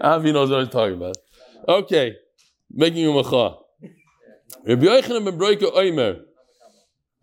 Avi 0.00 0.32
knows 0.32 0.50
what 0.50 0.60
I'm 0.60 0.68
talking 0.68 0.96
about. 0.96 1.16
Okay, 1.68 2.14
making 2.70 3.06
a 3.06 3.12
macha. 3.12 3.56
Rabbi 4.64 4.84
Yochanan 4.84 5.24
ben 5.24 5.38
Broika 5.38 5.72
Oimer. 5.72 6.20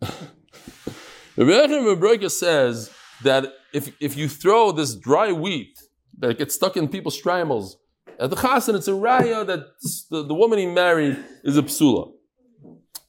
Rabbi 1.36 1.50
Yochanan 1.50 1.84
ben 1.84 2.00
Broika 2.00 2.30
says 2.30 2.90
that 3.22 3.52
if, 3.72 3.92
if 4.00 4.16
you 4.16 4.28
throw 4.28 4.72
this 4.72 4.94
dry 4.94 5.32
wheat 5.32 5.78
that 6.18 6.38
gets 6.38 6.54
stuck 6.54 6.76
in 6.76 6.88
people's 6.88 7.20
shtreimels 7.20 7.74
at 8.18 8.30
the 8.30 8.36
chasen, 8.36 8.74
it's 8.74 8.88
a 8.88 8.92
raya 8.92 9.46
that 9.46 9.66
the, 10.10 10.22
the 10.24 10.34
woman 10.34 10.58
he 10.58 10.66
married 10.66 11.18
is 11.44 11.56
a 11.56 11.62
psula. 11.62 12.12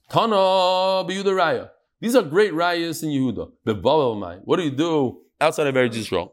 Tana 0.09 0.36
b'Yehuda 0.36 1.26
raya. 1.26 1.70
These 1.99 2.16
are 2.16 2.24
great 2.24 2.53
rayas 2.53 3.03
in 3.03 3.09
Yehuda. 3.09 3.51
Bebavel. 3.66 4.41
What 4.43 4.57
do 4.57 4.64
you 4.64 4.72
do 4.72 5.22
outside 5.39 5.68
of 5.68 5.76
Eretz 5.76 5.93
Yisrael? 5.93 6.32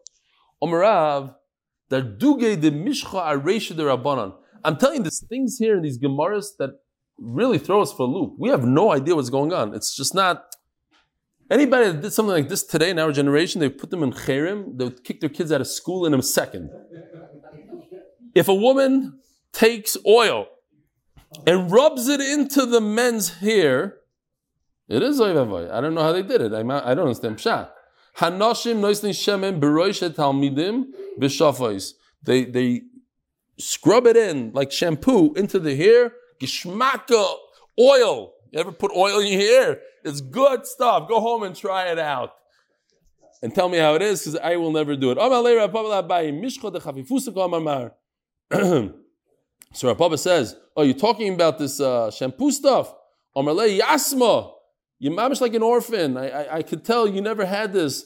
Omarav, 0.62 1.34
that 1.90 2.18
duge 2.18 2.60
de 2.60 2.70
mishcha 2.70 3.22
aresha 3.22 3.76
de 3.76 3.82
rabbanan. 3.82 4.34
I'm 4.64 4.76
telling 4.76 4.98
you, 4.98 5.02
there's 5.02 5.24
things 5.28 5.56
here 5.58 5.76
in 5.76 5.82
these 5.82 5.98
gemaras 5.98 6.56
that 6.58 6.70
really 7.18 7.58
throw 7.58 7.82
us 7.82 7.92
for 7.92 8.02
a 8.02 8.06
loop. 8.06 8.34
We 8.38 8.48
have 8.48 8.64
no 8.64 8.92
idea 8.92 9.14
what's 9.14 9.30
going 9.30 9.52
on. 9.52 9.74
It's 9.74 9.96
just 9.96 10.14
not. 10.14 10.44
Anybody 11.50 11.86
that 11.86 12.02
did 12.02 12.12
something 12.12 12.32
like 12.32 12.48
this 12.48 12.62
today 12.62 12.90
in 12.90 12.98
our 12.98 13.10
generation, 13.10 13.60
they 13.60 13.70
put 13.70 13.90
them 13.90 14.02
in 14.02 14.12
cherem, 14.12 14.76
they 14.76 14.84
would 14.84 15.02
kick 15.02 15.20
their 15.20 15.30
kids 15.30 15.50
out 15.50 15.60
of 15.60 15.66
school 15.66 16.04
in 16.04 16.12
a 16.12 16.22
second. 16.22 16.70
If 18.34 18.48
a 18.48 18.54
woman 18.54 19.18
takes 19.52 19.96
oil 20.06 20.46
and 21.46 21.70
rubs 21.70 22.08
it 22.08 22.20
into 22.20 22.66
the 22.66 22.80
men's 22.80 23.38
hair, 23.38 23.96
it 24.88 25.02
is 25.02 25.20
oivavoy. 25.20 25.70
I 25.70 25.80
don't 25.80 25.94
know 25.94 26.02
how 26.02 26.12
they 26.12 26.22
did 26.22 26.40
it. 26.40 26.52
I'm, 26.52 26.70
I 26.70 26.94
don't 26.94 27.06
understand 27.06 27.38
pshat. 27.38 27.70
Hanoshim 28.18 28.80
noisnin 28.80 29.10
shemen 29.10 29.60
beroishet 29.60 30.10
talmidim 30.10 30.86
b'shafos. 31.18 31.92
They 32.22 32.44
they 32.44 32.82
scrub 33.58 34.06
it 34.06 34.16
in 34.16 34.52
like 34.52 34.72
shampoo 34.72 35.34
into 35.34 35.58
the 35.58 35.76
hair. 35.76 36.12
Gishmaka 36.40 37.36
oil. 37.78 38.32
You 38.50 38.60
ever 38.60 38.72
put 38.72 38.90
oil 38.96 39.20
in 39.20 39.26
your 39.26 39.40
hair? 39.40 39.80
It's 40.04 40.20
good 40.20 40.66
stuff. 40.66 41.08
Go 41.08 41.20
home 41.20 41.42
and 41.42 41.54
try 41.54 41.88
it 41.90 41.98
out. 41.98 42.32
And 43.42 43.54
tell 43.54 43.68
me 43.68 43.78
how 43.78 43.94
it 43.94 44.02
is, 44.02 44.20
because 44.20 44.36
I 44.36 44.56
will 44.56 44.72
never 44.72 44.96
do 44.96 45.12
it. 45.12 45.18
So 49.74 49.86
Rav 49.86 49.98
Papa 49.98 50.16
says, 50.16 50.56
"Oh, 50.74 50.82
you're 50.82 50.94
talking 50.94 51.34
about 51.34 51.58
this 51.58 51.78
uh, 51.78 52.10
shampoo 52.10 52.50
stuff? 52.50 52.94
Omerle 53.36 53.78
yasma, 53.78 54.50
you're 54.98 55.12
like 55.14 55.54
an 55.54 55.62
orphan. 55.62 56.16
I, 56.16 56.28
I, 56.28 56.56
I 56.56 56.62
could 56.62 56.84
tell 56.84 57.06
you 57.06 57.20
never 57.20 57.46
had 57.46 57.72
this. 57.72 58.04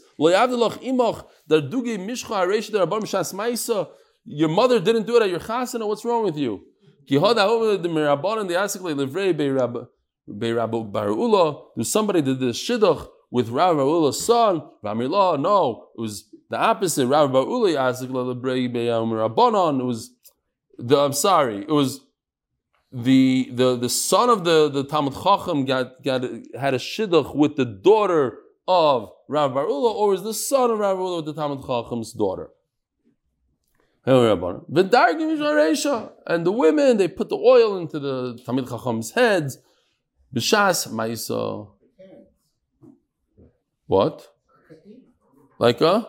Your 4.25 4.49
mother 4.49 4.81
didn't 4.81 5.07
do 5.07 5.17
it 5.17 5.23
at 5.23 5.31
your 5.31 5.41
chasana. 5.41 5.87
What's 5.87 6.05
wrong 6.05 6.25
with 6.25 6.37
you? 6.37 6.61
The 10.27 10.35
the 10.35 10.47
beirabu 10.47 10.91
barula. 10.93 11.65
There's 11.77 11.91
somebody 11.91 12.21
that 12.21 12.39
did 12.39 12.41
this 12.41 12.63
shidduch 12.63 13.09
with 13.31 13.49
Rav 13.49 13.77
Barula's 13.77 14.25
son. 14.25 14.63
Ramirlah, 14.85 15.41
no, 15.41 15.89
it 15.97 16.01
was 16.01 16.29
the 16.51 16.59
opposite. 16.59 17.07
Rav 17.07 17.31
Barula 17.31 17.75
asikle 17.75 18.35
livrei 18.35 18.73
beirabanan. 18.73 19.81
It 19.81 19.85
was 19.85 20.11
the 20.79 20.99
I'm 20.99 21.13
sorry, 21.13 21.63
it 21.63 21.71
was 21.71 22.01
the 22.93 23.51
the 23.53 23.77
the 23.77 23.89
son 23.89 24.29
of 24.29 24.45
the 24.45 24.69
the 24.69 24.85
Talmud 24.85 25.15
Chacham 25.15 25.65
got 25.65 26.03
got 26.05 26.23
had 26.59 26.75
a 26.75 26.79
shidduch 26.79 27.35
with 27.35 27.57
the 27.57 27.65
daughter 27.65 28.39
of 28.69 29.11
Rav 29.29 29.53
Barula, 29.53 29.95
or 29.95 30.11
was 30.11 30.23
the 30.23 30.35
son 30.35 30.71
of 30.71 30.79
Rav 30.79 30.99
Barula 30.99 31.17
with 31.17 31.35
the 31.35 31.35
Talmud 31.35 31.67
Chacham's 31.67 32.13
daughter? 32.13 32.51
And 34.05 34.17
the 36.45 36.53
women 36.53 36.97
they 36.97 37.07
put 37.07 37.29
the 37.29 37.37
oil 37.37 37.79
into 37.79 38.01
the 38.01 38.39
Talmud 38.45 38.69
Chacham's 38.69 39.13
heads. 39.13 39.59
B'shas 40.35 40.89
ma'isa. 40.89 41.69
What? 43.87 44.27
Like 45.59 45.81
a? 45.81 46.09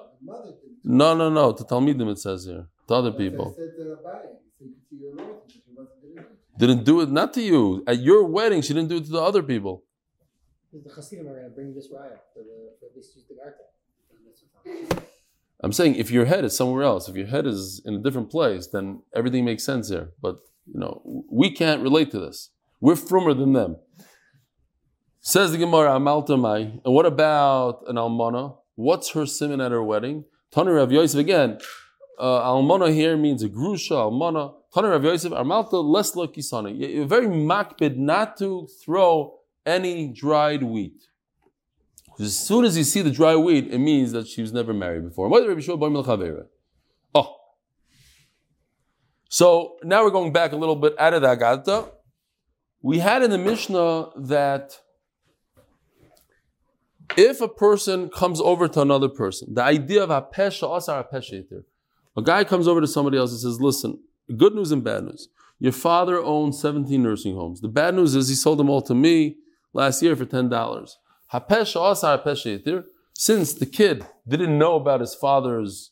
No, 0.84 1.16
no, 1.16 1.30
no. 1.30 1.52
To 1.54 1.64
Talmidim 1.64 2.12
it 2.12 2.20
says 2.20 2.46
here. 2.46 2.68
To 2.88 2.94
other 2.94 3.12
people. 3.12 3.54
I 3.54 3.62
said 3.62 3.72
to 3.78 3.84
the 3.84 4.00
buyer, 4.04 4.22
so 4.58 4.66
you 4.66 4.72
could 4.72 4.90
see 4.90 4.98
your 4.98 5.16
relative, 5.16 5.42
but 5.48 5.66
your 5.66 5.76
mother 5.76 5.92
didn't. 6.02 6.58
Didn't 6.58 6.84
do 6.86 7.02
it, 7.02 7.10
not 7.10 7.34
to 7.34 7.42
you. 7.42 7.84
At 7.88 8.00
your 8.00 8.24
wedding, 8.26 8.62
she 8.62 8.74
didn't 8.74 8.90
do 8.90 8.98
it 8.98 9.06
to 9.06 9.12
the 9.12 9.22
other 9.22 9.44
people. 9.44 9.84
The 10.72 10.90
Hasidim 10.90 11.28
are 11.28 11.34
going 11.34 11.44
to 11.44 11.50
bring 11.50 11.76
this 11.76 11.88
raya 11.90 12.18
for 12.34 12.40
the 12.40 12.72
for 12.80 12.88
at 12.88 12.96
least 12.96 13.16
use 13.16 13.26
the 13.30 13.36
garta. 13.36 15.04
I'm 15.62 15.72
saying 15.72 15.96
if 15.96 16.10
your 16.10 16.26
head 16.26 16.44
is 16.44 16.58
somewhere 16.58 16.84
else, 16.84 17.08
if 17.08 17.16
your 17.16 17.28
head 17.28 17.46
is 17.46 17.82
in 17.86 17.94
a 17.96 18.00
different 18.00 18.30
place, 18.32 18.68
then 18.68 19.04
everything 19.16 19.46
makes 19.46 19.64
sense 19.64 19.90
here. 19.90 20.12
But 20.22 20.40
you 20.66 20.80
know, 20.80 21.26
we 21.30 21.52
can't 21.52 21.82
relate 21.82 22.12
to 22.12 22.20
this. 22.20 22.50
We're 22.82 22.96
frumer 22.96 23.38
than 23.38 23.54
them. 23.54 23.78
Says 25.26 25.54
the 25.54 25.58
Gemara, 25.58 25.92
Amaltamai. 25.92 26.82
And 26.84 26.94
what 26.94 27.06
about 27.06 27.86
an 27.88 27.96
almana? 27.96 28.58
What's 28.76 29.12
her 29.12 29.26
simon 29.26 29.62
at 29.62 29.72
her 29.72 29.82
wedding? 29.82 30.26
Tani 30.52 30.72
Rav 30.72 30.92
Yosef 30.92 31.18
again. 31.18 31.60
Uh, 32.20 32.42
almana 32.42 32.94
here 32.94 33.16
means 33.16 33.42
a 33.42 33.48
grusha, 33.48 33.94
almana. 33.94 34.54
Tani 34.74 34.90
Rav 34.90 35.02
Yosef, 35.02 35.32
Amalta 35.32 35.76
lesla 35.76 36.28
kisana. 36.28 36.78
You're 36.78 37.06
very 37.06 37.28
makbid 37.28 37.96
not 37.96 38.36
to 38.40 38.68
throw 38.84 39.40
any 39.66 40.10
dried 40.10 40.62
wheat. 40.62 41.06
As 42.20 42.38
soon 42.38 42.66
as 42.66 42.78
you 42.78 42.84
see 42.84 43.02
the 43.02 43.10
dry 43.10 43.38
wheat, 43.38 43.72
it 43.72 43.80
means 43.80 44.12
that 44.12 44.28
she 44.28 44.42
was 44.42 44.52
never 44.52 44.74
married 44.74 45.06
before. 45.06 45.30
Oh. 47.16 47.36
So 49.30 49.78
now 49.84 50.04
we're 50.04 50.12
going 50.12 50.34
back 50.34 50.52
a 50.52 50.58
little 50.58 50.76
bit 50.76 51.00
out 51.00 51.14
of 51.14 51.22
the 51.22 51.30
Agata. 51.30 51.92
We 52.82 53.00
had 53.00 53.24
in 53.24 53.32
the 53.32 53.38
Mishnah 53.38 54.10
that 54.18 54.78
if 57.18 57.42
a 57.42 57.48
person 57.48 58.10
comes 58.10 58.40
over 58.40 58.68
to 58.68 58.82
another 58.82 59.10
person, 59.10 59.54
the 59.54 59.64
idea 59.64 60.04
of 60.04 60.10
hapesha 60.10 60.78
asar 60.78 61.04
hapesha 61.04 61.44
yitir. 61.44 61.64
A 62.16 62.22
guy 62.22 62.44
comes 62.44 62.68
over 62.68 62.82
to 62.82 62.88
somebody 62.88 63.18
else 63.18 63.32
and 63.32 63.40
says, 63.40 63.60
"Listen, 63.60 64.00
good 64.38 64.54
news 64.56 64.72
and 64.72 64.84
bad 64.84 65.04
news. 65.06 65.30
Your 65.60 65.72
father 65.72 66.22
owns 66.22 66.60
17 66.60 67.02
nursing 67.02 67.36
homes. 67.36 67.62
The 67.62 67.68
bad 67.68 67.96
news 67.96 68.16
is 68.16 68.30
he 68.30 68.36
sold 68.36 68.60
them 68.60 68.70
all 68.70 68.82
to 68.84 68.94
me 68.94 69.38
last 69.74 70.02
year 70.02 70.16
for 70.16 70.26
ten 70.26 70.50
dollars. 70.50 70.98
Hapesha 71.32 71.92
asar 71.92 72.20
hapesha 72.20 72.60
yitir. 72.60 72.86
Since 73.14 73.54
the 73.54 73.66
kid 73.66 74.06
didn't 74.28 74.58
know 74.58 74.76
about 74.76 75.02
his 75.02 75.16
father's 75.16 75.92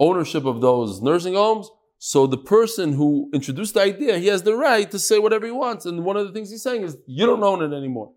ownership 0.00 0.44
of 0.44 0.60
those 0.60 1.02
nursing 1.02 1.34
homes, 1.34 1.70
so 1.98 2.26
the 2.26 2.38
person 2.38 2.92
who 2.94 3.30
introduced 3.32 3.74
the 3.74 3.82
idea, 3.82 4.18
he 4.18 4.26
has 4.26 4.42
the 4.42 4.54
right 4.54 4.90
to 4.90 4.98
say 4.98 5.18
whatever 5.18 5.46
he 5.46 5.52
wants. 5.52 5.86
And 5.86 6.04
one 6.04 6.16
of 6.16 6.26
the 6.26 6.32
things 6.32 6.50
he's 6.50 6.62
saying 6.62 6.82
is, 6.82 6.96
you 7.06 7.26
don't 7.26 7.42
own 7.42 7.62
it 7.62 7.76
anymore. 7.76 8.12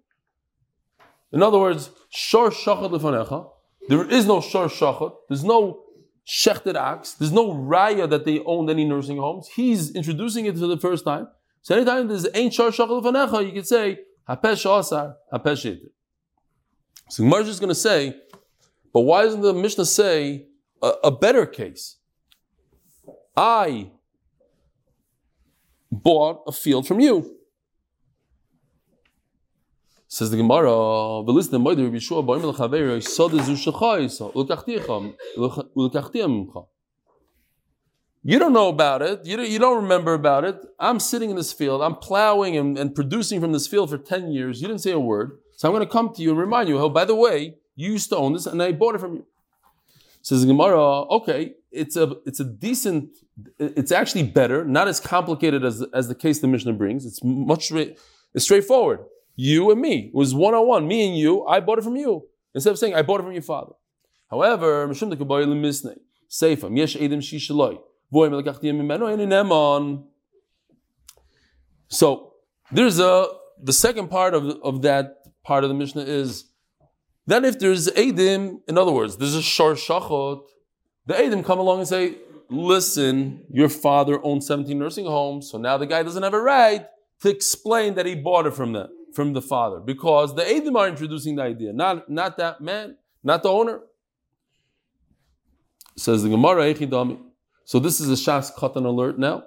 In 1.31 1.43
other 1.43 1.59
words, 1.59 1.91
shor 2.09 2.49
shachad 2.49 2.91
lefanecha. 2.91 3.49
There 3.87 4.09
is 4.09 4.25
no 4.25 4.41
shor 4.41 4.67
shachad. 4.67 5.13
There's 5.27 5.43
no 5.43 5.83
shechted 6.27 6.75
axe. 6.75 7.13
There's 7.13 7.31
no 7.31 7.53
raya 7.53 8.09
that 8.09 8.25
they 8.25 8.39
owned 8.45 8.69
any 8.69 8.85
nursing 8.85 9.17
homes. 9.17 9.49
He's 9.55 9.95
introducing 9.95 10.45
it 10.45 10.57
for 10.57 10.67
the 10.67 10.77
first 10.77 11.05
time. 11.05 11.27
So 11.61 11.75
anytime 11.75 12.07
there's 12.07 12.27
ain't 12.33 12.53
shor 12.53 12.69
shachad 12.71 13.03
lefanecha, 13.03 13.45
you 13.45 13.51
could 13.51 13.67
say 13.67 13.99
hapesh 14.27 14.65
asar 14.79 15.17
hapesh 15.33 15.65
yitir. 15.65 15.89
So 17.09 17.23
Gemara 17.23 17.45
is 17.45 17.59
going 17.59 17.69
to 17.69 17.75
say, 17.75 18.15
but 18.93 19.01
why 19.01 19.23
doesn't 19.23 19.41
the 19.41 19.53
Mishnah 19.53 19.85
say 19.85 20.47
a, 20.81 20.93
a 21.05 21.11
better 21.11 21.45
case? 21.45 21.97
I 23.35 23.91
bought 25.91 26.43
a 26.47 26.51
field 26.51 26.87
from 26.87 26.99
you. 26.99 27.38
Says 30.11 30.31
the 30.31 30.37
Gemara, 30.37 30.69
"V'listen 31.23 31.51
the 31.51 31.59
Moeder 31.59 31.85
Rabbi 31.85 32.33
ulkachtia 35.77 36.25
mimcha." 36.25 36.65
You 38.23 38.39
don't 38.39 38.51
know 38.51 38.69
about 38.69 39.03
it. 39.03 39.25
You 39.25 39.37
don't, 39.37 39.47
you 39.47 39.59
don't 39.59 39.81
remember 39.83 40.15
about 40.15 40.43
it. 40.43 40.57
I'm 40.79 40.99
sitting 40.99 41.29
in 41.29 41.35
this 41.35 41.53
field. 41.53 41.83
I'm 41.83 41.95
plowing 41.95 42.57
and, 42.57 42.77
and 42.77 42.93
producing 42.93 43.39
from 43.39 43.53
this 43.53 43.67
field 43.67 43.91
for 43.91 43.97
10 43.97 44.31
years. 44.31 44.61
You 44.61 44.67
didn't 44.67 44.81
say 44.81 44.91
a 44.91 44.99
word. 44.99 45.37
So 45.55 45.67
I'm 45.67 45.73
going 45.73 45.85
to 45.85 45.91
come 45.91 46.13
to 46.15 46.21
you 46.21 46.31
and 46.31 46.39
remind 46.39 46.67
you, 46.67 46.79
oh, 46.79 46.89
by 46.89 47.05
the 47.05 47.15
way, 47.15 47.55
you 47.75 47.91
used 47.93 48.09
to 48.09 48.17
own 48.17 48.33
this 48.33 48.45
and 48.45 48.61
I 48.61 48.73
bought 48.73 48.95
it 48.95 48.99
from 48.99 49.15
you. 49.15 49.25
Says 50.21 50.41
the 50.41 50.47
Gemara, 50.47 51.03
okay, 51.03 51.53
it's 51.71 51.95
a, 51.95 52.15
it's 52.25 52.41
a 52.41 52.43
decent, 52.43 53.15
it's 53.57 53.91
actually 53.91 54.23
better, 54.23 54.65
not 54.65 54.89
as 54.89 54.99
complicated 54.99 55.63
as, 55.63 55.85
as 55.93 56.09
the 56.09 56.15
case 56.15 56.39
the 56.39 56.47
Mishnah 56.47 56.73
brings. 56.73 57.05
It's 57.05 57.23
much 57.23 57.71
it's 57.71 58.03
straightforward. 58.37 58.99
You 59.41 59.71
and 59.71 59.79
me. 59.79 60.07
It 60.07 60.13
was 60.13 60.35
one 60.35 60.53
on 60.53 60.67
one. 60.67 60.85
Me 60.85 61.07
and 61.07 61.17
you, 61.17 61.45
I 61.45 61.61
bought 61.61 61.77
it 61.77 61.85
from 61.85 61.95
you. 61.95 62.27
Instead 62.53 62.71
of 62.71 62.77
saying, 62.77 62.93
I 62.93 63.03
bought 63.03 63.21
it 63.21 63.23
from 63.23 63.31
your 63.31 63.41
father. 63.41 63.71
However, 64.29 64.93
So, 71.87 72.33
there's 72.73 72.99
a, 72.99 73.27
the 73.63 73.71
second 73.71 74.09
part 74.09 74.33
of, 74.33 74.43
of 74.61 74.81
that 74.81 75.15
part 75.45 75.63
of 75.63 75.69
the 75.69 75.73
Mishnah 75.73 76.01
is, 76.01 76.43
then 77.25 77.45
if 77.45 77.59
there's 77.59 77.87
Edim, 77.87 78.59
in 78.67 78.77
other 78.77 78.91
words, 78.91 79.15
there's 79.15 79.35
a 79.35 79.41
Shor 79.41 79.75
Shachot, 79.75 80.41
the 81.05 81.13
Edim 81.13 81.45
come 81.45 81.59
along 81.59 81.79
and 81.79 81.87
say, 81.87 82.15
listen, 82.49 83.45
your 83.49 83.69
father 83.69 84.19
owns 84.21 84.45
17 84.47 84.77
nursing 84.77 85.05
homes, 85.05 85.49
so 85.49 85.57
now 85.57 85.77
the 85.77 85.87
guy 85.87 86.03
doesn't 86.03 86.23
have 86.23 86.33
a 86.33 86.41
right 86.41 86.87
to 87.21 87.29
explain 87.29 87.93
that 87.93 88.05
he 88.05 88.15
bought 88.15 88.45
it 88.45 88.53
from 88.53 88.73
them 88.73 88.89
from 89.13 89.33
the 89.33 89.41
father 89.41 89.79
because 89.79 90.35
the 90.35 90.43
Edim 90.43 90.75
are 90.75 90.87
introducing 90.87 91.35
the 91.35 91.43
idea, 91.43 91.73
not, 91.73 92.09
not 92.09 92.37
that 92.37 92.61
man, 92.61 92.97
not 93.23 93.43
the 93.43 93.49
owner. 93.49 93.81
Says 95.95 96.23
the 96.23 96.29
Gemara, 96.29 96.73
Echidami. 96.73 97.19
So 97.65 97.79
this 97.79 97.99
is 97.99 98.09
a 98.09 98.13
Shas 98.13 98.53
Katan 98.53 98.85
alert 98.85 99.19
now. 99.19 99.43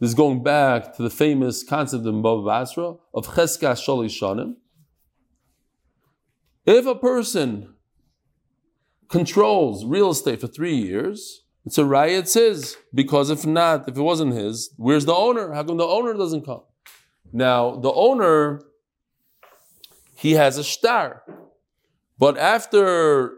This 0.00 0.08
is 0.08 0.14
going 0.14 0.42
back 0.42 0.96
to 0.96 1.02
the 1.02 1.10
famous 1.10 1.62
concept 1.62 2.04
in 2.04 2.22
Bava 2.22 2.44
Basra 2.44 2.94
of 3.14 3.28
Cheska 3.28 3.72
Shali 3.72 4.06
Shanim. 4.06 4.56
If 6.66 6.86
a 6.86 6.94
person 6.94 7.74
controls 9.08 9.84
real 9.84 10.10
estate 10.10 10.40
for 10.40 10.46
three 10.46 10.74
years, 10.74 11.44
it's 11.64 11.78
a 11.78 11.84
riot 11.84 12.28
says 12.28 12.76
because 12.92 13.30
if 13.30 13.46
not, 13.46 13.88
if 13.88 13.96
it 13.96 14.02
wasn't 14.02 14.34
his, 14.34 14.74
where's 14.76 15.04
the 15.04 15.14
owner? 15.14 15.52
How 15.52 15.62
come 15.62 15.76
the 15.76 15.86
owner 15.86 16.12
doesn't 16.14 16.44
come? 16.44 16.62
Now 17.32 17.76
the 17.76 17.92
owner 17.92 18.60
he 20.24 20.32
has 20.32 20.56
a 20.56 20.64
star. 20.64 21.22
But 22.18 22.38
after 22.38 23.34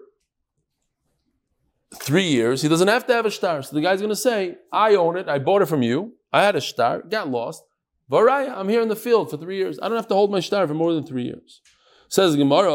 three 1.92 2.28
years, 2.28 2.62
he 2.62 2.68
doesn't 2.68 2.86
have 2.86 3.08
to 3.08 3.12
have 3.12 3.26
a 3.26 3.30
star. 3.32 3.60
So 3.62 3.74
the 3.74 3.82
guy's 3.82 3.98
going 3.98 4.10
to 4.10 4.14
say, 4.30 4.54
I 4.70 4.94
own 4.94 5.16
it. 5.16 5.28
I 5.28 5.40
bought 5.40 5.62
it 5.62 5.66
from 5.66 5.82
you. 5.82 6.12
I 6.32 6.44
had 6.44 6.54
a 6.54 6.60
star, 6.60 7.02
got 7.02 7.28
lost. 7.28 7.64
Varaya, 8.08 8.56
I'm 8.56 8.68
here 8.68 8.82
in 8.82 8.88
the 8.88 8.94
field 8.94 9.30
for 9.30 9.36
three 9.36 9.56
years. 9.56 9.80
I 9.82 9.88
don't 9.88 9.96
have 9.96 10.06
to 10.06 10.14
hold 10.14 10.30
my 10.30 10.38
star 10.38 10.68
for 10.68 10.74
more 10.74 10.94
than 10.94 11.04
three 11.04 11.24
years. 11.24 11.60
Says 12.08 12.36
Gemara, 12.36 12.70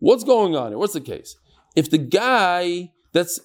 What's 0.00 0.24
going 0.24 0.54
on 0.54 0.68
here? 0.68 0.78
What's 0.78 0.92
the 0.92 1.00
case? 1.00 1.34
If 1.74 1.90
the 1.90 1.96
guy 1.96 2.92
that's 3.14 3.40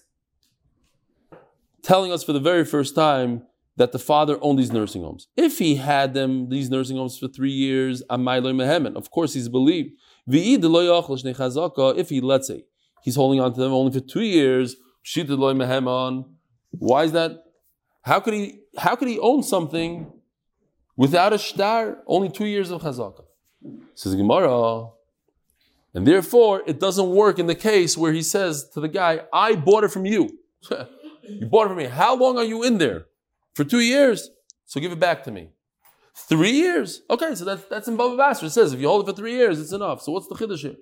telling 1.83 2.11
us 2.11 2.25
for 2.25 2.33
the 2.33 2.41
very 2.41 2.65
first 2.65 2.95
time 2.95 3.43
that 3.77 3.91
the 3.91 3.99
father 3.99 4.37
owned 4.41 4.59
these 4.59 4.71
nursing 4.71 5.03
homes. 5.03 5.27
If 5.35 5.59
he 5.59 5.75
had 5.75 6.13
them, 6.13 6.49
these 6.49 6.69
nursing 6.69 6.97
homes 6.97 7.17
for 7.17 7.27
three 7.27 7.51
years, 7.51 8.01
of 8.01 9.11
course 9.11 9.33
he's 9.33 9.49
believed. 9.49 9.91
If 10.27 12.09
he, 12.09 12.21
let's 12.21 12.47
say, 12.47 12.63
he's 13.03 13.15
holding 13.15 13.39
on 13.39 13.53
to 13.53 13.59
them 13.59 13.73
only 13.73 13.91
for 13.91 13.99
two 13.99 14.21
years, 14.21 14.75
why 16.71 17.03
is 17.03 17.11
that? 17.13 17.43
How 18.03 18.19
could 18.19 18.33
he 18.33 18.59
how 18.77 18.95
could 18.95 19.07
he 19.07 19.19
own 19.19 19.43
something 19.43 20.11
without 20.95 21.33
a 21.33 21.39
star? 21.39 21.99
Only 22.07 22.29
two 22.29 22.45
years 22.45 22.71
of 22.71 22.81
chazaka. 22.81 23.23
Says 23.95 24.15
Gemara. 24.15 24.89
And 25.93 26.07
therefore, 26.07 26.63
it 26.65 26.79
doesn't 26.79 27.09
work 27.09 27.37
in 27.37 27.47
the 27.47 27.55
case 27.55 27.97
where 27.97 28.13
he 28.13 28.21
says 28.21 28.69
to 28.73 28.79
the 28.79 28.87
guy, 28.87 29.21
I 29.33 29.55
bought 29.55 29.83
it 29.83 29.91
from 29.91 30.05
you. 30.05 30.39
you 30.69 31.47
bought 31.47 31.65
it 31.65 31.69
from 31.69 31.77
me. 31.77 31.85
How 31.85 32.15
long 32.15 32.37
are 32.37 32.45
you 32.45 32.63
in 32.63 32.77
there? 32.77 33.07
For 33.55 33.63
two 33.63 33.79
years. 33.79 34.29
So 34.65 34.79
give 34.79 34.91
it 34.91 34.99
back 34.99 35.23
to 35.25 35.31
me. 35.31 35.49
Three 36.15 36.51
years? 36.51 37.01
Okay, 37.09 37.35
so 37.35 37.45
that's, 37.45 37.63
that's 37.65 37.87
in 37.87 37.97
Bava 37.97 38.17
Basra. 38.17 38.47
It 38.47 38.51
says 38.51 38.73
if 38.73 38.79
you 38.79 38.87
hold 38.87 39.07
it 39.07 39.11
for 39.11 39.15
three 39.15 39.33
years, 39.33 39.59
it's 39.59 39.71
enough. 39.71 40.01
So 40.01 40.11
what's 40.11 40.27
the 40.27 40.35
chiddush 40.35 40.59
here? 40.59 40.75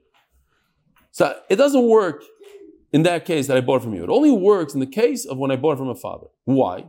So 1.12 1.36
it 1.50 1.56
doesn't 1.56 1.88
work 1.88 2.24
in 2.92 3.04
that 3.04 3.26
case 3.26 3.48
that 3.48 3.58
I 3.58 3.62
bought 3.62 3.78
it 3.78 3.84
from 3.84 3.94
you. 3.94 4.04
It 4.04 4.10
only 4.10 4.32
works 4.32 4.74
in 4.74 4.80
the 4.80 4.88
case 4.88 5.26
of 5.26 5.38
when 5.38 5.52
I 5.52 5.56
bought 5.56 5.74
it 5.74 5.78
from 5.78 5.90
a 5.90 5.96
father. 5.96 6.28
Why? 6.46 6.86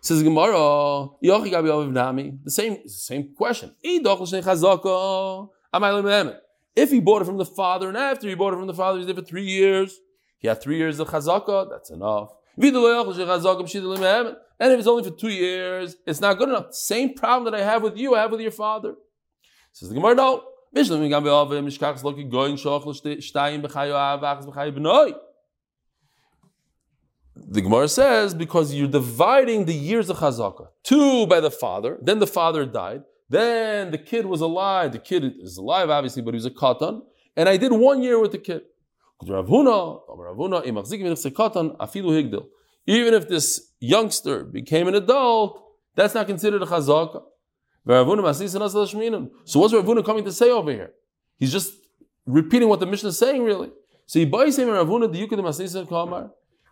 Says 0.00 0.22
Gemara, 0.22 1.08
the 1.22 2.36
same, 2.46 2.86
same 2.88 3.34
question. 3.34 3.74
If 6.76 6.90
he 6.90 7.00
bought 7.00 7.22
it 7.22 7.24
from 7.24 7.38
the 7.38 7.44
father 7.44 7.88
and 7.88 7.96
after 7.96 8.28
he 8.28 8.34
bought 8.34 8.52
it 8.52 8.56
from 8.56 8.66
the 8.66 8.74
father, 8.74 8.98
he's 8.98 9.06
there 9.06 9.14
for 9.14 9.22
three 9.22 9.46
years. 9.46 9.98
He 10.38 10.48
had 10.48 10.60
three 10.60 10.76
years 10.76 11.00
of 11.00 11.08
chazaka, 11.08 11.70
that's 11.70 11.90
enough. 11.90 12.34
And 14.60 14.72
if 14.72 14.78
it's 14.78 14.88
only 14.88 15.02
for 15.02 15.10
two 15.10 15.30
years, 15.30 15.96
it's 16.06 16.20
not 16.20 16.38
good 16.38 16.48
enough. 16.48 16.72
Same 16.72 17.14
problem 17.14 17.50
that 17.50 17.60
I 17.60 17.64
have 17.64 17.82
with 17.82 17.96
you, 17.96 18.14
I 18.14 18.20
have 18.20 18.30
with 18.30 18.40
your 18.40 18.50
father. 18.50 18.94
Says 19.72 19.88
the 19.88 19.94
Gemara, 19.94 20.14
no. 20.14 20.44
The 27.36 27.62
Gemara 27.62 27.88
says 27.88 28.34
because 28.34 28.74
you're 28.74 28.88
dividing 28.88 29.64
the 29.64 29.74
years 29.74 30.08
of 30.08 30.18
Chazaka. 30.18 30.68
Two 30.84 31.26
by 31.26 31.40
the 31.40 31.50
father, 31.50 31.98
then 32.00 32.20
the 32.20 32.26
father 32.26 32.64
died, 32.64 33.02
then 33.28 33.90
the 33.90 33.98
kid 33.98 34.26
was 34.26 34.40
alive. 34.40 34.92
The 34.92 34.98
kid 34.98 35.24
is 35.40 35.56
alive, 35.56 35.90
obviously, 35.90 36.22
but 36.22 36.34
he 36.34 36.36
was 36.36 36.46
a 36.46 36.50
katan. 36.50 37.02
And 37.36 37.48
I 37.48 37.56
did 37.56 37.72
one 37.72 38.02
year 38.02 38.20
with 38.20 38.32
the 38.32 38.38
kid. 38.38 38.62
Even 42.86 43.14
if 43.14 43.28
this 43.28 43.72
youngster 43.80 44.44
became 44.44 44.88
an 44.88 44.94
adult, 44.94 45.62
that's 45.94 46.14
not 46.14 46.26
considered 46.26 46.62
a 46.62 46.66
chazaka. 46.66 47.22
So 47.86 49.60
what's 49.60 49.74
Ravuna 49.74 50.04
coming 50.04 50.24
to 50.24 50.32
say 50.32 50.50
over 50.50 50.70
here? 50.70 50.92
He's 51.38 51.52
just 51.52 51.72
repeating 52.26 52.68
what 52.68 52.80
the 52.80 52.86
Mishnah 52.86 53.10
is 53.10 53.18
saying, 53.18 53.42
really. 53.44 53.70
So. 54.06 54.18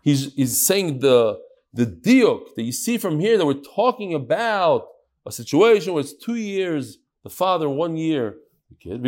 He's 0.03 0.33
he's 0.33 0.65
saying 0.67 0.99
the 0.99 1.39
the 1.73 1.85
diuk 1.85 2.55
that 2.55 2.63
you 2.63 2.71
see 2.71 2.97
from 2.97 3.19
here 3.19 3.37
that 3.37 3.45
we're 3.45 3.53
talking 3.75 4.13
about 4.13 4.87
a 5.25 5.31
situation 5.31 5.93
where 5.93 6.01
it's 6.01 6.13
two 6.13 6.35
years, 6.35 6.99
the 7.23 7.29
father 7.29 7.69
one 7.69 7.95
year, 7.95 8.35
the 8.69 8.75
kid. 8.75 9.03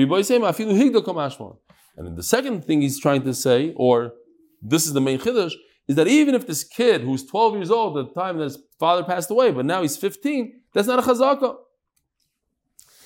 And 1.98 2.08
then 2.08 2.16
the 2.16 2.24
second 2.24 2.66
thing 2.66 2.82
he's 2.82 3.00
trying 3.00 3.24
to 3.24 3.34
say, 3.34 3.74
or 3.76 4.14
this 4.62 4.86
is 4.88 4.94
the 4.94 5.02
main 5.02 5.20
chiddush, 5.20 5.54
is 5.88 5.96
that 5.96 6.08
even 6.08 6.34
if 6.36 6.48
this 6.48 6.64
kid 6.64 7.02
who's 7.02 7.26
12 7.26 7.56
years 7.56 7.72
old 7.72 7.98
at 7.98 8.14
the 8.14 8.20
time 8.20 8.38
that 8.38 8.46
his 8.46 8.58
father 8.80 9.04
passed 9.04 9.30
away, 9.30 9.52
but 9.52 9.66
now 9.66 9.82
he's 9.82 9.98
15, 9.98 10.62
that's 10.74 10.88
not 10.88 11.00
a 11.00 11.02
chazaka. 11.02 11.58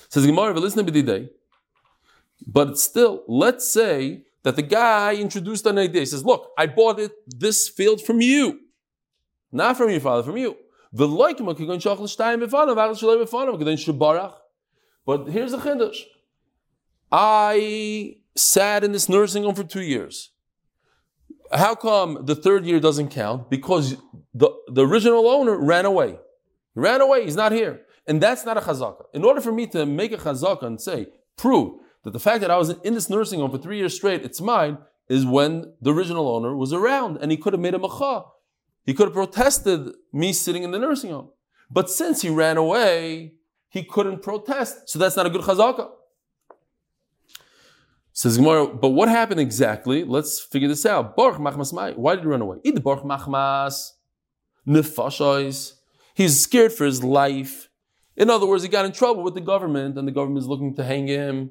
Says 0.08 0.26
Gemara, 0.26 0.54
listen 0.54 0.84
to 0.84 1.02
day. 1.02 1.28
But 2.46 2.78
still, 2.78 3.22
let's 3.28 3.70
say 3.70 4.22
that 4.42 4.56
the 4.56 4.62
guy 4.62 5.14
introduced 5.14 5.66
an 5.66 5.78
idea. 5.78 6.00
He 6.00 6.06
says, 6.06 6.24
Look, 6.24 6.50
I 6.58 6.66
bought 6.66 6.98
it 6.98 7.12
this 7.26 7.68
field 7.68 8.00
from 8.00 8.20
you. 8.20 8.60
Not 9.52 9.76
from 9.76 9.90
your 9.90 10.00
father, 10.00 10.22
from 10.22 10.36
you. 10.36 10.56
But 10.92 11.08
here's 15.28 15.52
the 15.52 15.58
chiddush. 15.58 15.98
I 17.12 18.16
sat 18.36 18.84
in 18.84 18.92
this 18.92 19.08
nursing 19.08 19.44
home 19.44 19.54
for 19.54 19.64
two 19.64 19.82
years. 19.82 20.30
How 21.52 21.74
come 21.74 22.24
the 22.26 22.34
third 22.34 22.64
year 22.64 22.78
doesn't 22.80 23.08
count? 23.08 23.50
Because 23.50 23.96
the, 24.32 24.50
the 24.68 24.86
original 24.86 25.28
owner 25.28 25.56
ran 25.56 25.84
away. 25.84 26.18
He 26.74 26.80
ran 26.80 27.00
away, 27.00 27.24
he's 27.24 27.36
not 27.36 27.52
here. 27.52 27.82
And 28.06 28.20
that's 28.20 28.44
not 28.44 28.56
a 28.56 28.60
chazaka. 28.60 29.04
In 29.12 29.24
order 29.24 29.40
for 29.40 29.52
me 29.52 29.66
to 29.68 29.84
make 29.84 30.12
a 30.12 30.16
chazaka 30.16 30.62
and 30.62 30.80
say, 30.80 31.08
prove 31.36 31.80
that 32.04 32.12
the 32.12 32.20
fact 32.20 32.40
that 32.40 32.50
I 32.50 32.56
was 32.56 32.70
in 32.70 32.94
this 32.94 33.10
nursing 33.10 33.40
home 33.40 33.50
for 33.50 33.58
three 33.58 33.78
years 33.78 33.94
straight, 33.94 34.22
it's 34.22 34.40
mine, 34.40 34.78
is 35.08 35.26
when 35.26 35.72
the 35.80 35.92
original 35.92 36.28
owner 36.28 36.56
was 36.56 36.72
around 36.72 37.18
and 37.20 37.30
he 37.30 37.36
could 37.36 37.52
have 37.52 37.60
made 37.60 37.74
a 37.74 37.78
macha. 37.78 38.24
He 38.86 38.94
could 38.94 39.08
have 39.08 39.14
protested 39.14 39.92
me 40.12 40.32
sitting 40.32 40.62
in 40.62 40.70
the 40.70 40.78
nursing 40.78 41.10
home. 41.10 41.30
But 41.70 41.90
since 41.90 42.22
he 42.22 42.30
ran 42.30 42.56
away, 42.56 43.34
he 43.68 43.84
couldn't 43.84 44.22
protest. 44.22 44.88
So 44.88 44.98
that's 44.98 45.16
not 45.16 45.26
a 45.26 45.30
good 45.30 45.42
chazaka. 45.42 45.90
Says 48.20 48.36
Gemara, 48.36 48.66
but 48.66 48.90
what 48.90 49.08
happened 49.08 49.40
exactly? 49.40 50.04
Let's 50.04 50.38
figure 50.38 50.68
this 50.68 50.84
out. 50.84 51.16
Baruch 51.16 51.38
machmas 51.38 51.72
mai. 51.72 51.92
Why 51.92 52.16
did 52.16 52.24
he 52.24 52.28
run 52.28 52.42
away? 52.42 52.58
Id 52.66 52.84
baruch 52.84 53.02
machmas 53.02 53.92
nefashos. 54.68 55.76
He's 56.12 56.38
scared 56.38 56.70
for 56.70 56.84
his 56.84 57.02
life. 57.02 57.70
In 58.18 58.28
other 58.28 58.44
words, 58.44 58.62
he 58.62 58.68
got 58.68 58.84
in 58.84 58.92
trouble 58.92 59.22
with 59.22 59.32
the 59.32 59.40
government, 59.40 59.96
and 59.96 60.06
the 60.06 60.12
government 60.12 60.42
is 60.42 60.46
looking 60.46 60.74
to 60.76 60.84
hang 60.84 61.06
him. 61.06 61.48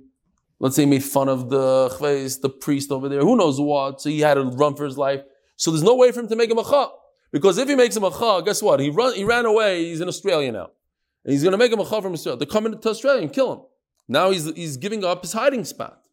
Let's 0.60 0.76
say 0.76 0.84
he 0.84 0.86
made 0.86 1.04
fun 1.04 1.28
of 1.28 1.50
the 1.50 1.90
chveis, 1.98 2.40
the 2.40 2.52
priest 2.52 2.92
over 2.92 3.10
there. 3.10 3.22
Who 3.22 3.36
knows 3.36 3.60
what? 3.60 4.00
So 4.02 4.10
he 4.10 4.20
had 4.20 4.36
to 4.36 4.44
run 4.44 4.76
for 4.76 4.86
his 4.86 4.96
life. 4.96 5.24
So 5.56 5.72
there's 5.72 5.82
no 5.82 5.96
way 5.96 6.12
for 6.12 6.20
him 6.20 6.28
to 6.28 6.36
make 6.36 6.52
a 6.52 6.54
macha. 6.54 6.90
Because 7.32 7.58
if 7.58 7.68
he 7.68 7.74
makes 7.74 7.96
a 7.96 8.00
macha, 8.00 8.44
guess 8.46 8.62
what? 8.62 8.80
He 8.80 8.92
run, 8.92 9.16
he 9.16 9.24
ran 9.24 9.48
away. 9.48 9.86
He's 9.86 10.02
in 10.02 10.08
Australia 10.08 10.52
now, 10.52 10.70
and 11.26 11.34
he's 11.34 11.42
going 11.42 11.54
to 11.54 11.58
make 11.58 11.72
a 11.72 11.78
macha 11.78 12.00
from 12.00 12.14
Australia. 12.14 12.38
They're 12.38 12.46
coming 12.46 12.80
to 12.80 12.90
Australia 12.90 13.24
and 13.24 13.34
kill 13.34 13.54
him. 13.54 13.62
Now 14.08 14.30
he's 14.30 14.54
he's 14.54 14.78
giving 14.78 15.04
up 15.04 15.24
his 15.24 15.34
hiding 15.34 15.66
spot. 15.66 16.04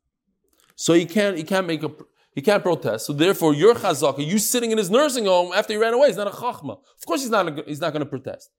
So 0.76 0.92
he 0.92 1.06
can't 1.06 1.36
he 1.36 1.42
can't 1.42 1.66
make 1.66 1.82
a 1.82 1.90
he 2.36 2.42
can't 2.42 2.62
protest. 2.62 3.06
So 3.06 3.12
therefore, 3.14 3.54
your 3.54 3.74
chazaka, 3.74 4.24
you 4.24 4.38
sitting 4.38 4.70
in 4.70 4.78
his 4.78 4.90
nursing 4.90 5.24
home 5.24 5.52
after 5.54 5.72
he 5.72 5.78
ran 5.78 5.94
away, 5.94 6.08
he's 6.08 6.18
not 6.18 6.28
a 6.28 6.30
chachma. 6.30 6.78
Of 6.98 7.06
course, 7.06 7.22
he's 7.22 7.30
not 7.30 7.48
a, 7.48 7.64
he's 7.66 7.80
not 7.80 7.94
going 7.94 8.04
to 8.04 8.06
protest. 8.06 8.50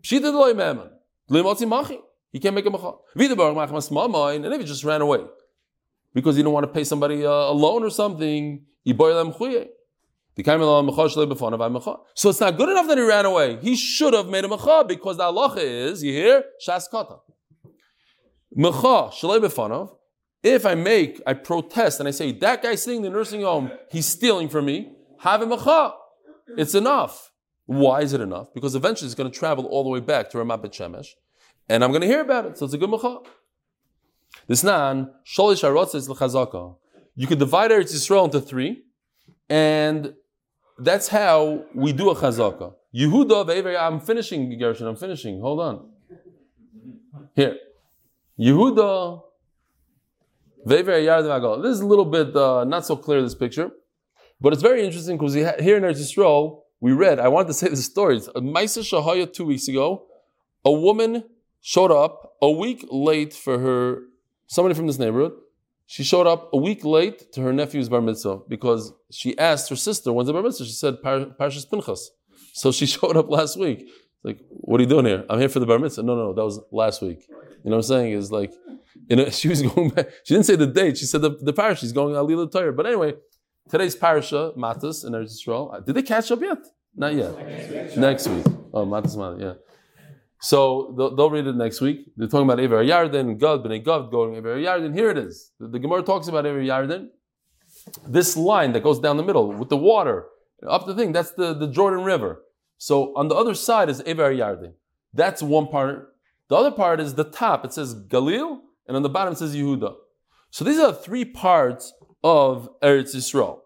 He 0.00 0.20
can't 0.20 0.94
make 2.54 2.66
a 2.66 2.70
macha. 2.70 2.92
And 3.14 4.46
if 4.46 4.60
he 4.60 4.64
just 4.64 4.84
ran 4.84 5.00
away 5.00 5.24
because 6.14 6.36
he 6.36 6.42
didn't 6.42 6.52
want 6.52 6.62
to 6.64 6.72
pay 6.72 6.84
somebody 6.84 7.24
a, 7.24 7.30
a 7.30 7.52
loan 7.52 7.82
or 7.82 7.90
something, 7.90 8.64
so 8.84 8.92
it's 12.30 12.40
not 12.40 12.56
good 12.56 12.68
enough 12.68 12.86
that 12.86 12.96
he 12.96 13.04
ran 13.04 13.26
away. 13.26 13.58
He 13.60 13.74
should 13.74 14.12
have 14.12 14.28
made 14.28 14.44
a 14.44 14.48
macha 14.48 14.84
because 14.86 15.16
the 15.16 15.24
halacha 15.24 15.58
is, 15.58 16.04
you 16.04 16.12
hear, 16.12 16.44
shas 16.64 16.88
kata. 16.88 17.16
Macha, 18.54 19.10
shalei 19.10 19.40
if 20.46 20.64
I 20.64 20.74
make, 20.74 21.20
I 21.26 21.34
protest, 21.34 21.98
and 21.98 22.08
I 22.08 22.12
say, 22.12 22.32
that 22.32 22.62
guy 22.62 22.76
sitting 22.76 22.98
in 22.98 23.02
the 23.02 23.10
nursing 23.10 23.42
home, 23.42 23.70
he's 23.90 24.06
stealing 24.06 24.48
from 24.48 24.66
me, 24.66 24.92
have 25.18 25.42
him 25.42 25.50
a 25.52 25.94
It's 26.56 26.74
enough. 26.74 27.32
Why 27.66 28.02
is 28.02 28.12
it 28.12 28.20
enough? 28.20 28.54
Because 28.54 28.76
eventually 28.76 29.06
it's 29.06 29.16
going 29.16 29.30
to 29.30 29.36
travel 29.36 29.66
all 29.66 29.82
the 29.82 29.90
way 29.90 30.00
back 30.00 30.30
to 30.30 30.38
Ramat 30.38 30.62
Bet 30.62 30.72
Shemesh, 30.72 31.08
and 31.68 31.82
I'm 31.82 31.90
going 31.90 32.02
to 32.02 32.06
hear 32.06 32.20
about 32.20 32.46
it. 32.46 32.56
So 32.58 32.64
it's 32.64 32.74
a 32.74 32.78
good 32.78 32.90
macha. 32.90 33.18
This 34.46 34.62
nan, 34.62 35.10
sholish 35.26 35.94
is 35.94 36.08
l'chazaka. 36.08 36.76
You 37.16 37.26
could 37.26 37.40
divide 37.40 37.72
Eretz 37.72 37.92
Yisrael 37.92 38.26
into 38.26 38.40
three, 38.40 38.84
and 39.48 40.14
that's 40.78 41.08
how 41.08 41.64
we 41.74 41.92
do 41.92 42.10
a 42.10 42.14
chazaka. 42.14 42.74
Yehuda, 42.94 43.80
I'm 43.80 43.98
finishing, 43.98 44.56
Gershon, 44.58 44.86
I'm 44.86 44.96
finishing. 44.96 45.40
Hold 45.40 45.60
on. 45.60 45.90
Here. 47.34 47.56
Yehuda 48.38 49.22
this 50.66 51.76
is 51.76 51.80
a 51.80 51.86
little 51.86 52.04
bit 52.04 52.34
uh, 52.34 52.64
not 52.64 52.84
so 52.84 52.96
clear, 52.96 53.22
this 53.22 53.36
picture, 53.36 53.70
but 54.40 54.52
it's 54.52 54.62
very 54.62 54.84
interesting 54.84 55.16
because 55.16 55.34
here 55.34 55.76
in 55.76 55.84
Eretz 55.84 56.00
Yisrael, 56.00 56.62
we 56.80 56.92
read, 56.92 57.20
I 57.20 57.28
wanted 57.28 57.48
to 57.48 57.54
say 57.60 57.68
the 57.68 57.76
story. 57.76 58.16
It's 58.16 58.28
Maisa 58.28 58.82
Shahaya 58.82 59.32
two 59.32 59.44
weeks 59.44 59.68
ago, 59.68 60.06
a 60.64 60.72
woman 60.72 61.24
showed 61.60 61.92
up 61.92 62.34
a 62.42 62.50
week 62.50 62.84
late 62.90 63.32
for 63.32 63.58
her, 63.60 64.02
somebody 64.48 64.74
from 64.74 64.88
this 64.88 64.98
neighborhood, 64.98 65.34
she 65.86 66.02
showed 66.02 66.26
up 66.26 66.50
a 66.52 66.56
week 66.56 66.84
late 66.84 67.32
to 67.34 67.42
her 67.42 67.52
nephew's 67.52 67.88
bar 67.88 68.00
mitzvah 68.00 68.40
because 68.48 68.92
she 69.10 69.38
asked 69.38 69.70
her 69.70 69.76
sister, 69.76 70.12
when's 70.12 70.26
the 70.26 70.32
bar 70.32 70.42
mitzvah? 70.42 70.64
She 70.64 70.72
said, 70.72 70.96
Parshas 71.02 71.68
Pinchas. 71.70 72.10
So 72.54 72.72
she 72.72 72.86
showed 72.96 73.16
up 73.18 73.30
last 73.30 73.58
week. 73.58 73.86
Like, 74.24 74.40
what 74.48 74.80
are 74.80 74.82
you 74.82 74.88
doing 74.88 75.04
here? 75.04 75.24
I'm 75.28 75.38
here 75.38 75.50
for 75.50 75.60
the 75.60 75.66
bar 75.66 75.78
mitzvah. 75.78 76.02
No, 76.02 76.16
no, 76.16 76.32
that 76.32 76.42
was 76.42 76.58
last 76.72 77.02
week. 77.02 77.26
You 77.28 77.70
know 77.70 77.76
what 77.76 77.76
I'm 77.76 77.82
saying? 77.82 78.12
Is 78.12 78.32
like, 78.32 78.52
you 79.08 79.16
know, 79.16 79.28
she 79.30 79.48
was 79.48 79.62
going 79.62 79.90
back. 79.90 80.08
She 80.24 80.34
didn't 80.34 80.46
say 80.46 80.56
the 80.56 80.66
date. 80.66 80.98
She 80.98 81.06
said 81.06 81.22
the, 81.22 81.30
the 81.30 81.52
parish. 81.52 81.80
She's 81.80 81.92
going 81.92 82.14
Alila 82.14 82.50
Torah. 82.50 82.72
But 82.72 82.86
anyway, 82.86 83.14
today's 83.68 83.94
parasha, 83.94 84.52
Matas 84.56 85.04
in 85.04 85.12
Eretz 85.12 85.36
Yisrael. 85.36 85.74
Uh, 85.74 85.80
did 85.80 85.94
they 85.94 86.02
catch 86.02 86.30
up 86.30 86.40
yet? 86.40 86.58
Not 86.94 87.14
yet. 87.14 87.36
Next 87.36 87.70
week. 87.70 87.96
Next 87.96 88.28
week. 88.28 88.46
Oh, 88.72 88.86
Matas 88.86 89.16
Matas, 89.16 89.40
yeah. 89.40 89.54
So 90.40 90.94
they'll, 90.96 91.16
they'll, 91.16 91.30
read 91.30 91.46
it 91.46 91.56
next 91.56 91.80
week. 91.80 92.12
They're 92.16 92.28
talking 92.28 92.46
about 92.46 92.60
Ever 92.60 92.84
Yarden, 92.84 93.38
Gad, 93.38 93.60
Bnei 93.60 93.82
Gad, 93.82 94.10
going 94.10 94.36
Ever 94.36 94.56
Yarden. 94.56 94.94
Here 94.94 95.10
it 95.10 95.18
is. 95.18 95.52
The, 95.58 95.68
the 95.68 95.78
Gemara 95.78 96.02
talks 96.02 96.28
about 96.28 96.44
Ever 96.44 96.60
Yarden. 96.60 97.08
This 98.06 98.36
line 98.36 98.72
that 98.72 98.82
goes 98.82 99.00
down 99.00 99.16
the 99.16 99.22
middle 99.22 99.50
with 99.52 99.70
the 99.70 99.76
water 99.76 100.26
up 100.66 100.86
the 100.86 100.94
thing, 100.94 101.12
that's 101.12 101.32
the, 101.32 101.54
the 101.54 101.66
Jordan 101.66 102.04
River. 102.04 102.42
So 102.78 103.14
on 103.16 103.28
the 103.28 103.34
other 103.34 103.54
side 103.54 103.88
is 103.88 104.00
Ever 104.02 104.32
Yarden. 104.32 104.72
That's 105.12 105.42
one 105.42 105.68
part. 105.68 106.14
The 106.48 106.56
other 106.56 106.70
part 106.70 107.00
is 107.00 107.14
the 107.14 107.24
top. 107.24 107.64
It 107.64 107.72
says 107.72 107.94
Galil, 107.94 108.60
and 108.86 108.96
on 108.96 109.02
the 109.02 109.08
bottom 109.08 109.34
says 109.34 109.54
Yehuda. 109.54 109.94
So 110.50 110.64
these 110.64 110.78
are 110.78 110.92
three 110.92 111.24
parts 111.24 111.92
of 112.22 112.68
Eretz 112.82 113.14
Yisrael. 113.14 113.60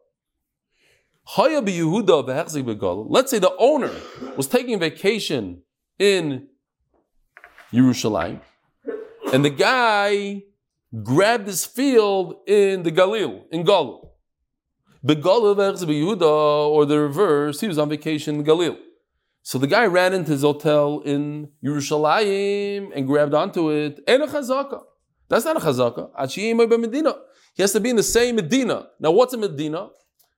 Let's 3.08 3.30
say 3.30 3.38
the 3.38 3.54
owner 3.58 3.92
was 4.36 4.46
taking 4.48 4.78
vacation 4.80 5.62
in 5.98 6.48
Yerushalayim, 7.72 8.40
and 9.32 9.44
the 9.44 9.50
guy 9.50 10.42
grabbed 11.04 11.46
his 11.46 11.64
field 11.64 12.34
in 12.48 12.82
the 12.82 12.90
Galil, 12.90 13.44
in 13.52 13.64
Galil. 13.64 14.08
Or 15.02 16.84
the 16.84 16.98
reverse, 16.98 17.60
he 17.60 17.68
was 17.68 17.78
on 17.78 17.88
vacation 17.88 18.34
in 18.36 18.44
Galil. 18.44 18.76
So 19.42 19.56
the 19.58 19.66
guy 19.66 19.86
ran 19.86 20.12
into 20.12 20.32
his 20.32 20.42
hotel 20.42 21.00
in 21.04 21.50
Yerushalayim 21.64 22.90
and 22.94 23.06
grabbed 23.06 23.34
onto 23.34 23.70
it. 23.70 24.00
And 24.06 24.22
a 24.24 24.26
chazaka. 24.26 24.82
That's 25.30 25.44
not 25.44 25.56
a 25.56 25.60
chazaka. 25.60 26.10
He 27.54 27.62
has 27.62 27.72
to 27.72 27.80
be 27.80 27.90
in 27.90 27.96
the 27.96 28.02
same 28.02 28.36
Medina. 28.36 28.88
Now, 28.98 29.12
what's 29.12 29.32
a 29.32 29.38
Medina? 29.38 29.90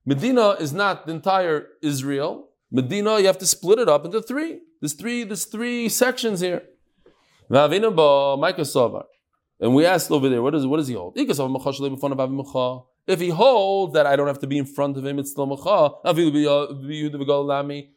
Medina 0.04 0.50
is 0.50 0.72
not 0.72 1.06
the 1.06 1.12
entire 1.12 1.68
Israel. 1.82 2.50
Medina, 2.70 3.18
you 3.18 3.26
have 3.26 3.38
to 3.38 3.46
split 3.46 3.78
it 3.78 3.88
up 3.88 4.04
into 4.04 4.20
three. 4.20 4.60
There's 4.80 4.92
three, 4.92 5.24
there's 5.24 5.46
three 5.46 5.88
sections 5.88 6.40
here. 6.40 6.62
And 9.60 9.74
we 9.74 9.86
asked 9.86 10.10
over 10.10 10.28
there, 10.28 10.42
what, 10.42 10.54
is, 10.54 10.66
what 10.66 10.78
does 10.78 10.88
he 10.88 10.94
hold? 10.94 11.14
If 11.16 13.20
he 13.20 13.30
holds 13.30 13.94
that 13.94 14.06
I 14.06 14.16
don't 14.16 14.26
have 14.26 14.40
to 14.40 14.46
be 14.46 14.58
in 14.58 14.66
front 14.66 14.96
of 14.96 15.06
him, 15.06 15.18
it's 15.18 15.30
still 15.30 15.46
macha. 15.46 15.90
Uh, 16.04 16.12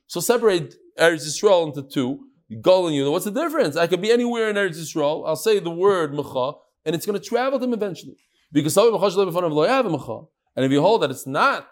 so 0.07 0.19
separate 0.19 0.75
Eretz 0.99 1.25
Yisrael 1.25 1.67
into 1.67 1.83
two. 1.83 2.27
Gol 2.61 2.87
and 2.87 2.95
Yudah. 2.95 3.11
What's 3.11 3.25
the 3.25 3.31
difference? 3.31 3.75
I 3.75 3.87
could 3.87 4.01
be 4.01 4.11
anywhere 4.11 4.49
in 4.49 4.55
Eretz 4.55 4.77
Yisrael. 4.77 5.27
I'll 5.27 5.35
say 5.35 5.59
the 5.59 5.71
word 5.71 6.13
macha, 6.13 6.53
and 6.85 6.95
it's 6.95 7.05
going 7.05 7.19
to 7.19 7.25
travel 7.25 7.59
to 7.59 7.65
him 7.65 7.73
eventually. 7.73 8.15
Because 8.51 8.77
ah, 8.77 10.29
and 10.55 10.65
if 10.65 10.71
you 10.71 10.81
hold 10.81 11.01
that 11.01 11.11
it's 11.11 11.27
not 11.27 11.67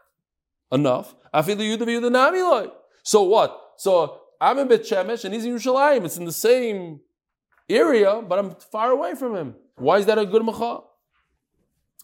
enough, 0.72 1.16
So 3.04 3.24
what? 3.24 3.60
So 3.78 4.22
I'm 4.42 4.60
in 4.60 4.68
Bet 4.68 4.82
Shemesh 4.82 5.24
and 5.24 5.34
he's 5.34 5.46
in 5.46 5.56
Yerushalayim. 5.56 6.06
It's 6.06 6.18
in 6.18 6.26
the 6.26 6.32
same 6.32 7.00
area, 7.70 8.22
but 8.28 8.40
I'm 8.40 8.56
far 8.72 8.92
away 8.92 9.16
from 9.16 9.36
him. 9.36 9.56
Why 9.76 10.00
is 10.00 10.06
that 10.08 10.18
a 10.18 10.26
good 10.26 10.44
macha? 10.44 10.80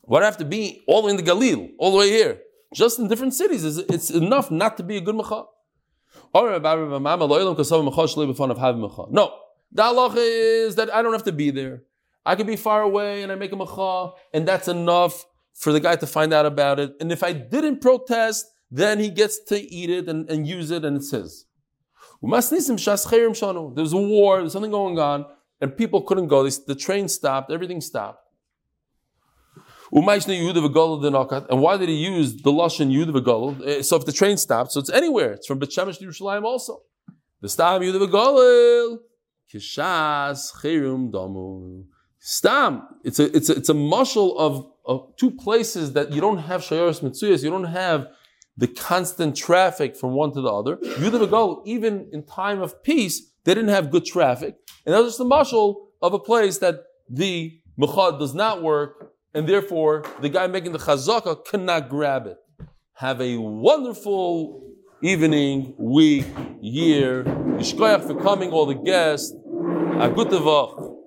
Why 0.04 0.20
do 0.20 0.24
I 0.24 0.26
have 0.26 0.38
to 0.38 0.46
be 0.46 0.84
all 0.88 1.08
in 1.08 1.18
the 1.18 1.24
Galil, 1.24 1.72
all 1.78 1.92
the 1.92 1.98
way 1.98 2.10
here? 2.10 2.40
Just 2.74 3.00
in 3.00 3.08
different 3.08 3.34
cities, 3.34 3.64
is 3.64 3.80
it's 3.80 4.10
enough 4.10 4.52
not 4.52 4.78
to 4.78 4.84
be 4.84 4.98
a 4.98 5.02
good 5.02 5.16
macha. 5.16 5.46
No, 6.34 6.60
the 9.72 9.84
halacha 9.84 10.18
is 10.18 10.76
that 10.76 10.94
I 10.94 11.02
don't 11.02 11.14
have 11.14 11.24
to 11.24 11.32
be 11.32 11.52
there. 11.52 11.84
I 12.30 12.36
can 12.36 12.46
be 12.46 12.58
far 12.58 12.84
away 12.84 13.24
and 13.24 13.32
I 13.32 13.36
make 13.36 13.52
a 13.52 13.56
macha, 13.56 14.12
and 14.36 14.48
that's 14.48 14.68
enough 14.68 15.26
for 15.56 15.74
the 15.74 15.80
guy 15.80 15.96
to 15.96 16.06
find 16.06 16.32
out 16.32 16.46
about 16.46 16.80
it. 16.80 16.94
And 17.02 17.12
if 17.12 17.24
I 17.24 17.34
didn't 17.34 17.82
protest, 17.82 18.46
then 18.70 19.00
he 19.00 19.10
gets 19.10 19.44
to 19.46 19.58
eat 19.60 19.90
it 19.90 20.08
and, 20.08 20.30
and 20.30 20.48
use 20.48 20.70
it, 20.70 20.86
and 20.86 20.98
it's 20.98 21.10
his. 21.10 21.46
There's 22.22 23.94
a 23.94 23.98
war, 23.98 24.42
there's 24.42 24.54
something 24.54 24.70
going 24.70 25.00
on, 25.00 25.26
and 25.60 25.76
people 25.76 26.04
couldn't 26.04 26.28
go. 26.28 26.48
The 26.48 26.76
train 26.76 27.08
stopped, 27.08 27.52
everything 27.52 27.82
stopped. 27.82 28.24
And 29.92 30.06
why 30.06 30.20
did 30.20 31.90
he 31.90 31.96
use 31.96 32.44
the 32.44 32.52
Lashon 32.52 32.92
Yud 32.94 33.10
v'Galil? 33.10 33.68
Eh, 33.68 33.82
so 33.82 33.96
if 33.96 34.06
the 34.06 34.12
train 34.12 34.38
stops, 34.38 34.76
so 34.76 34.82
it's 34.82 34.92
anywhere. 34.92 35.32
It's 35.32 35.48
from 35.48 35.58
Bet 35.58 35.70
Shemesh 35.70 35.98
to 35.98 36.06
Yerushalayim 36.06 36.44
also. 36.44 36.84
The 37.42 37.50
Stam 37.50 37.82
Yud 37.82 37.96
v'Galil. 37.96 39.00
Kishas 39.52 40.54
Chirum 40.62 41.10
Damu. 41.12 41.86
Stam. 42.20 42.88
It's 43.04 43.20
a, 43.20 43.36
it's 43.36 43.50
a, 43.50 43.56
it's 43.56 43.70
a 43.70 43.74
mushal 43.74 44.38
of, 44.38 44.72
of 44.86 45.16
two 45.18 45.32
places 45.32 45.94
that 45.94 46.12
you 46.12 46.22
don't 46.22 46.40
have 46.40 46.62
Shayaris 46.62 47.02
Mitzuyas, 47.02 47.44
you 47.44 47.50
don't 47.50 47.64
have 47.66 48.08
the 48.58 48.68
constant 48.68 49.38
traffic 49.38 49.96
from 49.96 50.14
one 50.14 50.34
to 50.34 50.42
the 50.42 50.50
other. 50.50 50.76
Yud 50.78 51.12
v'Galil, 51.12 51.62
even 51.66 52.10
in 52.12 52.24
time 52.24 52.62
of 52.62 52.84
peace, 52.84 53.32
they 53.46 53.54
didn't 53.54 53.70
have 53.70 53.90
good 53.90 54.06
traffic. 54.06 54.56
And 54.86 54.94
that 54.94 55.02
was 55.02 55.18
just 55.18 55.22
a 55.22 55.24
mushal 55.24 55.76
of 56.02 56.14
a 56.14 56.20
place 56.20 56.58
that 56.58 56.84
the 57.10 57.60
Mukhad 57.80 58.20
does 58.20 58.34
not 58.34 58.62
work 58.62 59.14
and 59.34 59.48
therefore 59.48 60.04
the 60.22 60.30
guy 60.30 60.48
making 60.48 60.74
the 60.74 60.80
chazaka 60.80 61.46
cannot 61.46 61.90
grab 61.90 62.28
it. 62.28 62.38
Have 62.94 63.22
a 63.22 63.38
wonderful 63.38 64.62
evening, 65.02 65.74
week, 65.78 66.26
year. 66.62 67.24
Yishkoyach 67.24 68.06
for 68.06 68.22
coming, 68.22 68.52
all 68.52 68.66
the 68.66 68.74
guests. 68.74 69.34
Agutavach. 69.34 70.99